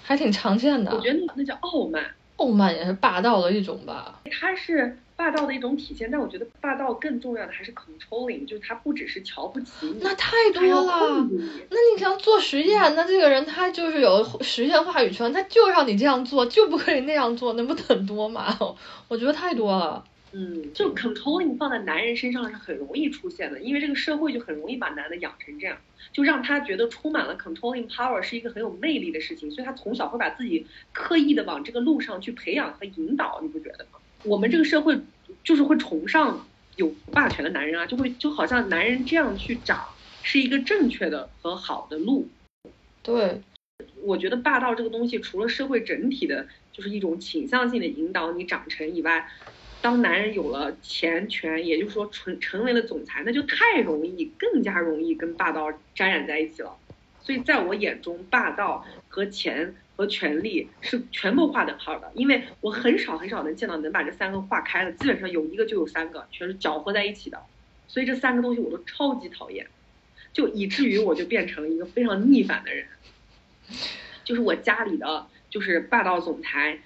[0.04, 0.92] 还挺常见的。
[0.94, 2.04] 我觉得那叫傲慢，
[2.38, 4.22] 傲慢也是霸道的一种吧。
[4.32, 4.98] 它是。
[5.18, 11.28] 霸道的一种体现，但我觉得霸道更重要的还是 controlling，就是他不只是瞧不起你，那太多了。
[11.72, 18.56] 那你想做实验，那这个人他就是有实验话语权，他就让你这样做，就不可以那样做，那不很多吗？
[19.10, 20.04] 我觉得太多了。
[20.34, 25.78] 嗯，就 controlling 放在男人身上是很容易出现的，因为这个社会就很容易把男的养成这样，
[26.12, 34.00] 就让他觉得充满了 controlling power 是一个很有魅力的事情，所以他从小会把自己刻意的往这个路上去培养和引导，你不觉得吗？
[34.24, 35.00] 我们这个社会
[35.44, 36.46] 就是会崇尚
[36.76, 39.88] 有霸权的男人啊，就会就好像男人这样去长
[40.24, 42.28] 是一个正确的和好的路。
[43.02, 43.42] 对，
[44.04, 49.26] 我觉得霸道这个东西，除了社会整体的，就是一种倾向性的引导你长成以外，
[49.82, 56.78] 当男人有了钱权，也就是说成成为了总裁，那就太容易，更加容易跟霸道沾染在一起了。
[57.22, 59.76] 所以在我眼中，霸道和钱。
[59.98, 67.42] 和权力是全部划等号的，因为我很少很少能见到能把这三个划开的，基本上有一个就有三个，全是搅和在一起的，
[67.88, 69.66] 所以这三个东西我都超级讨厌，
[70.34, 72.86] 就以至于我就变成了一个非常逆反的人，
[74.24, 76.78] 就是我家里的就是霸道总裁，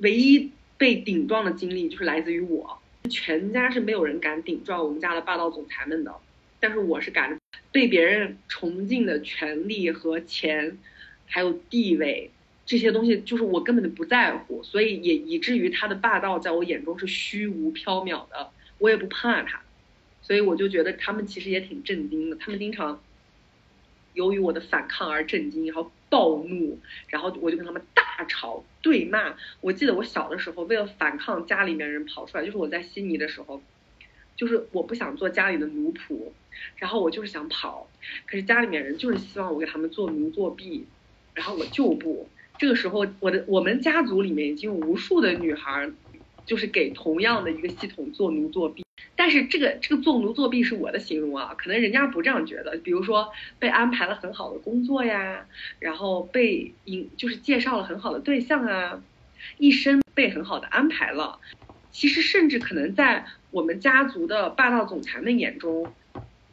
[0.00, 2.78] 唯一被顶撞的经历就是来自于我，
[3.10, 6.14] 全家是没有人敢顶撞我们家的霸道总裁们的，
[6.60, 7.36] 但是我是敢
[7.72, 10.78] 被别人崇敬的权利和钱，
[11.26, 12.30] 还有地位。
[12.64, 19.62] 这些东西就是我根本就不在乎，所以也以至于他的霸道在我眼中是虚无缥缈的，我也不怕他，
[20.20, 23.02] 所以我就觉得他们其实也挺震惊的，他们经常
[24.12, 26.78] 由于我的反抗而震惊，然后暴怒，
[27.08, 29.34] 然后我就跟他们大吵对骂。
[29.60, 33.62] 我记得我小的时候为了反抗家里面人跑出来，就是我在悉尼的时候，
[34.36, 36.32] 就是我不想做家里的奴仆，
[36.76, 37.88] 然后我就是想跑，
[38.26, 40.86] 可是家里面人就是希望我给他们做奴做婢，
[41.34, 42.28] 然后我就不。
[42.58, 45.88] 这个时候，我的我们家族里面已经有无数的女孩，
[46.44, 48.84] 就是给同样的一个系统做奴做婢。
[49.16, 52.76] 但是这个这个纵奴作婢是我的形容啊，可能人家不这样觉得。
[52.84, 55.46] 比如说被安排了很好的工作呀，
[55.78, 59.02] 然后被引就是介绍了很好的对象啊，
[59.58, 61.38] 一生被很好的安排了。
[61.90, 65.92] 其实甚至可能在我们家族的霸道总裁们眼中，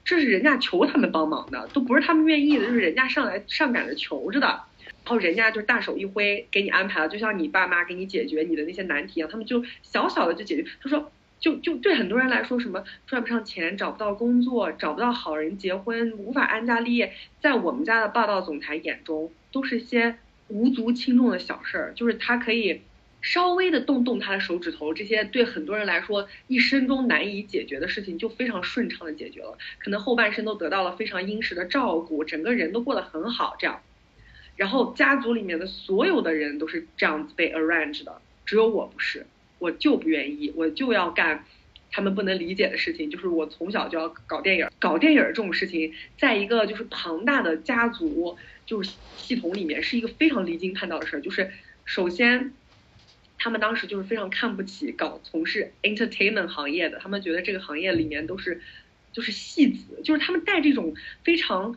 [0.04, 4.48] 这是人家求他们帮忙的，都不是他们愿意的，就是人家上来上赶着求着的。
[4.48, 10.66] 然后人家就大手一挥给你安排了，就像你爸妈给你解决你的那些难题一样，他们就小小的就解决。
[10.82, 11.12] 他说，
[11.46, 20.16] 就就对很多人来说，什么赚不上钱、找不到工作、找不到好人结婚、无法安家立业，在我们家的霸道总裁眼中，都是些
[20.48, 21.94] 无足轻重的小事儿。
[21.94, 22.82] 就是他可以
[23.22, 29.56] 稍微的动动他的手指头，这些对很多人来说一生中难以解决的事情，就非常顺畅的解决了。
[29.78, 33.82] 可能后半生都得到了非常殷实的照顾，整个人都过得很好，这样。
[34.56, 39.28] 然后家族里面的所有的人都是这样子被 arrange 的，只有我不是，
[39.60, 41.46] 我就不愿意，我就要干
[41.92, 51.52] 他们不能理解的事情，就是我从小就要搞电影，搞电影这种事情，在一个就是庞大的家族就是系统里面是一个非常离经叛道的事儿，就是
[51.86, 52.54] 首先
[53.38, 58.62] 他们当时就是非常看不起搞从事 entertainment 行业的，他们觉得这个行业里面都是
[59.12, 61.76] 就是戏子，就是他们带这种非常。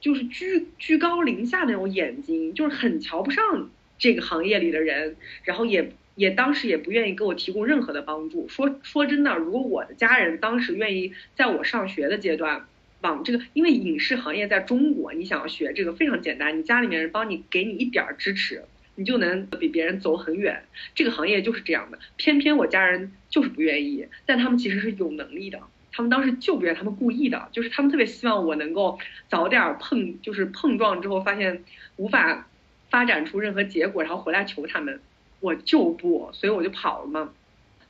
[0.00, 3.68] 就是居居高临下那种眼睛，就是很瞧不上
[3.98, 8.48] 这个行业里的人，然后也也当时也不愿意给我提供任何的帮助。
[8.48, 12.66] 说说真的，如果我的家人当时愿意在我上学的阶段
[13.02, 18.64] 往这个，因为影视行业在中国，你想要学这个非常简单，你家里面人帮你给你一点支持，
[18.96, 20.64] 你就能比别人走很远。
[20.92, 25.60] 这个行业就是这样的，偏偏我家人就是不愿意，但他们其实是有能力的。
[25.92, 31.62] 他们当时就不愿，他们故意的，就是他们特别希望我能够早点碰，就是碰撞之后发现
[31.96, 32.48] 无法
[32.90, 35.00] 发展出任何结果，然后回来求他们，
[35.40, 37.32] 我就不，所以我就跑了嘛。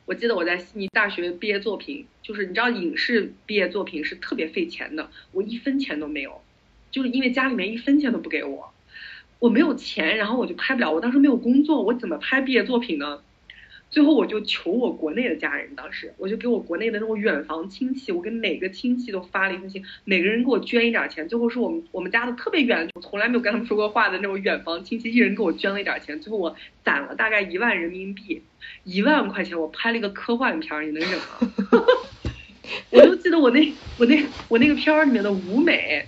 [0.05, 6.41] 我记得我在悉尼大学毕业作品，就是你知道影视毕业作品是特别费钱的，我一分钱都没有，
[6.91, 8.73] 就是因为家里面一分钱都不给我，
[9.39, 13.23] 我没有钱，然后我就拍不了，我当时没有工作，我怎么拍毕业作品呢？
[13.90, 21.27] 最后我就求我国内的家人，当时我就给我国内的那种远房亲戚，我跟每个亲戚都发了一封信，每个人给我捐一点钱。
[21.27, 26.20] 最后是我们我们家的特别远，我从来没有跟他们说过话的那种远房亲戚，一人给我捐了一点钱。
[26.20, 26.55] 最后我
[26.85, 28.43] 攒了大概一万人民币，
[28.85, 31.86] 一万块钱，我拍了一个科幻片，你能忍吗？
[32.93, 36.05] 我就记得我那我那我那个片儿里面的舞美，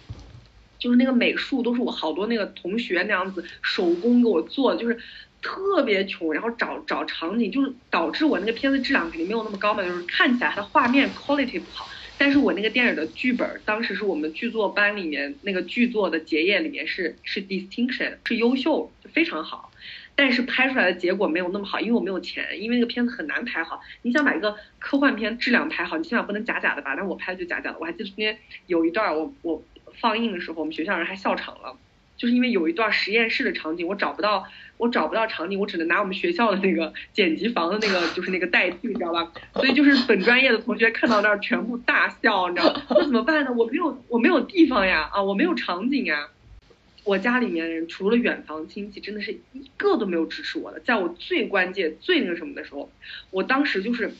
[0.79, 4.99] 就是那个美术都是我好多那个同学那样子手工给我做的，就是。
[5.43, 11.89] 特别穷，然后找找场景，就是导致我那个片子质量肯定没有那么高嘛，就是看起来它的画面 quality 不好。
[12.19, 19.73] 但是我那个电影的剧本，当时是我们剧作班里面那个剧作的结业里面是是 distinction 是优秀，非常好。
[20.15, 23.81] 但是拍出来的结果没有那么好，因为我没有钱，因为那个片子很难拍好。
[24.03, 26.95] 你想把一个科幻片质量拍好，你起码不能假假的吧？
[26.95, 27.79] 但我拍的就假假的。
[27.79, 29.65] 我还记得中间有一段我我
[29.95, 31.75] 放映的时候，我们学校人还笑场了。
[32.21, 34.45] 就是因为有一段实验室的场景，我找不到，
[34.77, 39.33] 我找不到场景，我只能拿我们学校的那个 剪辑房的那个，就是那个代替，你知道吧？
[39.55, 42.79] 所以就是本专业的同学看到那儿全部大笑，你知道？
[42.91, 43.51] 那怎么办呢？
[43.57, 46.29] 我没有，我没有地方呀，啊，我没有场景呀。
[47.05, 50.79] 我家里面人除了远房亲戚，真的是一个都没有支持我的。
[50.81, 52.93] 在我最关键、最那个什么的时候，
[53.31, 54.13] 我当时就是，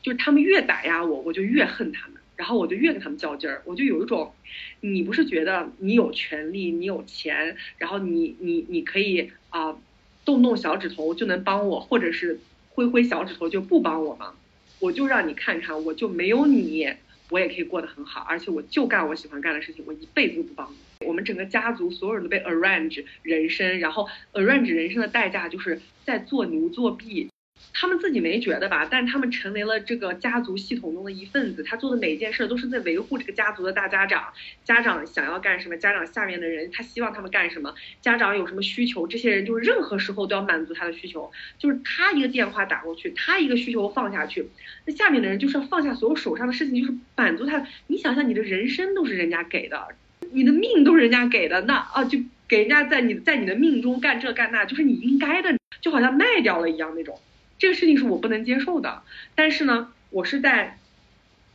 [0.00, 2.17] 就是他们越打压我，我就越恨他们。
[2.38, 4.32] 然后我就越跟他们较劲儿，我就有一种，
[4.80, 9.76] 你不是觉得你有权利，你有钱，然后你你你可以啊，
[10.24, 12.38] 动动小指头就能帮我，或者是
[12.70, 14.34] 挥挥小指头就不帮我吗？
[14.78, 16.88] 我就让你看看，我就没有你，
[17.30, 21.04] 我也可以过得很好，而且我就干我喜欢干的事情，我一辈子都不帮你。
[21.04, 27.28] 我们整个家族所有人都被 arrange 人生，然后 arrange 人生的代价就是在做牛做币。
[27.72, 31.62] 他们自己没觉得吧，但是他们成为了这个家族系统中的一份子。
[31.62, 34.32] 他做的每一件事都是在维护这个家族的大家长。
[34.64, 41.30] 家长想要干什么，家长下面的人他希望他们干什么，家长有什么需求，这些人就是任何时候都要满足他的需求。
[41.58, 44.48] 就是他一个电话打过去，他一个需求放下去，
[44.86, 47.64] 那下面的人就是要放下所有手上的事情，就是满足他。
[47.86, 49.88] 你想想，你的人生都是人家给的，
[50.32, 52.18] 你的命都是人家给的，那啊就
[52.48, 57.18] 给人家在你在你的命中干这干那，就是你应该的，就好像卖掉了一样那种。
[57.58, 59.02] 这个事情是我不能接受的，
[59.34, 60.78] 但是呢，我是在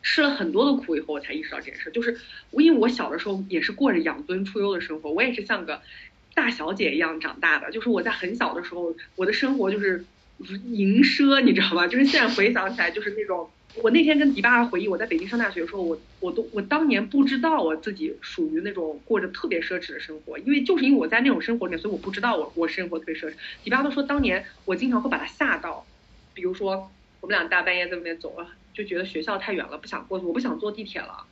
[0.02, 1.90] 吃了很多的苦以后，我才意识到这件事。
[1.92, 2.20] 就是
[2.52, 5.82] 我因为我小的时候也是过着养尊处优的生活，我也是像个
[6.34, 7.72] 大小姐一样长大的。
[7.72, 10.06] 就是我在很小的时候，我的生活就是
[10.66, 11.88] 淫奢，你知道吗？
[11.88, 13.50] 就是现在回想起来，就是那种。
[13.82, 23.34] 我那天跟迪巴回忆，我在北京上大学的时候，我我都我当年不知道我自己属于那种过着特别奢侈的生活，因为就是因为我在那种生活里面，所以我不知道我我生活特别奢侈。
[23.64, 25.84] 迪巴都说当年我经常会把他吓到。
[26.34, 26.92] 比如说，
[27.22, 31.26] 我们俩大半夜在外面走了，就觉得学校太远了，不想过去，我不想坐地铁了，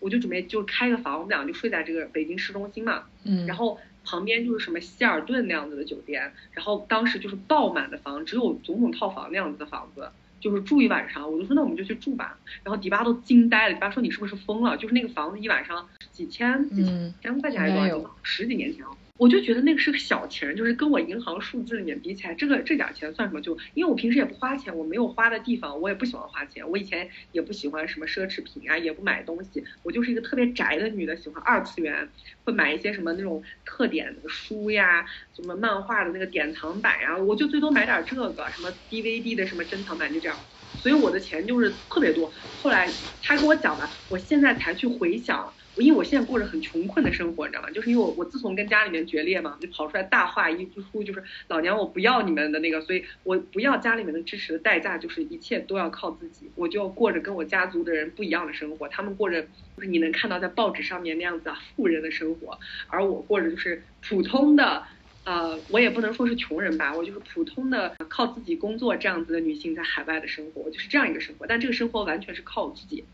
[0.00, 10.10] 我就准备就开个房，我们俩就睡在这个北京市中心嘛，嗯，然后旁边就是什么希尔顿那样子的酒店，然后当时就是爆满的房，只有总统套房那样子的房子，
[10.40, 14.76] 就是住一晚上，我就说那我们就去住吧，然后迪巴都惊呆了，迪巴说你是不是疯了？
[14.76, 16.84] 就是那个房子一晚上几千几
[17.22, 18.08] 千块钱还是多少钱？
[18.22, 18.90] 十几年前了。
[19.18, 23.40] 我就觉得那个是个小钱，就是跟我银行数字里面比起来，这个这点钱算什么？
[23.40, 26.70] 就因为我平时也不花钱，我没有花的地方，我也不喜欢花钱。
[26.70, 29.64] 我以前也不喜欢什么奢侈品啊，也不买东西。
[29.82, 32.08] 我就是一个特别宅的女的，喜欢二次元，
[32.44, 35.04] 会买一些什么那种特点的书呀，
[35.34, 40.38] 什么漫画的那个典藏版呀，我就最多买点这个，什么 DVD 的什么珍藏版，就这样。
[40.80, 42.32] 所以我的钱就是特别多。
[42.62, 42.88] 后来
[43.20, 45.52] 他跟我讲了，我现在才去回想。
[45.82, 47.70] 因为我现在过着很穷困的生活，你知道吗？
[47.70, 64.82] 就是因为我我自从跟家里面决裂嘛，就跑出来大话一出，就是老娘我不要你们的那个，所以我不要家里面的支持的代价就是一切都要靠自己，我就过着跟我家族的人不一样的生活，他们过着就是你能看到在报纸上面那样子啊富人的生活，而我过着就是普通的，
[65.24, 73.04] 呃，我也不能说是穷人吧，我就是普通的靠自己工作这样子的女性在海外的生活，就是这样一个生活，但这个生活完全是靠我自己。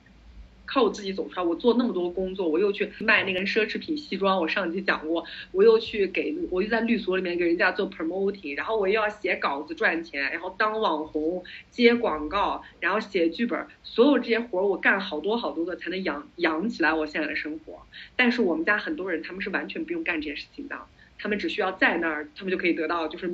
[0.67, 17.83] 靠我自己走出来，我做那么多工作，我又去卖那个奢侈品西装，我上集讲过，我又去给，我又在律所里面给人家做 promoting，然后我又要写稿子赚钱，然后当网红接广告，然后写剧本，所有这些活儿我干好多好多个才能养养起来我现在的生活。
[18.17, 20.77] 但是我们家很多人他们是完全不用干这件事情的，
[21.19, 23.31] 他们只需要在那儿，他们就可以得到就是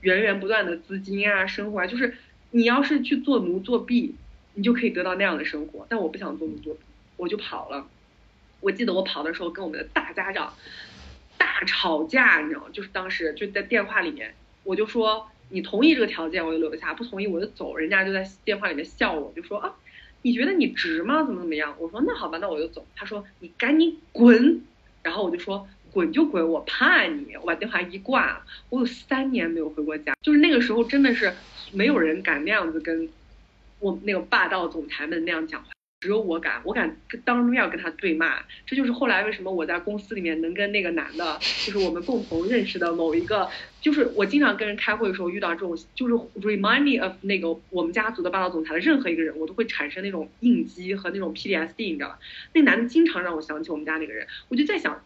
[0.00, 2.14] 源源不断的资金啊，生活啊，就是
[2.50, 4.14] 你要是去做奴做婢。
[4.54, 6.76] 你就可以得到那样的生活，但我不想做那么多，
[7.16, 7.86] 我就跑了。
[8.60, 10.52] 我记得我跑的时候跟我们的大家长
[11.36, 12.66] 大吵架，你知道吗？
[12.72, 17.76] 就是当时就在电话里面，我就说你同意这个条件我就留下，不同意我就走。
[17.76, 19.74] 人家就在电话里面笑我，就说啊，
[20.22, 21.24] 你觉得你值吗？
[21.24, 21.74] 怎么怎么样？
[21.78, 22.86] 我说那好吧，那我就走。
[22.94, 24.62] 他说你赶紧滚。
[25.02, 27.34] 然后我就说滚就滚，我怕你。
[27.34, 31.34] 我把电话一挂，我有三年没有回过家，就是那个时候真的是
[31.72, 33.08] 没有人敢那样子跟。
[33.82, 35.68] 我那个霸道总裁们那样讲话，
[36.00, 38.38] 只有我敢，我敢当面跟他对骂。
[38.64, 41.36] 这就是后来为什么我在公司里面能跟那个男的，
[41.66, 43.48] 就是我们共同认识的某一个，
[43.80, 52.18] 就是我经常跟人开会的时候遇到这种，就是 remind me of 那个我们家族的霸道总裁的任何一个人，我都会产生那种应激和那种 PTSD，你知道吧？
[52.52, 55.04] 那男的经常让我想起我们家那个人，我就在想，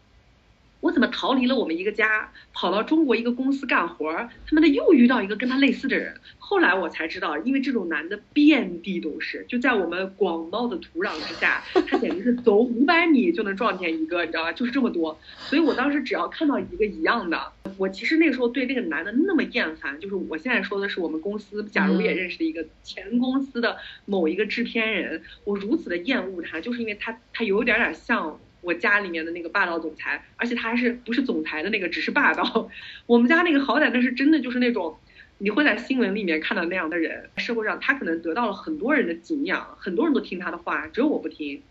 [0.81, 4.29] 我怎么逃离了我们一个家，跑到中国一个公司干活儿？
[4.47, 6.15] 他妈的又遇到一个跟他类似的人。
[6.39, 14.53] 后来我才知道，因为这种男的遍地都是，就在我们广袤的土壤之下，他简直是走五百米就能撞见一个，你知道吧？
[14.53, 15.19] 就是这么多。
[15.39, 19.99] 所以我当时只要看到一个一样的，我其实那个时候对那个男的那么厌烦。
[19.99, 28.39] 就是我现在说的是我们公司，假如也认识的一个前公司的某一个制片人，我如此的厌恶他，就是因为他他有点点像。
[28.67, 32.69] 我家里面的那个霸道总裁，而且他还是不是总裁的那个，只是霸道。
[33.07, 34.99] 我们家那个好歹那是真的，就是那种
[35.39, 37.31] 你会在新闻里面看到那样的人。
[37.37, 41.63] 社会上他可能得到了很多人的敬仰，很多人都听他的话，只有我不听。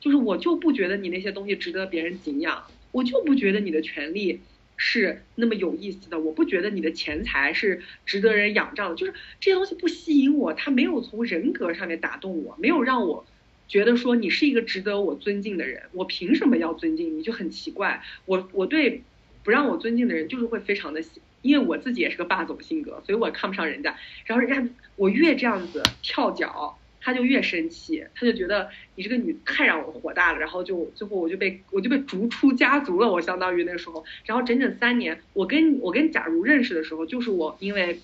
[0.00, 4.40] 就是我就不觉得你那些东西值得别人敬仰，我就不觉得你的权利
[4.76, 8.96] 是那么有意思的，我不觉得你的钱财是值得人仰仗的。
[8.96, 13.24] 就是这些东西不吸引我，他没有从人格上面打动我，没有让我。
[13.68, 17.22] 觉得说你是一个值得我尊敬的人，我凭什么要尊敬你？
[17.22, 18.02] 就很奇怪。
[18.26, 19.02] 我我对
[19.42, 21.02] 不让我尊敬的人，就是会非常的，
[21.40, 23.96] 因为我自己也是个霸总性格，所以我看不上人家。
[24.26, 30.38] 然后人家我越这样子跳脚，他就越生气，他就觉得你这个女太让我火大了。
[30.38, 33.10] 然后就最后我就被我就被逐出家族了。
[33.10, 37.98] 我相当于那个时候，然后整整三年，我跟我跟假如认识的时候，就是我因为。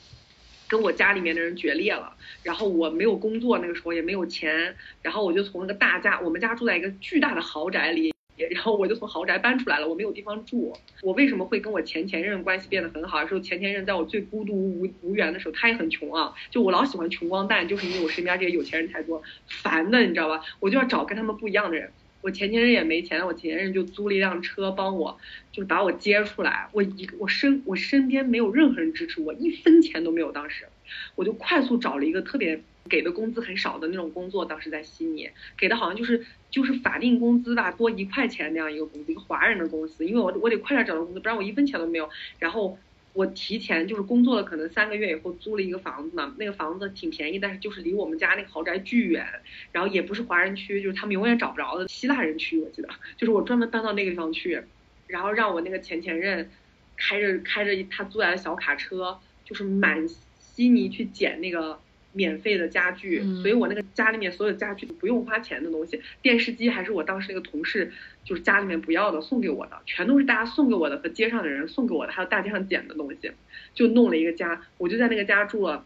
[0.68, 8.14] 跟我家里面的人决裂了，然后我没有工作，那个时候也没有钱，然后我就从那个大家，我们家住在一个巨大的豪宅里，
[8.50, 10.76] 然后我就从豪宅搬出来了，我没有地方住。
[11.02, 13.26] 我为什么会跟我前前任关系变得很好？
[13.26, 20.42] 是前前任在我最孤独无无缘的时候，他也很穷啊，就我老喜欢穷光蛋，就是因为我身边这些有钱人太多，烦的你知道吧？
[20.60, 21.90] 我就要找跟他们不一样的人。
[22.20, 25.18] 我前前任也没钱，我前前任就租了一辆车帮我，
[25.52, 26.68] 就把我接出来。
[26.72, 30.32] 我一我身我身边没有任何人支持我，一分钱都没有。
[30.32, 30.66] 当时，
[31.14, 34.44] 我就快速找了一个特别给的工资很少的那种工作。
[34.44, 40.04] 当时在悉尼，给的好像就是就是法定工资吧，多一块钱那样一个工资，一个华人的公司。
[40.04, 42.08] 因为我我得快点找到工资，不然我一分钱都没有。
[42.38, 42.78] 然后。
[43.18, 49.26] 我提前就是工作了，可能三个月以后租了一个房子嘛，那个房子挺便宜，但是就是离我们家那个豪宅巨远，
[49.72, 54.62] 然后也不是华人区，就是他们永远找不着的希腊人区，我记得，就是我专门搬到那个地方去，
[55.08, 56.48] 然后让我那个前前任
[56.96, 60.06] 开着开着他租来的小卡车，就是满
[60.38, 61.80] 悉尼去捡那个。
[62.12, 67.92] 免费的家具，所以我那个家里面所有家具不用花钱的东西，电视机还是我当时那个同事
[68.24, 73.30] 就是家里面不要的送给我的，全都是大家送给我的和街上的人送给我的，还有大街上捡的东西，
[73.74, 75.84] 就弄了一个家，我就在那个家住了。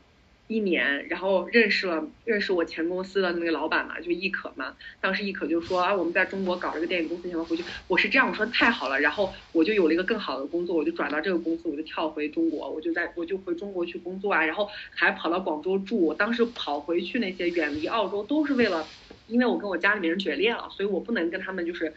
[0.52, 4.76] 一年，然后认识了认识我前公司的那个老板嘛，就易可嘛。
[5.00, 7.64] 当时易可就说啊，我们在中国搞了个电影公司，想要回去。
[7.88, 15.98] 我是这样我说太好了，然后我就有了一个更好的工作，我就转到这个公司，我就跳回中国，我就在我就回中国去工作啊，然后还跑到广州住。
[15.98, 18.86] 我当时跑回去那些远离澳洲，都是为了，
[19.28, 21.94] 因为我跟我家里面人决裂了，所以我不能跟他们就是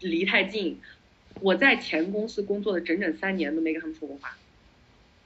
[0.00, 0.78] 离太近。
[1.40, 4.36] 我在前公司工作的整整三年都没跟他们说过话，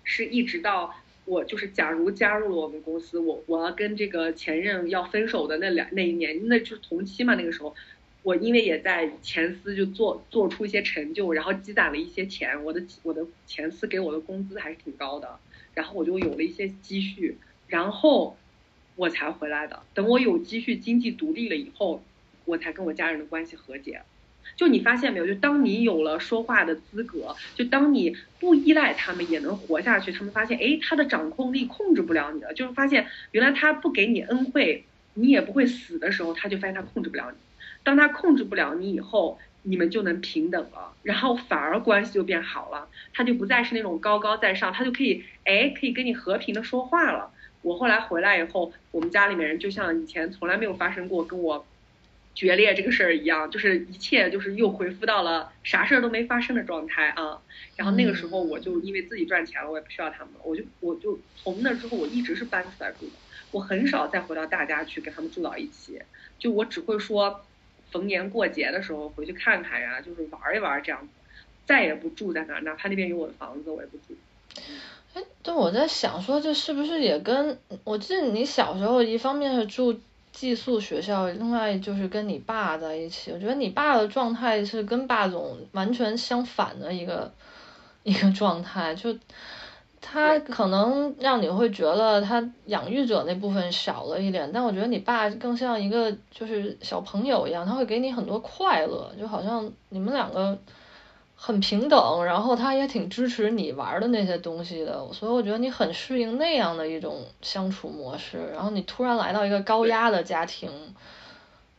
[0.05, 0.95] 是一直到。
[1.29, 7.35] 我就是，假如加入了我们公司，我我要跟这个前任要分手的那两那一年，那就是同期嘛。
[7.35, 7.75] 那个时候，
[8.23, 15.39] 我因为也在前司就做做出一些成就，然后积攒了一些钱，我的我的前司给我的工资还是挺高的，
[15.75, 17.37] 然后我就有了一些积蓄，
[17.67, 18.39] 然后
[18.97, 19.83] 我才回来的。
[19.93, 22.03] 等我有积蓄，经济独立了以后，
[22.47, 24.01] 我才跟我家人的关系和解。
[24.59, 25.27] 就你发现没有？
[25.27, 32.53] 就当你有了说话的资格，就当你不依赖他们也能活下去，他们发现，哎，他的掌控力控制不了你了。
[32.53, 37.37] 就是发现原来他不给你恩惠，你也不会死的时候，他就发现他控制不了你。
[37.85, 42.89] 当他控制不了你以后，你们就能平等了，然后反而关系就变好了。
[43.15, 47.31] 他就不再是那种高高在上，他就可以，哎，可以跟你和平的说话了。
[47.63, 51.65] 我后来回来以后，我们家里面人就像以前从来没有发生过跟我。
[52.39, 57.43] 决裂这个事儿一样，就是一切就是又恢复到了啥事儿都没发生的状态啊。
[57.75, 63.13] 然后那个时候我就因为自己赚钱了，我也不需要他们了，我就我就从那之后我一直是搬出来住的，
[63.51, 66.01] 我很少再回到大家去跟他们住到一起，
[66.39, 67.45] 就我只会说
[67.91, 71.09] 逢年过节的时候回去看看呀，就是玩一玩这样子，
[71.67, 74.17] 再也不住在那儿，哪怕那边有我的房子我也不住。
[75.15, 80.01] 哎，对，我在想说这是不是也跟我记得你小时候一方面是住。
[80.39, 87.33] 寄宿学校，另外就是跟你爸在一起，我觉得你爸的状态是跟霸总完全相反的一个
[88.05, 89.19] 一个状态，就
[90.01, 100.57] 他可能让你会觉得他养育者那部分少了一点，但我觉得你爸更像一个就是小朋友一样，他会给你很多快乐，就好像你们两个。
[101.41, 108.51] 很平等，然后他也挺支持你玩的那些东西的，所以我觉得你很适应那样的一种相处模式。
[108.53, 110.69] 然后你突然来到一个高压的家庭，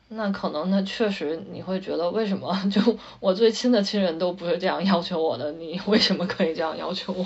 [0.08, 2.82] 那可能那确实你会觉得为什么 就
[3.20, 7.26] 我最亲的亲人都不是这样要求我的，你为什么可以这样要求我？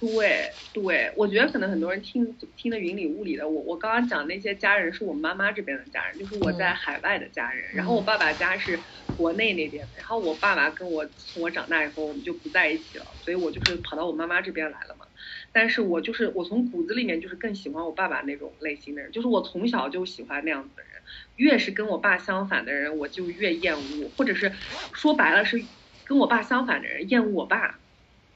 [0.00, 3.48] 对对，我觉得可能很多人听听得云里雾里的。
[3.48, 7.72] 我我刚刚讲那些家人是我妈妈这边的家人，就是我在海外的家人。
[7.72, 8.78] 然后我爸爸家是
[9.16, 9.92] 国内那边的。
[9.96, 15.06] 然后我爸爸跟我从我长大以后，我们就不在一起了，所以我就是跑到我妈妈这边来了嘛。
[15.52, 20.90] 但是我就是我从骨子里面就是更喜欢我爸爸那种类型的人，就是我从小就喜欢那样子的人。
[21.36, 24.52] 越是跟我爸相反的人，我就越厌恶，或者是
[24.92, 25.64] 说白了是
[26.04, 27.78] 跟我爸相反的人厌恶我爸。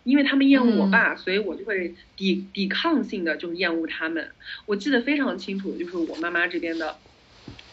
[0.09, 4.31] 因为他们厌恶我爸，所以我就会抵抵抗性的就厌恶他们。
[4.65, 6.97] 我记得非常清楚，就是我妈妈这边的，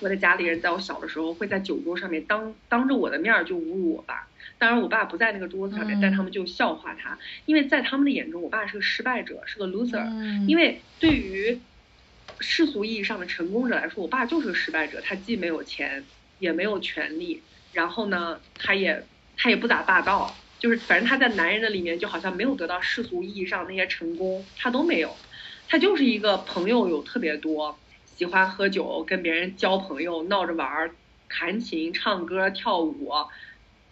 [0.01, 4.27] 我的家里人在我小的时候会在酒桌上面当当着我的面就侮辱我爸。
[4.57, 10.05] 当然我爸不在那个桌子上面，但他们就笑话他，因为在他们的眼中，我爸是个失败者，是个 loser。
[10.45, 11.57] 因为对于
[12.41, 14.99] 世俗意义上的成功者来说，我爸就是个失败者。
[14.99, 16.03] 他既没有钱，
[16.39, 17.41] 也没有权利，
[17.71, 19.05] 然后呢，他也
[19.37, 20.35] 他也不咋霸道。
[20.65, 25.15] 就是反正他在男人的里面就好像没有得到世俗意义上那些成功，他都没有，
[25.67, 27.77] 他就是一个朋友有特别多，
[28.15, 30.95] 喜欢喝酒，跟别人交朋友，闹着玩儿，
[31.29, 33.11] 弹琴、唱歌、跳舞，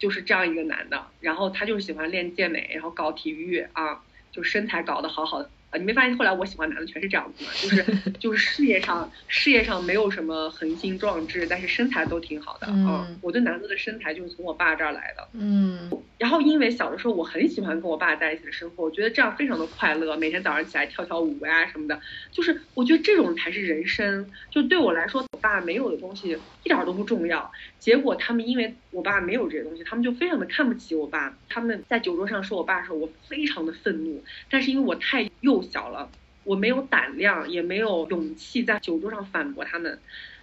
[0.00, 1.00] 就是这样一个男的。
[1.20, 4.02] 然后他就是喜欢练健美，然后搞体育啊，
[4.32, 5.50] 就身材搞得好好的。
[5.76, 7.50] 你没发现后来我喜欢男的全是这样子吗？
[7.60, 13.18] 就是 就是事业上事业上没有什么横心壮志，但是身材都挺好的嗯。
[13.20, 15.28] 我对男的的身材就是从我爸这儿来的。
[15.32, 15.90] 嗯。
[16.18, 24.30] 然后因为小的时候我很喜欢跟我爸在一起的生活，我觉得这样非常的快乐，每天早上起来跳跳舞呀什么的，就是我觉得这种才是人生。
[24.50, 27.50] 就对我来说，我爸没有的东西一点都不重要。
[27.84, 31.36] 结果他们因为我爸没有这些东西，他们就非常的看不起我爸。
[31.50, 34.24] 他们在酒桌上说我爸的时候，我非常的愤怒。
[34.48, 36.10] 但是因为我太幼小了，
[36.44, 39.98] 我没有胆量，也没有勇气在酒桌上反驳他们。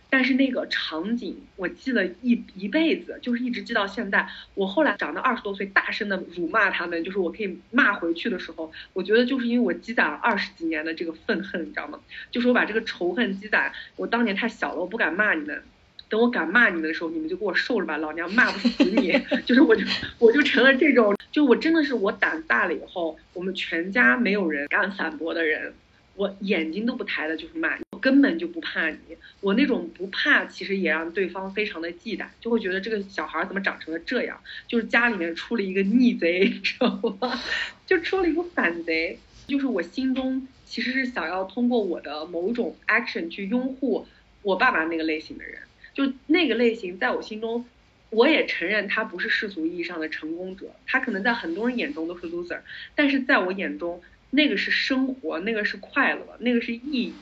[0.08, 4.30] 但是那个场景，我记了一一辈子，就是一直记到现在。
[4.54, 12.00] 我后来长到二十多岁，大声的辱骂他们，就是我可以骂回去的时候，我觉得就是因为我积攒了二十几年的这个愤恨，你知道吗？
[12.30, 15.64] 就是我把这个仇恨积攒，我当年太小了，我不敢骂你们。
[16.12, 19.18] 等我敢骂你们的时候，你们就给我受着吧，老娘骂不死你。
[19.48, 19.82] 就是我就
[20.20, 25.74] 我就成了这种，就我真的是我胆大了以后，我们全家没有人敢反驳的人。
[26.16, 28.98] 我眼睛都不抬的，就是骂你，我根本就不怕你。
[29.40, 34.38] 我那种不怕，其实也让对方非常的忌惮，就会觉得这个小孩怎么长成了这样？
[34.68, 36.90] 就是家里面出了一个逆贼， 知道
[37.22, 37.42] 吗？
[37.88, 39.18] 就出了一个反贼。
[39.48, 44.06] 就是我心中其实是想要通过我的某种 action 去拥护
[44.44, 45.58] 我爸爸那个类型的人。
[45.94, 47.66] 就那个类型，在我心中，
[48.10, 52.60] 我也承认他不是世俗意义上的成功者，他可能在很多人眼中都是 loser，
[52.96, 54.02] 但是在我眼中。
[54.34, 57.14] 那个是生活，那个是快乐，那个是意义，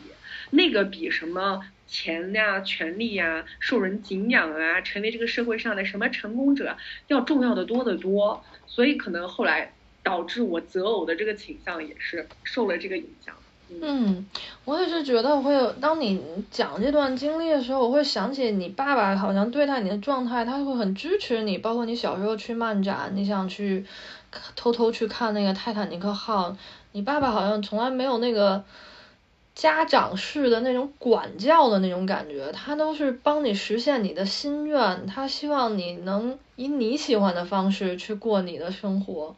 [0.51, 6.77] 那个比什么钱呀、权利呀、受人敬仰啊、成为这个社会上的什么成功者
[7.07, 8.45] 要重要的多得多。
[8.67, 9.73] 所以可能后来
[10.03, 13.35] 导致我择偶的这个倾向也是受了这个影响。
[13.81, 14.25] 嗯，
[14.65, 23.85] 我也是觉得会有，当你讲这段经历的时候，我会想起你爸爸好像对待你的状态，他会很支持你，包括你小时候去漫展，你想去
[24.55, 26.57] 偷偷去看那个泰坦尼克号。
[26.91, 28.63] 你爸爸好像从来没有那个
[29.53, 39.35] 家长式的那种管教的那种感觉，他都是帮你实现你的心愿，他希望你能以你喜欢的方式去过你的生活。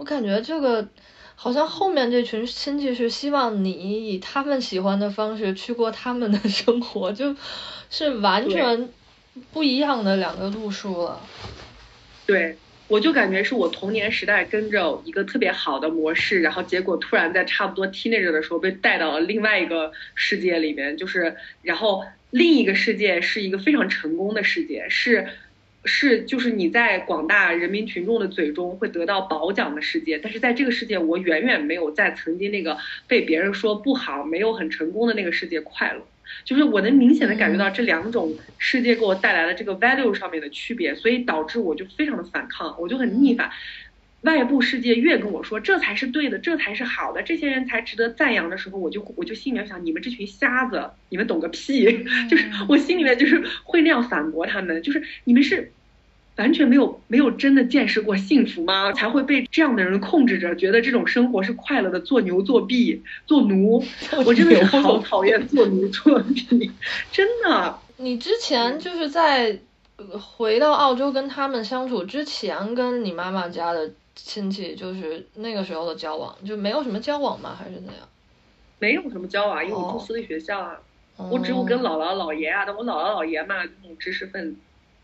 [0.00, 0.88] 我感觉这个
[1.34, 7.36] 好像后面这群亲戚是希望你以他们喜欢的方式去过他们的生活，就
[7.90, 8.88] 是完全
[9.52, 11.20] 不一样的两个路数了。
[12.24, 12.56] 对。
[12.88, 25.28] 我就感觉是我童年时代跟着一个特别好的模式，然后结果突然在差不多 teenager 的时候被带到了另外一个世界里面，就是然后另一个世界是一个非常成功的世界，是
[25.84, 32.76] 是就是你在广大人民群众的嘴中会得到褒奖的世界，但是在这个世界我远远没有在曾经那个
[33.06, 36.06] 被别人说不好、没有很成功的那个世界快乐。
[36.44, 43.50] 就是我能明显的感觉到这两种世界给我带来的这个 value 上面的区别，所以导致我就非常的反抗，我就很逆反。
[44.22, 51.84] 外部世界越跟我说这才是对的，这才是好的，这些人才值得赞扬的时候，我就我就心里面想，你们这群瞎子，你们懂个屁！
[52.30, 55.72] 就是我心里面就是会那样反驳他们，就是你们是。
[56.36, 58.94] 完全没有没有真的见识过幸福吗？
[58.94, 63.84] 才会被这样的人控制着，觉得这种生活是快乐的，做牛做婢做奴，
[64.24, 66.70] 我真的是好讨厌做奴做婢，
[67.12, 67.78] 真的。
[67.98, 69.58] 你之前就是在
[70.18, 77.56] 回到澳洲跟他们相处之前，跟你妈妈家的亲戚就是那个时候的交往，就没有什么交往吗？
[77.58, 78.08] 还是怎样？
[78.78, 80.80] 没有什么交往，因为我住私立学校啊。
[81.30, 84.60] 我只有跟姥姥姥爷啊，但我姥姥姥爷嘛，那种知识分子，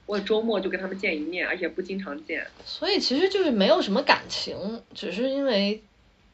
[0.06, 2.46] 我周末就跟他们见一面，而且不经常见。
[2.64, 5.82] 所以其实就是没有什么感情，只是因为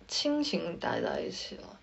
[0.06, 1.80] 亲情待在一起了。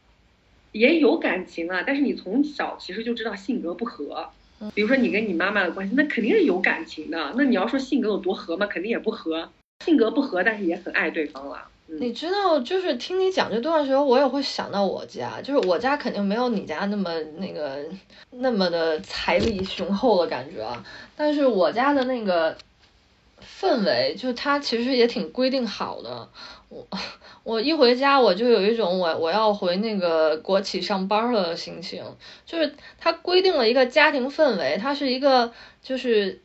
[0.72, 4.30] 也有感情啊，但是你从小其实就知道性格不合。
[4.74, 7.34] 比如说你跟你妈妈的关系，那肯定是有感情的。
[7.36, 9.50] 那你要说性格有多合嘛，肯定也不合。
[9.86, 11.66] 性格不合，但是也很爱对方了。
[11.88, 17.84] 你知道，就是听你讲这段时候，我也会想到我家，就是我家肯定没有你家那么那个
[18.30, 20.86] 那么的财力雄厚的感觉啊。
[21.16, 22.56] 但是我家的那个
[23.42, 26.30] 氛围，就它其实也挺规定好的。
[26.68, 26.86] 我
[27.44, 32.04] 我一回家，我就有一种我我要回那个国企上班的心情。
[32.46, 35.52] 就是它规定了一个家庭氛围，它是一个
[35.82, 36.44] 就是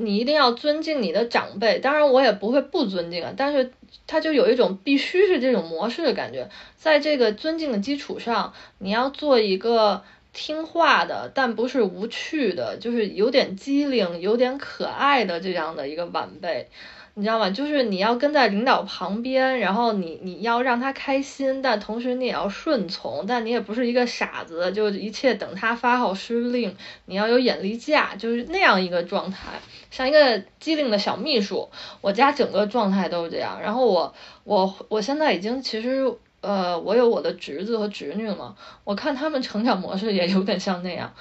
[0.00, 3.72] 你一定要尊敬你的长辈，当然我也不会不尊敬啊，但是
[4.06, 6.48] 他就有一种必须是这种模式的感觉。
[6.76, 10.02] 在这个尊敬的基础上，你要做一个
[10.32, 16.68] 听话的，但不是无趣的，就是有点机灵、有点可爱的这样的一个晚辈。
[17.14, 17.50] 你知道吗？
[17.50, 26.76] 就是你要跟在领导旁边，然后你你要让他开心，但同时你也要顺从，但你也不是一个傻子，就一切等他发号施令。
[27.06, 29.60] 你要有眼力架，就是那样一个状态，
[29.90, 31.68] 像一个机灵的小秘书。
[32.00, 33.60] 我家整个状态都是这样。
[33.60, 34.14] 然后我
[34.44, 36.10] 我我现在已经其实
[36.40, 38.54] 呃，我有我的侄子和侄女嘛，
[38.84, 41.12] 我看他们成长模式也有点像那样，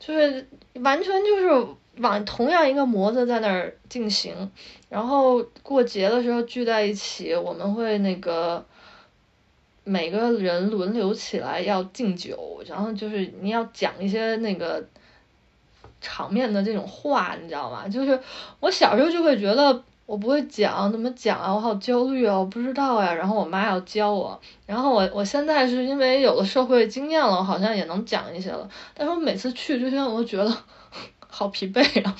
[0.00, 1.66] 就是完全就是。
[1.98, 4.50] 往同样一个模子在那儿进行，
[4.88, 8.64] 然后过节的时候聚在一起，我们会那个
[9.84, 14.84] 每个人轮流起来要敬酒，然后就是你要讲一些那个
[16.00, 17.86] 场面的这种话，你知道吗？
[17.86, 18.18] 就是
[18.58, 21.54] 我小时候就会觉得我不会讲，怎么讲啊？
[21.54, 23.14] 我好焦虑啊，我不知道呀。
[23.14, 28.68] 然后我妈要教我，然后我我现在是因为有了社会经验了，我好像也能讲一些了。
[28.94, 30.52] 但是我每次去之前，我都觉得。
[31.34, 32.16] 好疲惫啊！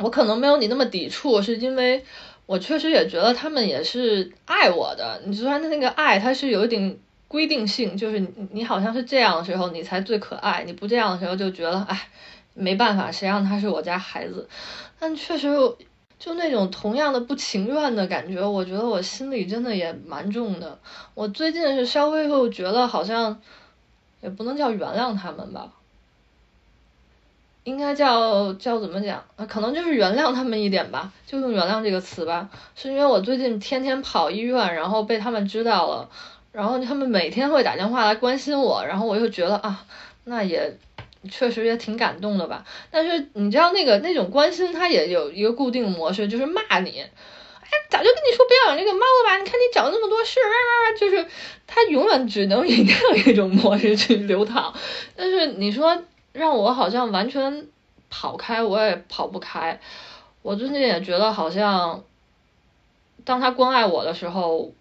[0.00, 2.04] 我可能没有你那么抵触，是因为
[2.44, 5.22] 我确实也觉得他们也是爱我的。
[5.24, 8.22] 你说那个爱，他是有一点规定性，就是
[8.52, 12.08] 你好像是这样的时候，你才最可爱；你不这样的时候，就觉得哎，
[12.52, 14.46] 没办法，谁让他是我家孩子。
[15.00, 15.48] 但确实，
[16.18, 20.78] 就那种同样的不情愿的感觉，我觉得我心里真的也蛮重的。
[21.14, 23.40] 我最近是稍微会觉得，好像
[24.20, 25.72] 也不能叫原谅他们吧。
[27.64, 29.24] 应该叫叫怎么讲？
[29.48, 32.50] 可能就是原谅他们一点吧，就用原谅这个词吧。
[32.76, 36.10] 是因为我最近天天跑医院，然后被他们知道了，
[36.52, 39.86] 然后他们每天会打电话来关心我，然后我又觉得啊，
[40.24, 40.76] 那也
[41.30, 42.66] 确实也挺感动的吧。
[42.90, 47.00] 但是你知道那个那种关心，它也有一个固定模式，就是骂你。
[47.00, 49.38] 哎，早就跟你说不要养这个猫了吧？
[49.38, 50.38] 你看你找那么多事，
[51.00, 51.26] 就是
[51.66, 54.74] 它永远只能以那样一种模式去流淌。
[55.16, 56.02] 但是你说。
[56.34, 57.68] 让我好像完全
[58.10, 59.80] 跑开，我也跑不开。
[60.42, 62.02] 我最近也觉得好像，
[63.24, 64.72] 当他关爱我的时候，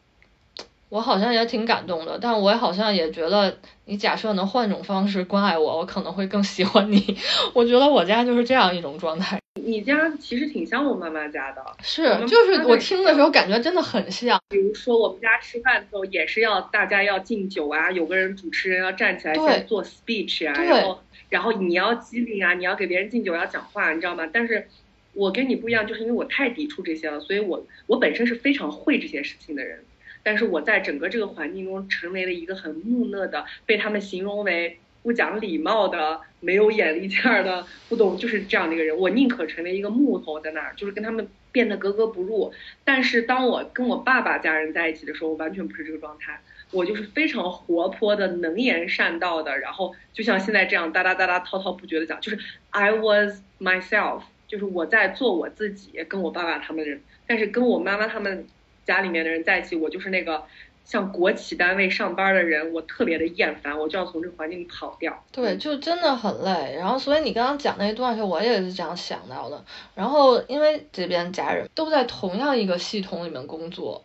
[0.90, 2.18] 我好像也挺感动的。
[2.20, 3.56] 但我好像也觉得，
[3.86, 7.18] 你假设能换种方式关爱我，我可能会更喜欢你。
[7.54, 9.40] 我觉得我家就是这样一种状态。
[9.64, 14.42] 你家其实挺像我妈妈家的，是，就是我听的时候感觉真的很像。
[14.50, 21.00] 比如说我们家吃饭的时候也是要大家要敬酒啊，有个人主持人要站起来先做 speech 啊，然后。
[21.34, 24.30] 然后你要机灵啊，你要给别人敬酒，要讲话，你知道吗？
[24.32, 24.68] 但是，
[25.14, 29.80] 我跟你不一样，就是因为我太抵触这些了，所以我我本身是非常会这些事情的人，
[30.22, 38.96] 但是我在整个这个环境中成为了一个很木讷的，被他们形容为不讲礼貌的、没有眼力见儿的、不懂就是这样的一个人。
[38.96, 42.54] 我宁可成为一个木头在那儿，就是跟他们变得格格不入。
[42.84, 46.40] 但是当我跟我爸爸家人在一起的时候，我完全不是这个状态。
[46.74, 52.40] 我就是非常活泼的、能言善道的，然后就像现在这样哒哒哒哒滔滔不绝的讲，就是
[52.72, 58.48] I was myself，就是我在做我自己，跟我爸爸他们人，但是跟我妈妈他们
[58.86, 60.44] 家里面的人在一起，我就是那个
[60.84, 65.24] 像国企单位上班的人，我特别的厌烦，我就要从这个环境里跑掉。
[65.32, 66.76] 对，就真的很累。
[66.76, 69.64] 然后，所以你刚刚讲那一段时候，我也是这样想到的。
[69.96, 74.04] 然后，因为这边家人都在同样一个系统里面工作。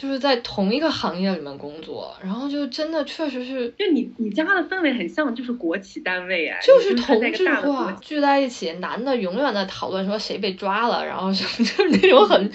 [0.00, 12.52] 就是在同一个行业里面工作，然后就真的确实是，就你你家的氛围很像就是国企单位啊，就是同质化，聚在一起，男的永远在讨论说谁被抓了，然后 就是那种很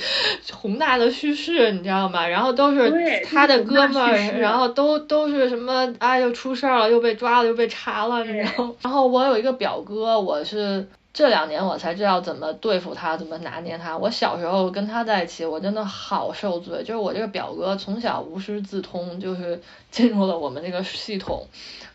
[0.54, 2.26] 宏大的叙事，你知道吗？
[2.26, 2.90] 然后都是
[3.26, 8.74] 他的哥们儿，然后都都是什么啊又出事儿了，又被抓了，又被查了，你知道？
[8.84, 13.96] 然后我有一个表哥，我是这两年我才知道怎么对付他，怎么拿捏他。
[13.96, 16.80] 我小时候跟他在一起，我真的好受罪。
[16.80, 19.62] 就是我这个表哥从小无师自通，就是
[19.92, 21.48] 进入了我们这个系统，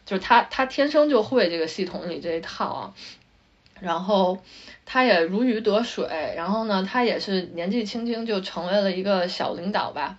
[0.06, 2.94] 就是他他天生就会这个系统里这一套啊。
[3.80, 4.38] 然后
[4.86, 10.16] 他也如鱼得水，然后呢，他也是年纪轻轻就成为了一个小领导吧。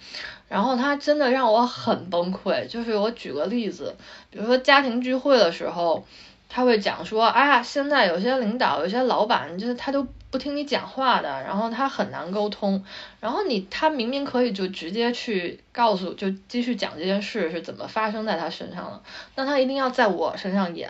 [0.50, 2.68] 然后他真的让我很崩溃。
[2.68, 3.96] 就是我举个例子，
[4.30, 6.06] 比如说家庭聚会的时候。
[6.50, 12.84] 他会讲说，哎呀，现在有些领导、有些老板，就是他都不听你讲话的，然后他很难沟通。
[13.20, 19.02] 然后你他明明可以就直接去告诉，就继续讲这件事是怎么发生在他身上的，
[19.36, 20.90] 那他一定要在我身上演，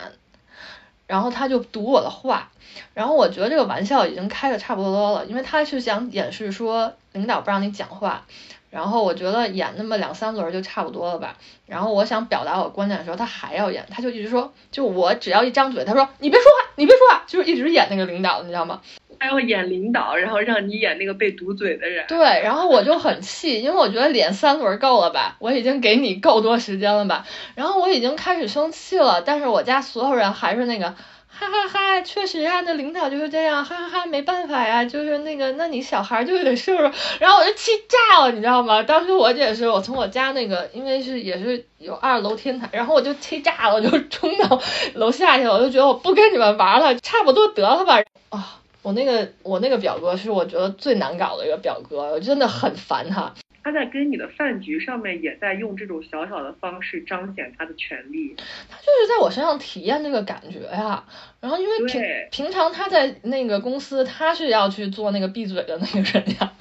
[1.08, 2.50] 然后他就读我的话。
[2.94, 8.26] 然后我觉得这个玩笑已经开的差不多了，因为他是想掩饰说领导不让你讲话。
[8.70, 11.38] 然后我觉得演那么两三轮就差不多了吧。
[11.66, 18.82] 然后我想表达我观点的时候，他还要演，他就一直说，就我只要一张嘴，他说你别说话，你别说话，就是一直演那个领导，你知道吗？
[19.20, 22.06] 他要演领导，然后让你演那个被堵嘴的人。
[22.08, 27.26] 对，然后我就很气，因为我觉得演三轮够了吧，我已经给你够多时间了吧。
[27.56, 30.96] 然后我已经开始生气了，但是我家所有人还是那个。
[31.40, 36.84] 哈哈哈，确实啊，那领导就是这样，哈哈哈，没办法呀，就是那个，那你小孩就得受受，
[37.18, 38.84] 然后我就气炸了，你知道吗？
[38.84, 44.62] 当时我也是，我从我家那个，因为是也是有二楼天台，然后我就气炸了，我就冲到
[44.96, 48.02] 楼下去了，我就觉得我不跟你们玩了，差不多得了吧。
[48.32, 53.34] 啊，我那个我那个表哥是我觉得最难搞的一个表哥，我真的很烦他。
[53.70, 58.36] 他在跟你的饭局上面，也在用这种小小的方式彰显他的权利。
[58.68, 61.04] 他就是在我身上体验这个感觉呀。
[61.40, 62.02] 然后因为平
[62.32, 66.52] 平常他在那个公司，他是要去做那个闭嘴的那个人呀。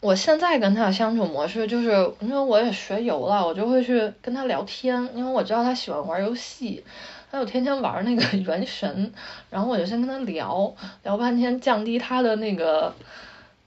[0.00, 1.88] 我现在跟他相处模式就是，
[2.20, 6.82] 因为我也学游了，我就会去跟他聊天，因为我知道他喜欢玩游戏，
[7.30, 9.12] 他就天天玩那个 原神，
[9.50, 12.94] 然后我就先跟他聊聊半天，降低他的那个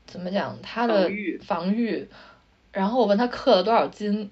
[0.07, 1.11] 怎么讲，他的
[1.45, 2.07] 防御。
[2.71, 4.29] 然后我问他刻了多少金，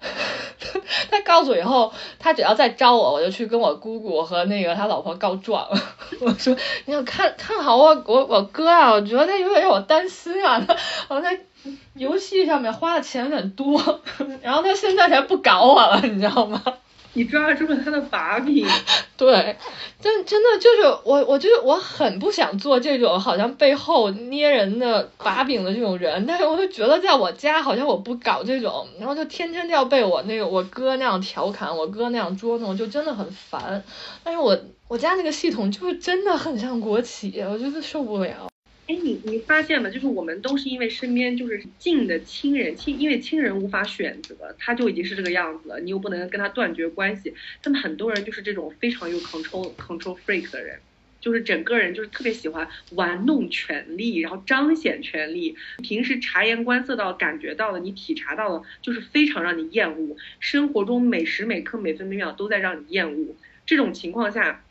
[1.10, 5.68] 他告诉我以后，他只要再招我，我就去跟我姑姑和那个他老婆告状。
[6.20, 6.56] 我说
[6.86, 10.76] 你要看看好我我我哥啊，我觉得他有点让我担心啊， 他
[11.08, 11.40] 我在
[11.94, 14.00] 游戏上面花的钱有点多，
[14.42, 16.62] 然后他现在才不搞我了，你知道吗？
[17.12, 18.66] 你抓住了他的把柄，
[19.18, 19.56] 对，
[20.00, 33.82] 但真的就是我，我就是我很不想做这种好像背后捏人的把柄的这种人，但是我就觉得在我家好像我不搞这种，然后就天天要被我那个我哥那样调侃，我哥那样捉弄，就真的很烦。
[34.22, 34.56] 但是我
[34.86, 38.48] 我家那个系统就是真的很像国企，我觉得受不了。
[38.90, 39.88] 哎，你你发现吗？
[39.88, 47.32] 就是我们都是因为身边就是近的亲人，亲因为亲人无法选择，他就已经是这个样子了，你又不能跟他断绝关系。
[47.62, 50.80] 他们很多人就是这种非常有 control control freak 的人，
[51.20, 55.54] 就是整个人就是特别喜欢玩弄权力，然后彰显权力。
[55.84, 60.16] 平时察言观色到感觉到了，你体察到了，就是非常让你厌恶。
[60.40, 63.36] 生活中每时每刻每分每秒都在让你厌恶。
[63.64, 64.64] 这种情况下。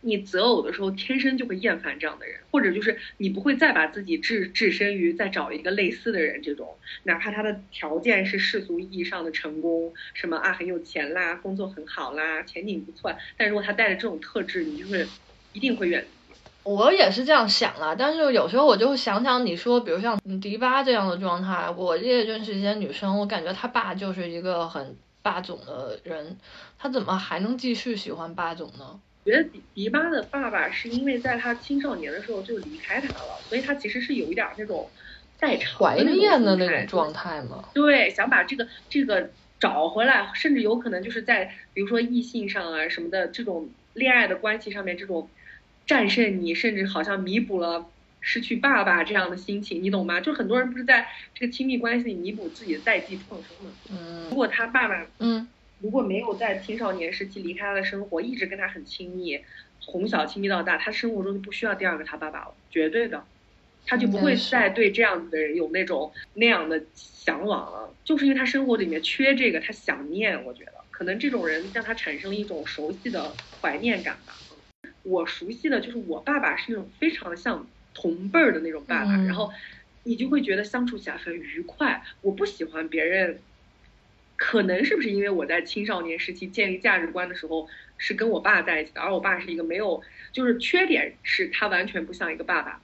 [0.00, 15.08] 你择偶的时候，天生就会厌烦这样的人，或者就是你不会再把自己置置身于再找一个类似的人这种，哪怕他的条件是世俗意义上的成功，什么啊很有钱啦，工作很好啦，前景不错，但如果他带着这种特质，你就是
[15.52, 16.06] 一定会远离。
[16.64, 26.36] 我也是这样想了，但是有时候我就想想你说，比如像迪巴这样的状态，我也认识一些女生，我感觉他爸就是一个很霸总的人，
[26.78, 29.00] 他怎么还能继续喜欢霸总呢？
[29.28, 34.88] 觉得迪迪巴的爸爸是因为在他青少年的时候就离开他了，所以他其实是有一点那种
[35.38, 37.68] 代偿怀念的那种状态嘛。
[37.74, 39.28] 对，想把这个这个
[39.60, 45.28] 找回来，甚至有可能就是在比如说异性上啊什么的这种恋爱的关系上面，这种
[45.86, 47.84] 战胜你，甚至好像弥补了
[48.22, 50.22] 失去爸爸这样的心情，你懂吗？
[50.22, 53.70] 就很多人不是在这个亲密关系里弥补自己的代际创伤嘛？
[53.90, 54.26] 嗯。
[54.30, 55.46] 如果他爸爸，嗯。
[55.80, 59.40] 如果没有在青少年时期离开他的生活，一直跟他很亲密，
[59.80, 63.24] 从小亲密到大，他生活中就不需要第二个他爸爸了，绝对的，
[63.86, 74.34] 他就不会再对这样子的人有那种那样的向往了，就是因为他生活里面缺这个，他想念，我觉得可能这种人让他产生了一种熟悉的怀念感吧。
[75.04, 79.50] 我熟悉的就是我爸爸是那种非常像同辈儿的那种爸爸，然后
[80.02, 82.02] 你就会觉得相处起来很愉快。
[82.20, 83.40] 我不喜欢别人。
[84.38, 90.00] 可能是不是因为我在青少年时期建立价值观的时候是跟我爸在一起的，而我爸是一个没有，
[90.32, 92.80] 就是缺点是他完全不像一个爸爸，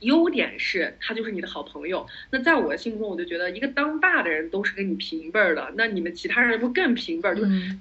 [0.00, 2.06] 优点是他就是你的好朋友。
[2.30, 7.34] 那在我的心目中，我就觉得一个当爸的人都是跟你平辈儿的，那你们其他人不更平辈儿？
[7.34, 7.76] 就是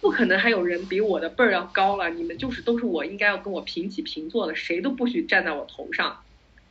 [0.00, 6.20] 不可能还有人比我的辈儿要高了，你们就是都是我应该要跟我平起平坐的，谁都不许站在我头上。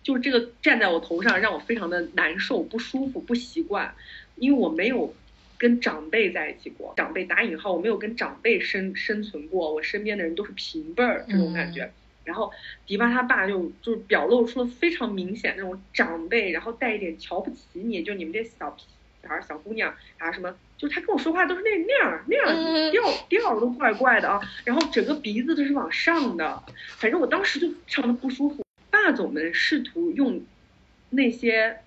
[0.01, 3.93] 就是这个站在我头上，让我非常的难受、不舒服、不习惯，
[4.35, 5.13] 因为我没有
[5.59, 11.91] 跟长辈在一起过，长辈打引号，我没有跟长辈生生存过，我身边的人都是平辈儿这种感觉。
[12.23, 12.51] 然后
[12.85, 18.83] 迪巴他爸就就是表露出了非常明显那种长辈，然后带一点瞧不起你，就你们这小屁
[19.27, 26.63] 孩、小姑娘啊什么，就是他跟我说话都是那那样那样调调都怪怪的啊，然后整个鼻子都是往上的，
[26.97, 28.63] 反正我当时就非常的不舒服。
[28.91, 30.41] 霸总们试图用
[31.09, 31.79] 那些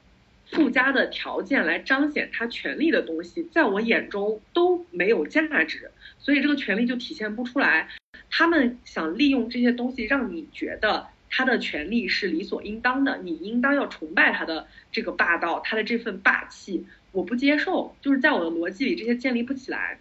[0.52, 7.88] 附加的条件来彰显他权力的东西，在我眼中都没有价值，所以这个权力就体现不出来。
[8.30, 19.98] 他们想利用这些东西让你觉得他的权利是理所应当的，你应当要崇拜他的这个霸道，他的这份霸气，我不接受，就是在我的逻辑里这些建立不起来。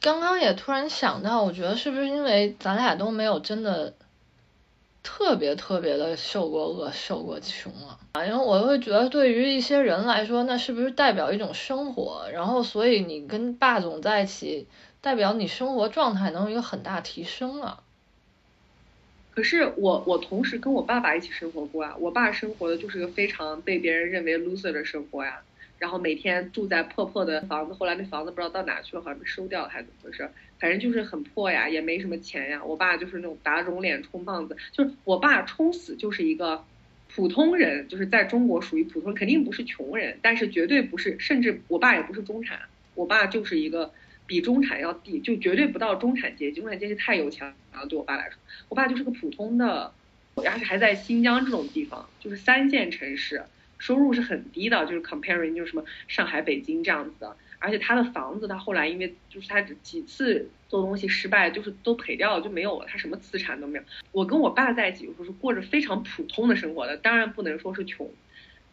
[0.00, 3.94] 刚刚也突然想到，我觉得是不是因为咱俩都没有真的。
[5.08, 8.26] 特别特别的受过饿、受过穷了啊！
[8.26, 12.28] 因为我会觉得，对于一些人来说，那是不是代表一种生活？
[12.32, 14.66] 然后，所以你跟霸总在一起，
[15.00, 17.84] 代表你生活状态能有一个很大提升啊。
[19.30, 25.40] 可是我我同时跟我爸爸一起生活过啊，我爸生活的就是个非常被别人认为 loser 的生活呀。
[25.78, 30.28] 然后每天住在破破的房子，后来那房子不知道到哪去了，好像被收掉了还是怎么回事？
[30.58, 32.64] 反正就是很破呀，也没什么钱呀。
[32.64, 36.64] 我爸就是那种打肿脸充胖子，就是我爸充死就是一个
[37.14, 42.58] 普通人，就是在中国属于普通，肯定不是穷人，但是绝对不是，甚至我爸也不是中产，
[42.94, 43.92] 我爸就是一个
[44.26, 48.38] 比中产要低，就绝对不到中产阶级，中产阶级太有钱了，对我爸来说，
[48.70, 49.92] 我爸就是个普通的，
[50.36, 53.42] 而且还在新疆这种地方，就是三线城市。
[53.78, 63.84] 收入是很低的，就是 comparing 就是什么上海、北京这样子的，而且他的房子他后来因为就是他几次做东西失败，就是都赔掉了就没有了，他什么资产都没有。
[64.12, 68.10] 我跟我爸在一起有时候是过着非常普通的生活的，当然不能说是穷，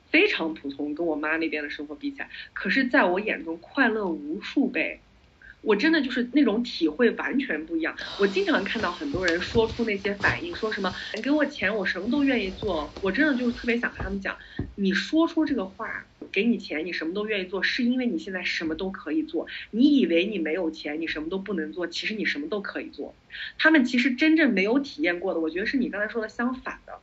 [0.10, 5.00] 非常普通，跟我妈那边的生活比起来，可是在我眼中快乐无数倍。
[5.64, 7.96] 我真的就是那种体会完全不一样。
[8.18, 12.98] 我经常看到很多人说出那些反应，说什么你给我钱，我什么都愿意做。
[13.00, 14.38] 我真的就是特别想跟他们讲，
[14.76, 19.48] 你说出这个话，给你钱，你什么都愿意做，是因为你现在什么都可以做。
[19.72, 23.16] 你以为你没有钱，你什么都不能做，其实你什么都可以做。
[23.58, 27.00] 他们其实真正没有体验过的，我觉得是你刚才说的相反的，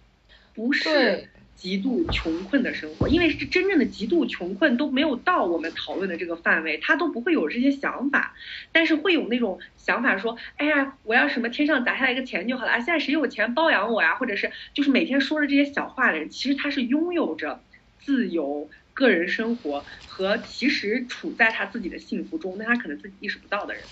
[0.55, 1.31] 不是。
[1.61, 8.35] 极度穷困的生活，因为是真正的极度穷困都没有到我们讨论的这个范围，他都不会有这些想法，
[8.73, 12.77] 但是会有那种想法说，哎呀，我要什么天上砸下来一个钱就好了啊！
[12.81, 14.15] 现在谁有钱包养我呀？
[14.15, 17.63] 或者是就是每天说着这些小话的人，其实他是拥有着
[17.99, 23.85] 自由个人生活和其实处在他自己的幸福中，但他可能自己意识不到的人，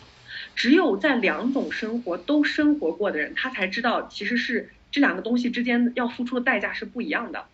[0.55, 7.45] 只有在两种生活都生活过的人，他才知道其实是这两个东西之间要付出的代价是不一样的。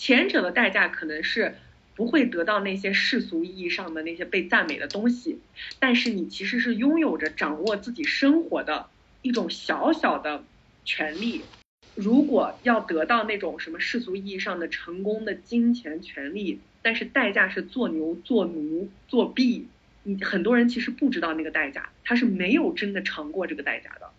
[0.00, 1.56] 前者的代价可能是
[1.94, 5.38] 不会得到那些世俗意义上的那些被赞美的东西，
[5.78, 8.86] 但是你其实是拥有着掌握自己生活的
[9.20, 10.42] 一种小小的
[10.86, 11.42] 权利。
[11.94, 19.68] 如果要得到那种什么世俗意义上的成功的金钱权利，但是代价是做牛做奴作弊，
[20.04, 24.09] 你很多人其实不知道那个代价，他是没有真的尝过这个代价的。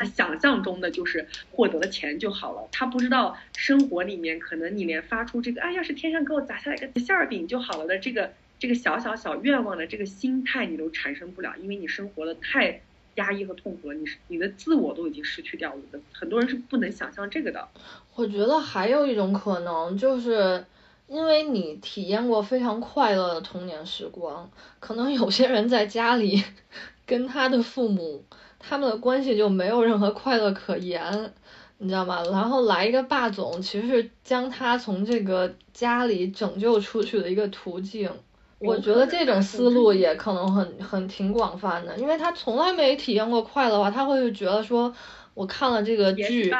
[0.00, 12.80] 他想象中的就是获得了钱就好了，他不知道生活里面可能你连发出这个哎，要是天上给我砸下来个馅儿饼就好了的这个这个小小小愿望的这个心态你都产生不了，因为你生活的太
[13.16, 16.00] 压抑和痛苦了，你是你的自我都已经失去掉了。
[16.12, 17.68] 很多人是不能想象这个的。
[18.14, 20.64] 我觉得还有一种可能，就是
[21.08, 26.42] 因为你体验过非常快乐的童年时光，可能有些人在家里
[27.04, 28.24] 跟他的父母。
[28.60, 31.32] 他们的关系就没有任何快乐可言，
[31.78, 32.22] 你知道吗？
[32.30, 38.10] 然后来一个霸总，其实是将他从这个家里拯救出去的一个途径。
[38.58, 44.94] 我觉得这种思路也可能很很挺广泛的，因为他从来没体验过快乐，话他会觉得说，
[45.32, 46.52] 我看了这个剧。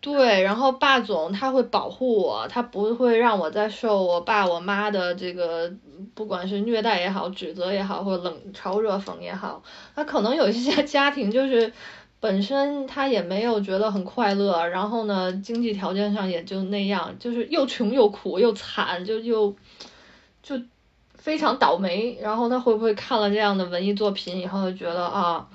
[0.00, 5.72] 对，然后霸总他会保护我，他不会让我再受我爸我妈的这个，
[6.14, 9.60] 不管是虐待也好，指责也好，或者冷嘲热讽也好，
[9.96, 11.72] 他可能有一些 家庭就是
[12.20, 19.52] 本身他也没有觉得很快乐，然后呢，经济条件上也就那样，就是又穷又苦又惨，就又
[20.44, 20.60] 就
[21.14, 22.16] 非常倒霉。
[22.22, 25.48] 然后他会不会看了这样的文艺作品以后，就觉得啊？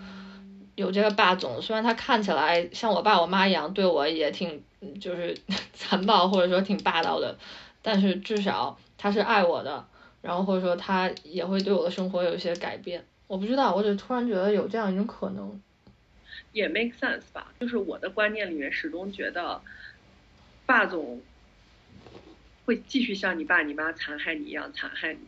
[0.75, 4.63] 有这个霸总，虽然他看起来像我爸我妈一样，对我也挺
[4.99, 5.37] 就是
[5.73, 7.37] 残暴或者说挺霸道的，
[7.81, 9.87] 但是至少他是爱我的，
[10.21, 13.05] 然后或者说他也会对我的生活有一些改变。
[13.27, 15.61] 我不知道，我只突然觉得有这样一种可能。
[16.51, 19.61] 也 make sense 吧，就是我的观念里面始终觉得，
[20.65, 21.21] 霸总
[22.65, 25.19] 会继续像你爸你妈残害你一样残害你，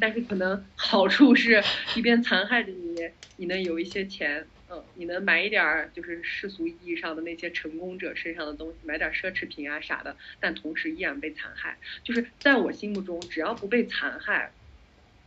[0.00, 1.62] 但是可能好处是
[1.94, 2.96] 一边残害着你，
[3.36, 11.78] 你能有一些钱，嗯，你能买一点儿就是世俗意义上的那些成功者身上的东西，买点奢侈品啊啥的，但同时依然被残害。
[12.04, 14.52] 就是在我心目中，只要不被残害，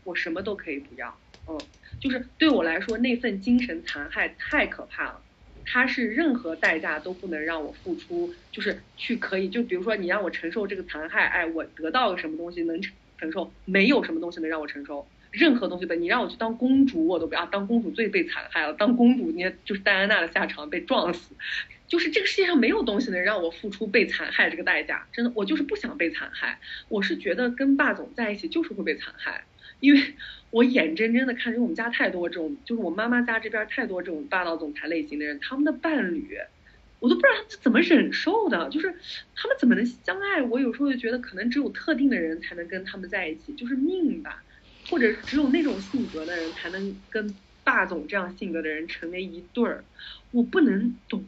[0.03, 1.57] 我什么都可以不要，嗯。
[1.99, 5.23] 就是对我来说，那份精神残害太可怕了，
[5.65, 12.79] 它是任何代价都不能让我付出，就是去可以，就比如说你让我承受这个残害，哎，我得到个什么东西能
[13.19, 13.51] 承受？
[13.65, 21.35] 没有什么东西能让我承受，任何东西的，你让我去当公主，我都不要当公主，最被残害了，当公主，你就是戴安娜的下场，被撞死，
[21.87, 29.43] 就是这个世界上没有东西能让我付出被残害这个代价，真的，我就是不想被残害，我是觉得跟霸总在一起就是会被残害。
[29.79, 30.13] 因为
[30.49, 36.37] 我眼睁睁的看着我们家太多这种，就是我妈妈家这边太多这种霸道总裁类型的人，他们的伴侣，
[36.99, 38.93] 我都不知道他们是怎么忍受的，就是
[39.35, 40.41] 他们怎么能相爱？
[40.41, 44.43] 我有时候就觉得可能只有特定的人才能跟他们在一起，就是命吧，
[44.89, 49.83] 或者只有那种性格的人才能跟霸总这样性格的人成为一对儿。
[50.31, 51.25] 我不能懂，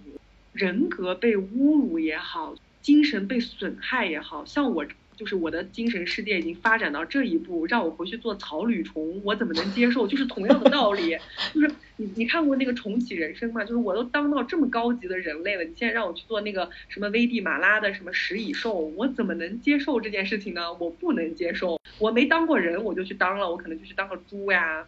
[0.51, 4.85] 人格被侮辱也好，精神被损害也好像我。
[5.15, 10.07] 就是我的精神世界已经发展到这一步，让我回去做草履虫，我怎么能接受？
[10.07, 11.17] 就是同样的道理，
[11.53, 13.63] 就是你你看过那个重启人生吗？
[13.63, 20.73] 就是我都当到这么高级的人类了，你现在让我去做那个什么危地马拉的什么食蚁兽，我怎么能接受这件事情呢？
[20.73, 24.87] 我不能接受，我没当过人，我就去当了，我可能就去当个猪呀，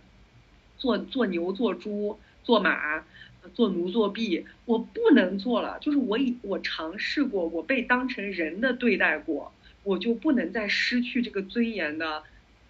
[0.78, 3.04] 做做牛做猪做马，
[3.54, 5.78] 做奴做婢，我不能做了。
[5.80, 9.52] 就是我已我尝试过，我被当成人的对待过。
[9.84, 12.24] 我就不能再失去这个尊严的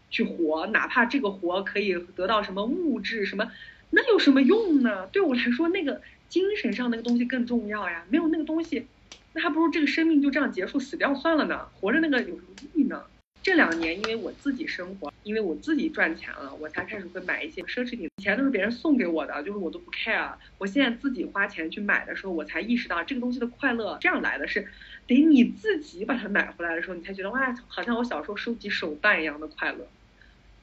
[0.10, 3.52] 去活，哪怕这个活可以得到什么物质什么，
[3.92, 5.08] 那有什么用呢？
[5.08, 8.06] 对我来说，那个精神上那个东西更重要呀。
[8.10, 8.86] 没有那个东西，
[9.34, 11.68] 那还不如这个生命就这样结束死掉算了呢。
[11.80, 13.04] 活着那个有什么意义呢？
[13.42, 18.10] 这两年，因为我自己生活，因为我自己赚钱了，我才开始会买一些奢侈品。
[18.16, 20.32] 以前都是别人送给我的，就是我都不 care。
[20.58, 24.66] 我现在自己花钱去买的时候，我才意识到这个东西的快乐这样来的是，
[25.08, 29.88] 得你自己把它买回来的时候，你才觉得哇，好像我小时候收集手办一样的快乐。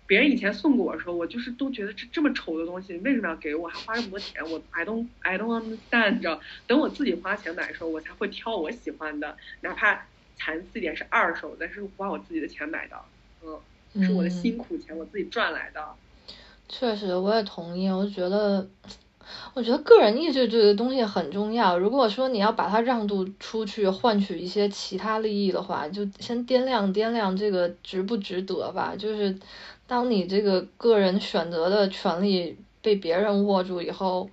[0.07, 4.43] 别人以前送给我的时候，我就是都觉得这这么丑的东西，为什么要给我，还花这么多钱？
[4.51, 6.13] 我 I don't I don't understand。
[6.13, 10.07] 你知道，等我自己花钱买的时候，我才会挑我喜欢的，哪怕。
[10.43, 12.97] 残次一点是二手，但是花我自己的钱买的，
[13.45, 15.95] 嗯，是我的辛苦钱，我自己赚来的。
[16.67, 17.87] 确实，我也同意。
[17.91, 18.67] 我觉得，
[19.55, 21.79] 我觉得个人意志这个东西很重要。
[21.79, 28.95] 如果说你要把它让渡出去，换取一些其他利益的话，就先掂量掂量这个值不值得吧。
[28.97, 29.37] 就是
[29.87, 34.31] 当你这个个人选择的权利被别人握住以后，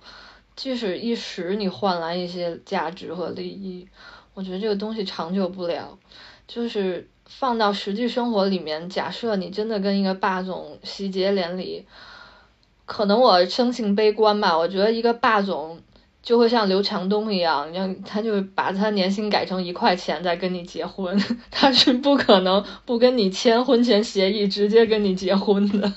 [0.56, 3.86] 即使一时你换来一些价值和利益。
[4.34, 5.98] 我觉得这个东西长久不了，
[6.46, 11.84] 就是放到实际生活里面，假设你真的跟一个霸总喜结连理，
[12.88, 15.78] 可能我生性悲观吧，我觉得一个霸总
[16.22, 25.92] 就会像刘强东一样，你看他就把他年薪改成一块钱再跟你结婚， 他是不可能不跟你签婚前协议直接跟你结婚的。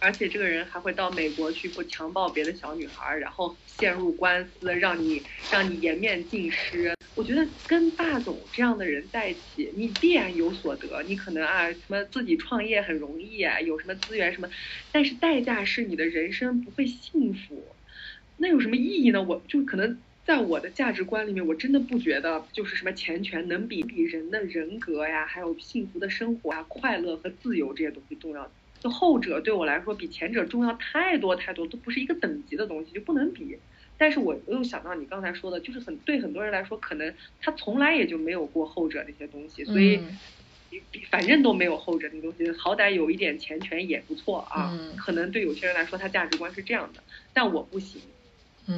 [0.00, 6.94] 而且这个人还会到美国去，不强暴别的小女孩，然后陷入官司，让你让你颜面尽失。
[7.14, 11.02] 我觉得跟霸总这样的人在一起，你必然有所得。
[11.04, 14.48] 你可能啊，什么自己创业很容易啊，有什么资源什么，
[14.92, 17.76] 但是代价是你的人生不会幸福。
[18.36, 19.22] 那有什么意义呢？
[19.22, 28.52] 我就可能在我的价值观里面，我真的不觉得就是什么钱权能比比人的人格呀，还有幸福的生活啊、快乐和自由这些东西重要。
[28.80, 33.58] 就后者对我来说比前者重要太多太多，都不是一个等级的东西，就不能比。
[33.98, 39.98] 但是我又想到你刚才说的，就是很对很多人来说，可能他从来也就没有过后者那些东西，所以
[41.08, 44.78] 反正都没有后者那东西，好歹有一点钱权也不错啊。
[44.98, 48.02] 可能对有些人来说，他价值观是这样的，但我不行，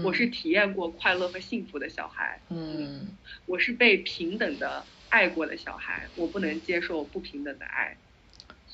[0.05, 3.09] 我是体验过快乐和幸福的小孩，嗯，
[3.47, 7.97] 我是被平等的爱过的小孩，我不能接受不平等的爱。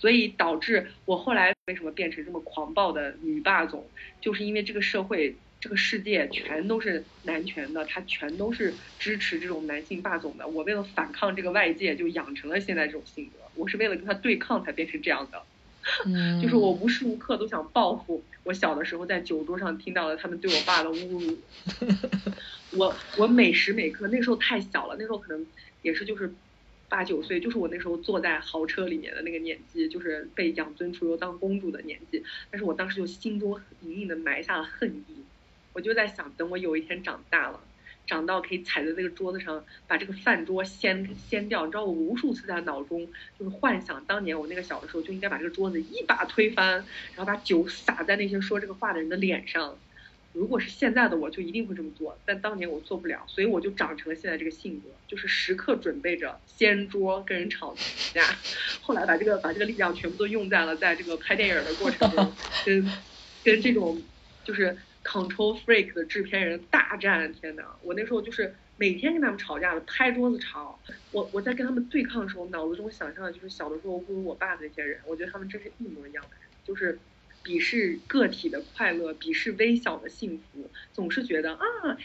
[0.04, 3.88] 所以导致我后来为什么变成这么狂暴的女霸总，
[4.20, 10.46] 就是因为这个社会、这个世界全都是男权的，他全都是支持这种男性霸总的。
[10.46, 13.38] 我为了反抗这个外界，就养成了现在这种性格。
[13.54, 15.42] 我是为了跟他对抗才变成这样的，
[16.42, 18.22] 就是我无时无刻都想报复。
[18.42, 21.38] 我小的时候在酒桌上听到了他们对我爸的侮辱，
[22.76, 25.46] 我我每时每刻那时候太小了，那时候可能
[25.80, 26.30] 也是就是。
[26.94, 32.22] 八九岁，就是我那时候坐在豪车里面的那个年纪，就是被养尊处优当公主的年纪。
[32.52, 35.16] 但是我当时就心中隐隐的埋下了恨意，
[35.72, 37.60] 我就在想，等我有一天长大了。
[38.06, 41.66] 长到可以踩在这个桌子上，把这个饭桌掀掀掉。
[41.66, 46.74] 你知道，我无数次在脑中就是幻想，当年我那个小的时候就应该把这个桌子一把推翻，
[47.16, 49.76] 然后把酒洒在那些说这个话的人的脸上。
[50.34, 52.18] 如果是现在的我，就一定会这么做。
[52.26, 57.74] 但当年我做不了，所以我就长成了现在这个性格，就是时刻准备着掀桌跟人吵
[58.12, 58.22] 架。
[58.82, 62.32] 后来把这个把这个力量全部都用在了在这个拍电影的过程中，
[62.66, 62.92] 跟
[63.42, 64.02] 跟这种
[64.44, 64.76] 就是。
[65.04, 67.76] Control Freak 的制片人大战，天哪！
[67.82, 70.80] 我那时候就是每天跟他们吵架的，拍桌子吵。
[71.12, 74.98] 我我在跟他们对抗的时候，脑子中想象的就是小的时候侮辱我爸的那些人。
[75.04, 76.98] 我觉得他们真是一模一样的人，就是
[77.44, 81.64] 鄙视个体的快乐，鄙视微小的幸福，总是觉得啊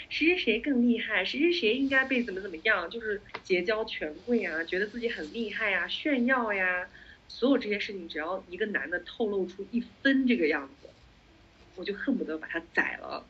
[0.10, 6.88] 谁谁谁更厉害，谁谁谁应该被怎么怎么样，就是结交权贵啊，觉得自己很厉害呀，炫耀呀，
[7.28, 10.90] 所有这些事情，只要一个男的透露出一分这个样子。
[11.76, 13.24] 我就恨不得把他宰了。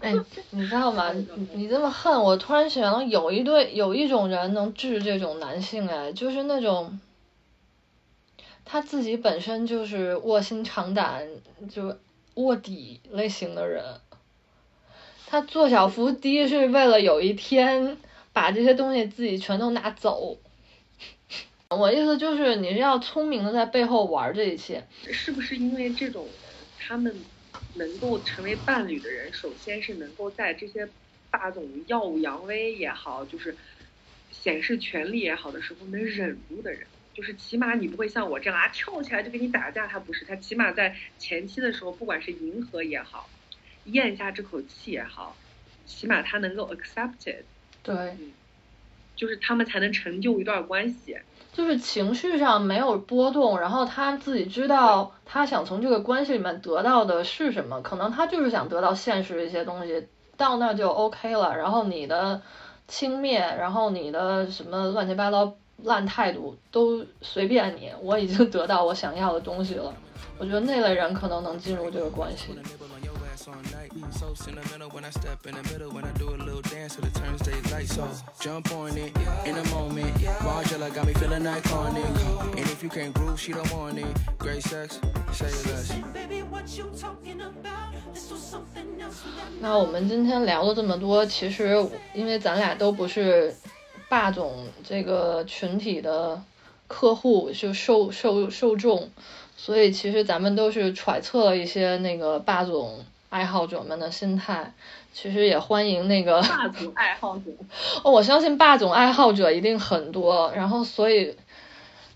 [0.00, 0.14] 哎，
[0.50, 1.10] 你知道吗？
[1.34, 7.00] 你你这么恨我，突然想到有一对有一种人能治这种男性，哎，就是那种
[8.72, 11.26] 他自己本身就是卧薪尝胆、
[11.68, 11.98] 就
[12.34, 13.84] 卧底类型的人。
[15.26, 17.98] 他做小伏低是为了有一天
[18.32, 20.38] 把这些东西自己全都拿走。
[21.68, 24.86] 我意思就是，你是要聪明的在背后玩这一切。
[25.10, 26.32] 是不是因为这种人？
[26.78, 27.12] 他们
[27.74, 30.88] 能够成为伴侣的人，首先是能够在这些
[31.28, 33.56] 霸总耀武扬威也好，就是
[34.30, 39.86] 显示权力也好的时候能忍住的人，就是起码你不会像我这样啊跳起来就跟你打架。
[39.86, 43.28] 他不是，他起码在前期的时候，不管是迎合也好，
[43.84, 45.36] 咽下这口气也好，
[45.86, 47.42] 起码他能够 accepted。
[47.82, 48.16] 对，
[49.16, 51.18] 就是他们才能成就一段关系。
[51.52, 60.06] 就是情绪上没有波动，然后他自己知道他想从这个关系里面得到的是什么，可能他就是想得到现实一些东西，
[60.36, 61.56] 到那就 OK 了。
[61.56, 62.40] 然后你的
[62.86, 69.92] 轻蔑，然后你的什么乱七八糟烂态度都随便你，我已经得到我想要的东西了。
[70.38, 72.58] 我觉得那类人可能能进入这个关系。
[89.60, 93.54] 那我们今天聊了这么多，其实因为咱俩都不是
[94.10, 96.42] 霸总这个群体的
[96.86, 99.08] 客户，就受受受众，
[99.56, 103.06] 所以其实咱们都是揣测了一些那个霸总。
[103.30, 104.74] 爱好者们的心态，
[105.12, 107.44] 其实也欢迎那个霸总爱好者。
[108.02, 111.36] 哦，我相信霸总爱好者一定很多，然后所以，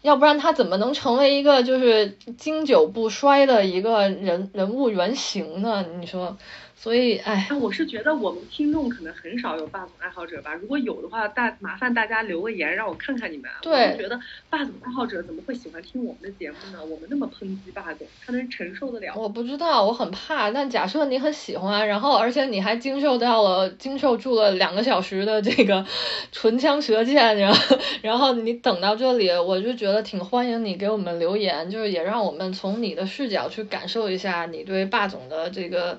[0.03, 5.87] 要不然他怎么能成为一个就是经久不衰的一个人人物原型呢？
[6.01, 6.37] 你说？
[6.85, 10.53] 所以，哎，我是觉得我们听众可能很少有霸总爱好者吧。
[10.53, 13.51] 如果有的话，大麻烦大家留个言，让我看看你们。
[13.63, 14.21] 对，我觉得
[14.51, 16.85] 霸总爱好者怎么会喜欢听我们的节目呢？
[16.85, 19.15] 我们那么抨击霸总，他能承受得了？
[19.17, 20.51] 我不知道，我很怕。
[20.51, 25.87] 但假设你很喜欢，然后而且你还经受到了、经受住了两个小时的这个
[26.33, 35.99] 唇枪舌剑，然后然后你等到这里，我就觉得挺欢迎你给我们留言，就是也让我们从你的视角去感受一下你对霸总的这个。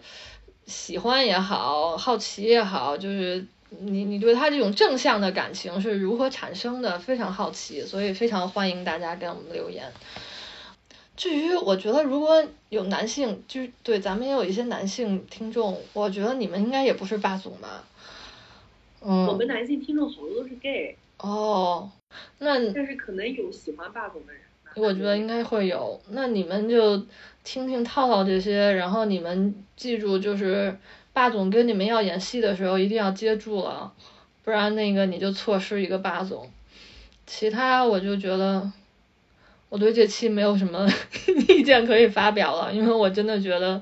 [0.65, 9.91] 喜欢也好，好奇也好，就是你你对他这种正向的感情是如何产生的，非常好奇，所以非常欢迎大家给我们留言。
[11.15, 17.85] 至于我觉得如果有男性，就是对咱们也有一些男性听众，我觉得你们应该也不是霸总吧？
[19.01, 20.97] 嗯，我们男性听众好多都是 gay。
[21.19, 21.89] 哦，
[22.39, 24.41] 那但是可能有喜欢霸总的人。
[24.76, 27.02] 我觉得应该会有，那你们就
[27.43, 30.77] 听听套套这些，然后你们记住，就是
[31.14, 33.93] 霸总跟你们要演戏的时候一定要接住了，
[34.43, 36.49] 不然那个你就错失一个霸总。
[37.26, 38.72] 其他我就觉得，
[39.69, 40.88] 我对这期没有什么
[41.47, 43.81] 意见可以发表了，因为我真的觉得，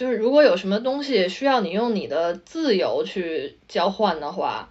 [0.00, 4.70] 就是如果有什么东西需要你用你的自由去交换的话。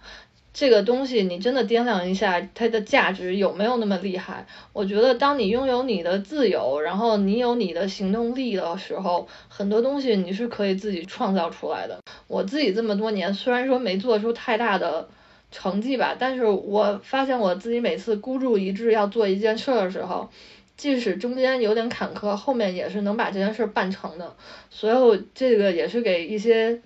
[0.54, 4.46] 这个东西你真的掂量一下，它的价值有没有那么厉害？
[4.74, 12.00] 我觉得，当你拥有你的自由，然后你有你的行动力的时候，很多东西你是可以自己创造出来的。
[12.28, 15.08] 我自己这么多年，虽然说没做出太大的
[15.50, 20.28] 成绩吧，但是我发现我自己每次孤注一掷要做一件事的时候，
[20.76, 24.36] 即使中间有点坎坷，后面也是能把这件事办成的。
[24.68, 26.82] 所以这个也是给一些。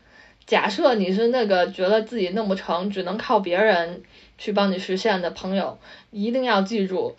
[0.46, 4.02] 假设你是那个觉得自己弄不成，只能靠别人
[4.38, 5.78] 去帮你实现的朋友，
[6.12, 7.16] 一定要记住，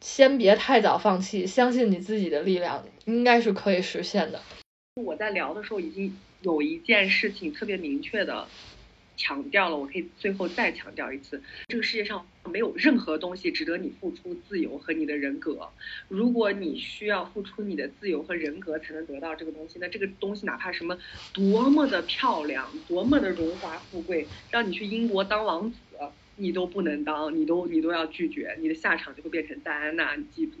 [0.00, 4.40] 先别太早放弃，相信你自己的力量，应该是可以实现的。
[5.02, 8.46] 我在聊的时候已经有一件事情特别明确的。
[9.16, 15.68] 强调了，我可以最后再强调一次，这个世界上没有任何东西值得你付出自由和你的人格。
[16.08, 20.98] 如果你需要付出你的自由和人格才能得到这个东西，那这个东西哪怕什么
[21.32, 25.78] 多么的漂亮，多么的荣华富贵，让你去英国当王子，
[26.36, 30.58] 你都不能当，你都你都要拒绝，你的下场就会变成戴安娜，你记住，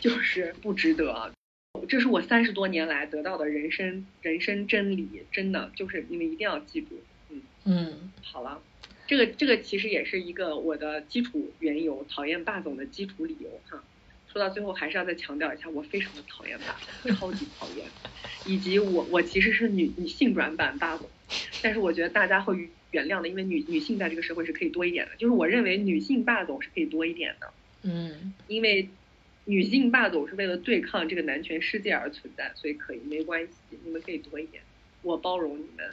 [0.00, 1.32] 就是不值得。
[1.88, 7.00] 这是我三十多年来得到的人生人生真理，真的就是你们一定要记住。
[7.64, 8.60] 嗯，好了，
[9.06, 13.82] 这个这个其实也是一个我的基础缘由，讨厌霸总的基础理由哈。
[14.32, 17.86] 说到最后还是要再强调一下，我非常的讨厌霸总， 超级讨厌。
[18.46, 21.08] 以及我我其实是女女性软版霸总，
[21.62, 25.12] 但是我觉得大家会原谅的，因为女女性在这个社会是可以多一点的。
[25.16, 27.52] 就是我认为女性霸总是可以多一点的。
[27.82, 28.88] 嗯，因为
[29.46, 34.62] 女性霸总是为了对抗这个男权世界而存在，所以可以没关系，你们可以多一点，
[35.02, 35.86] 我包容你们。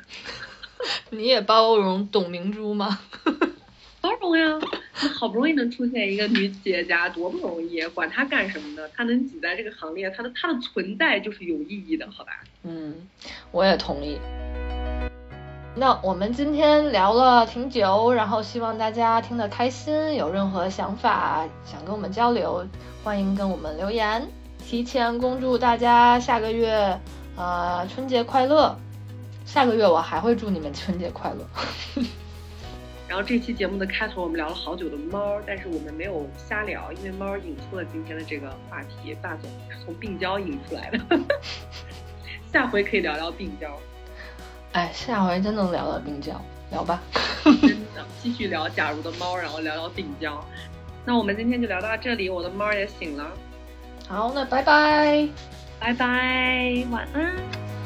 [1.09, 2.99] 你也包容董明珠吗？
[3.99, 4.59] 包容呀，
[5.01, 8.87] 那好不容易能出现一个女企业家，多不容易，管她干什么呢？
[8.95, 12.31] 她能挤在这个行列，她的她的存在就是有意义的，好吧？
[12.63, 12.95] 嗯，
[13.51, 14.19] 我也同意。
[15.75, 22.65] 那我们今天聊了挺久，然后希望大家听得开心，有任何想法想跟我们交流，
[23.03, 24.27] 欢迎跟我们留言。
[24.63, 26.99] 提前恭祝大家下个月
[27.35, 28.77] 呃春节快乐。
[29.47, 32.03] 下个月我还会祝你们春节快乐。
[33.07, 39.15] 然后这期节目的开头我们聊了好久的猫，但是我们没有瞎聊，因为猫引出了今天的这个话题。
[39.21, 40.99] 霸总是从病娇引出来的，
[42.51, 43.79] 下回可以聊聊病娇。
[44.73, 47.01] 哎，下回真能聊聊病娇，聊吧。
[47.45, 50.43] 真的，继续聊假如的猫，然后聊聊病娇。
[51.05, 53.31] 那我们今天就聊到这里，我的猫也醒了。
[54.09, 55.25] 好，那拜拜，
[55.79, 57.76] 拜拜，晚安。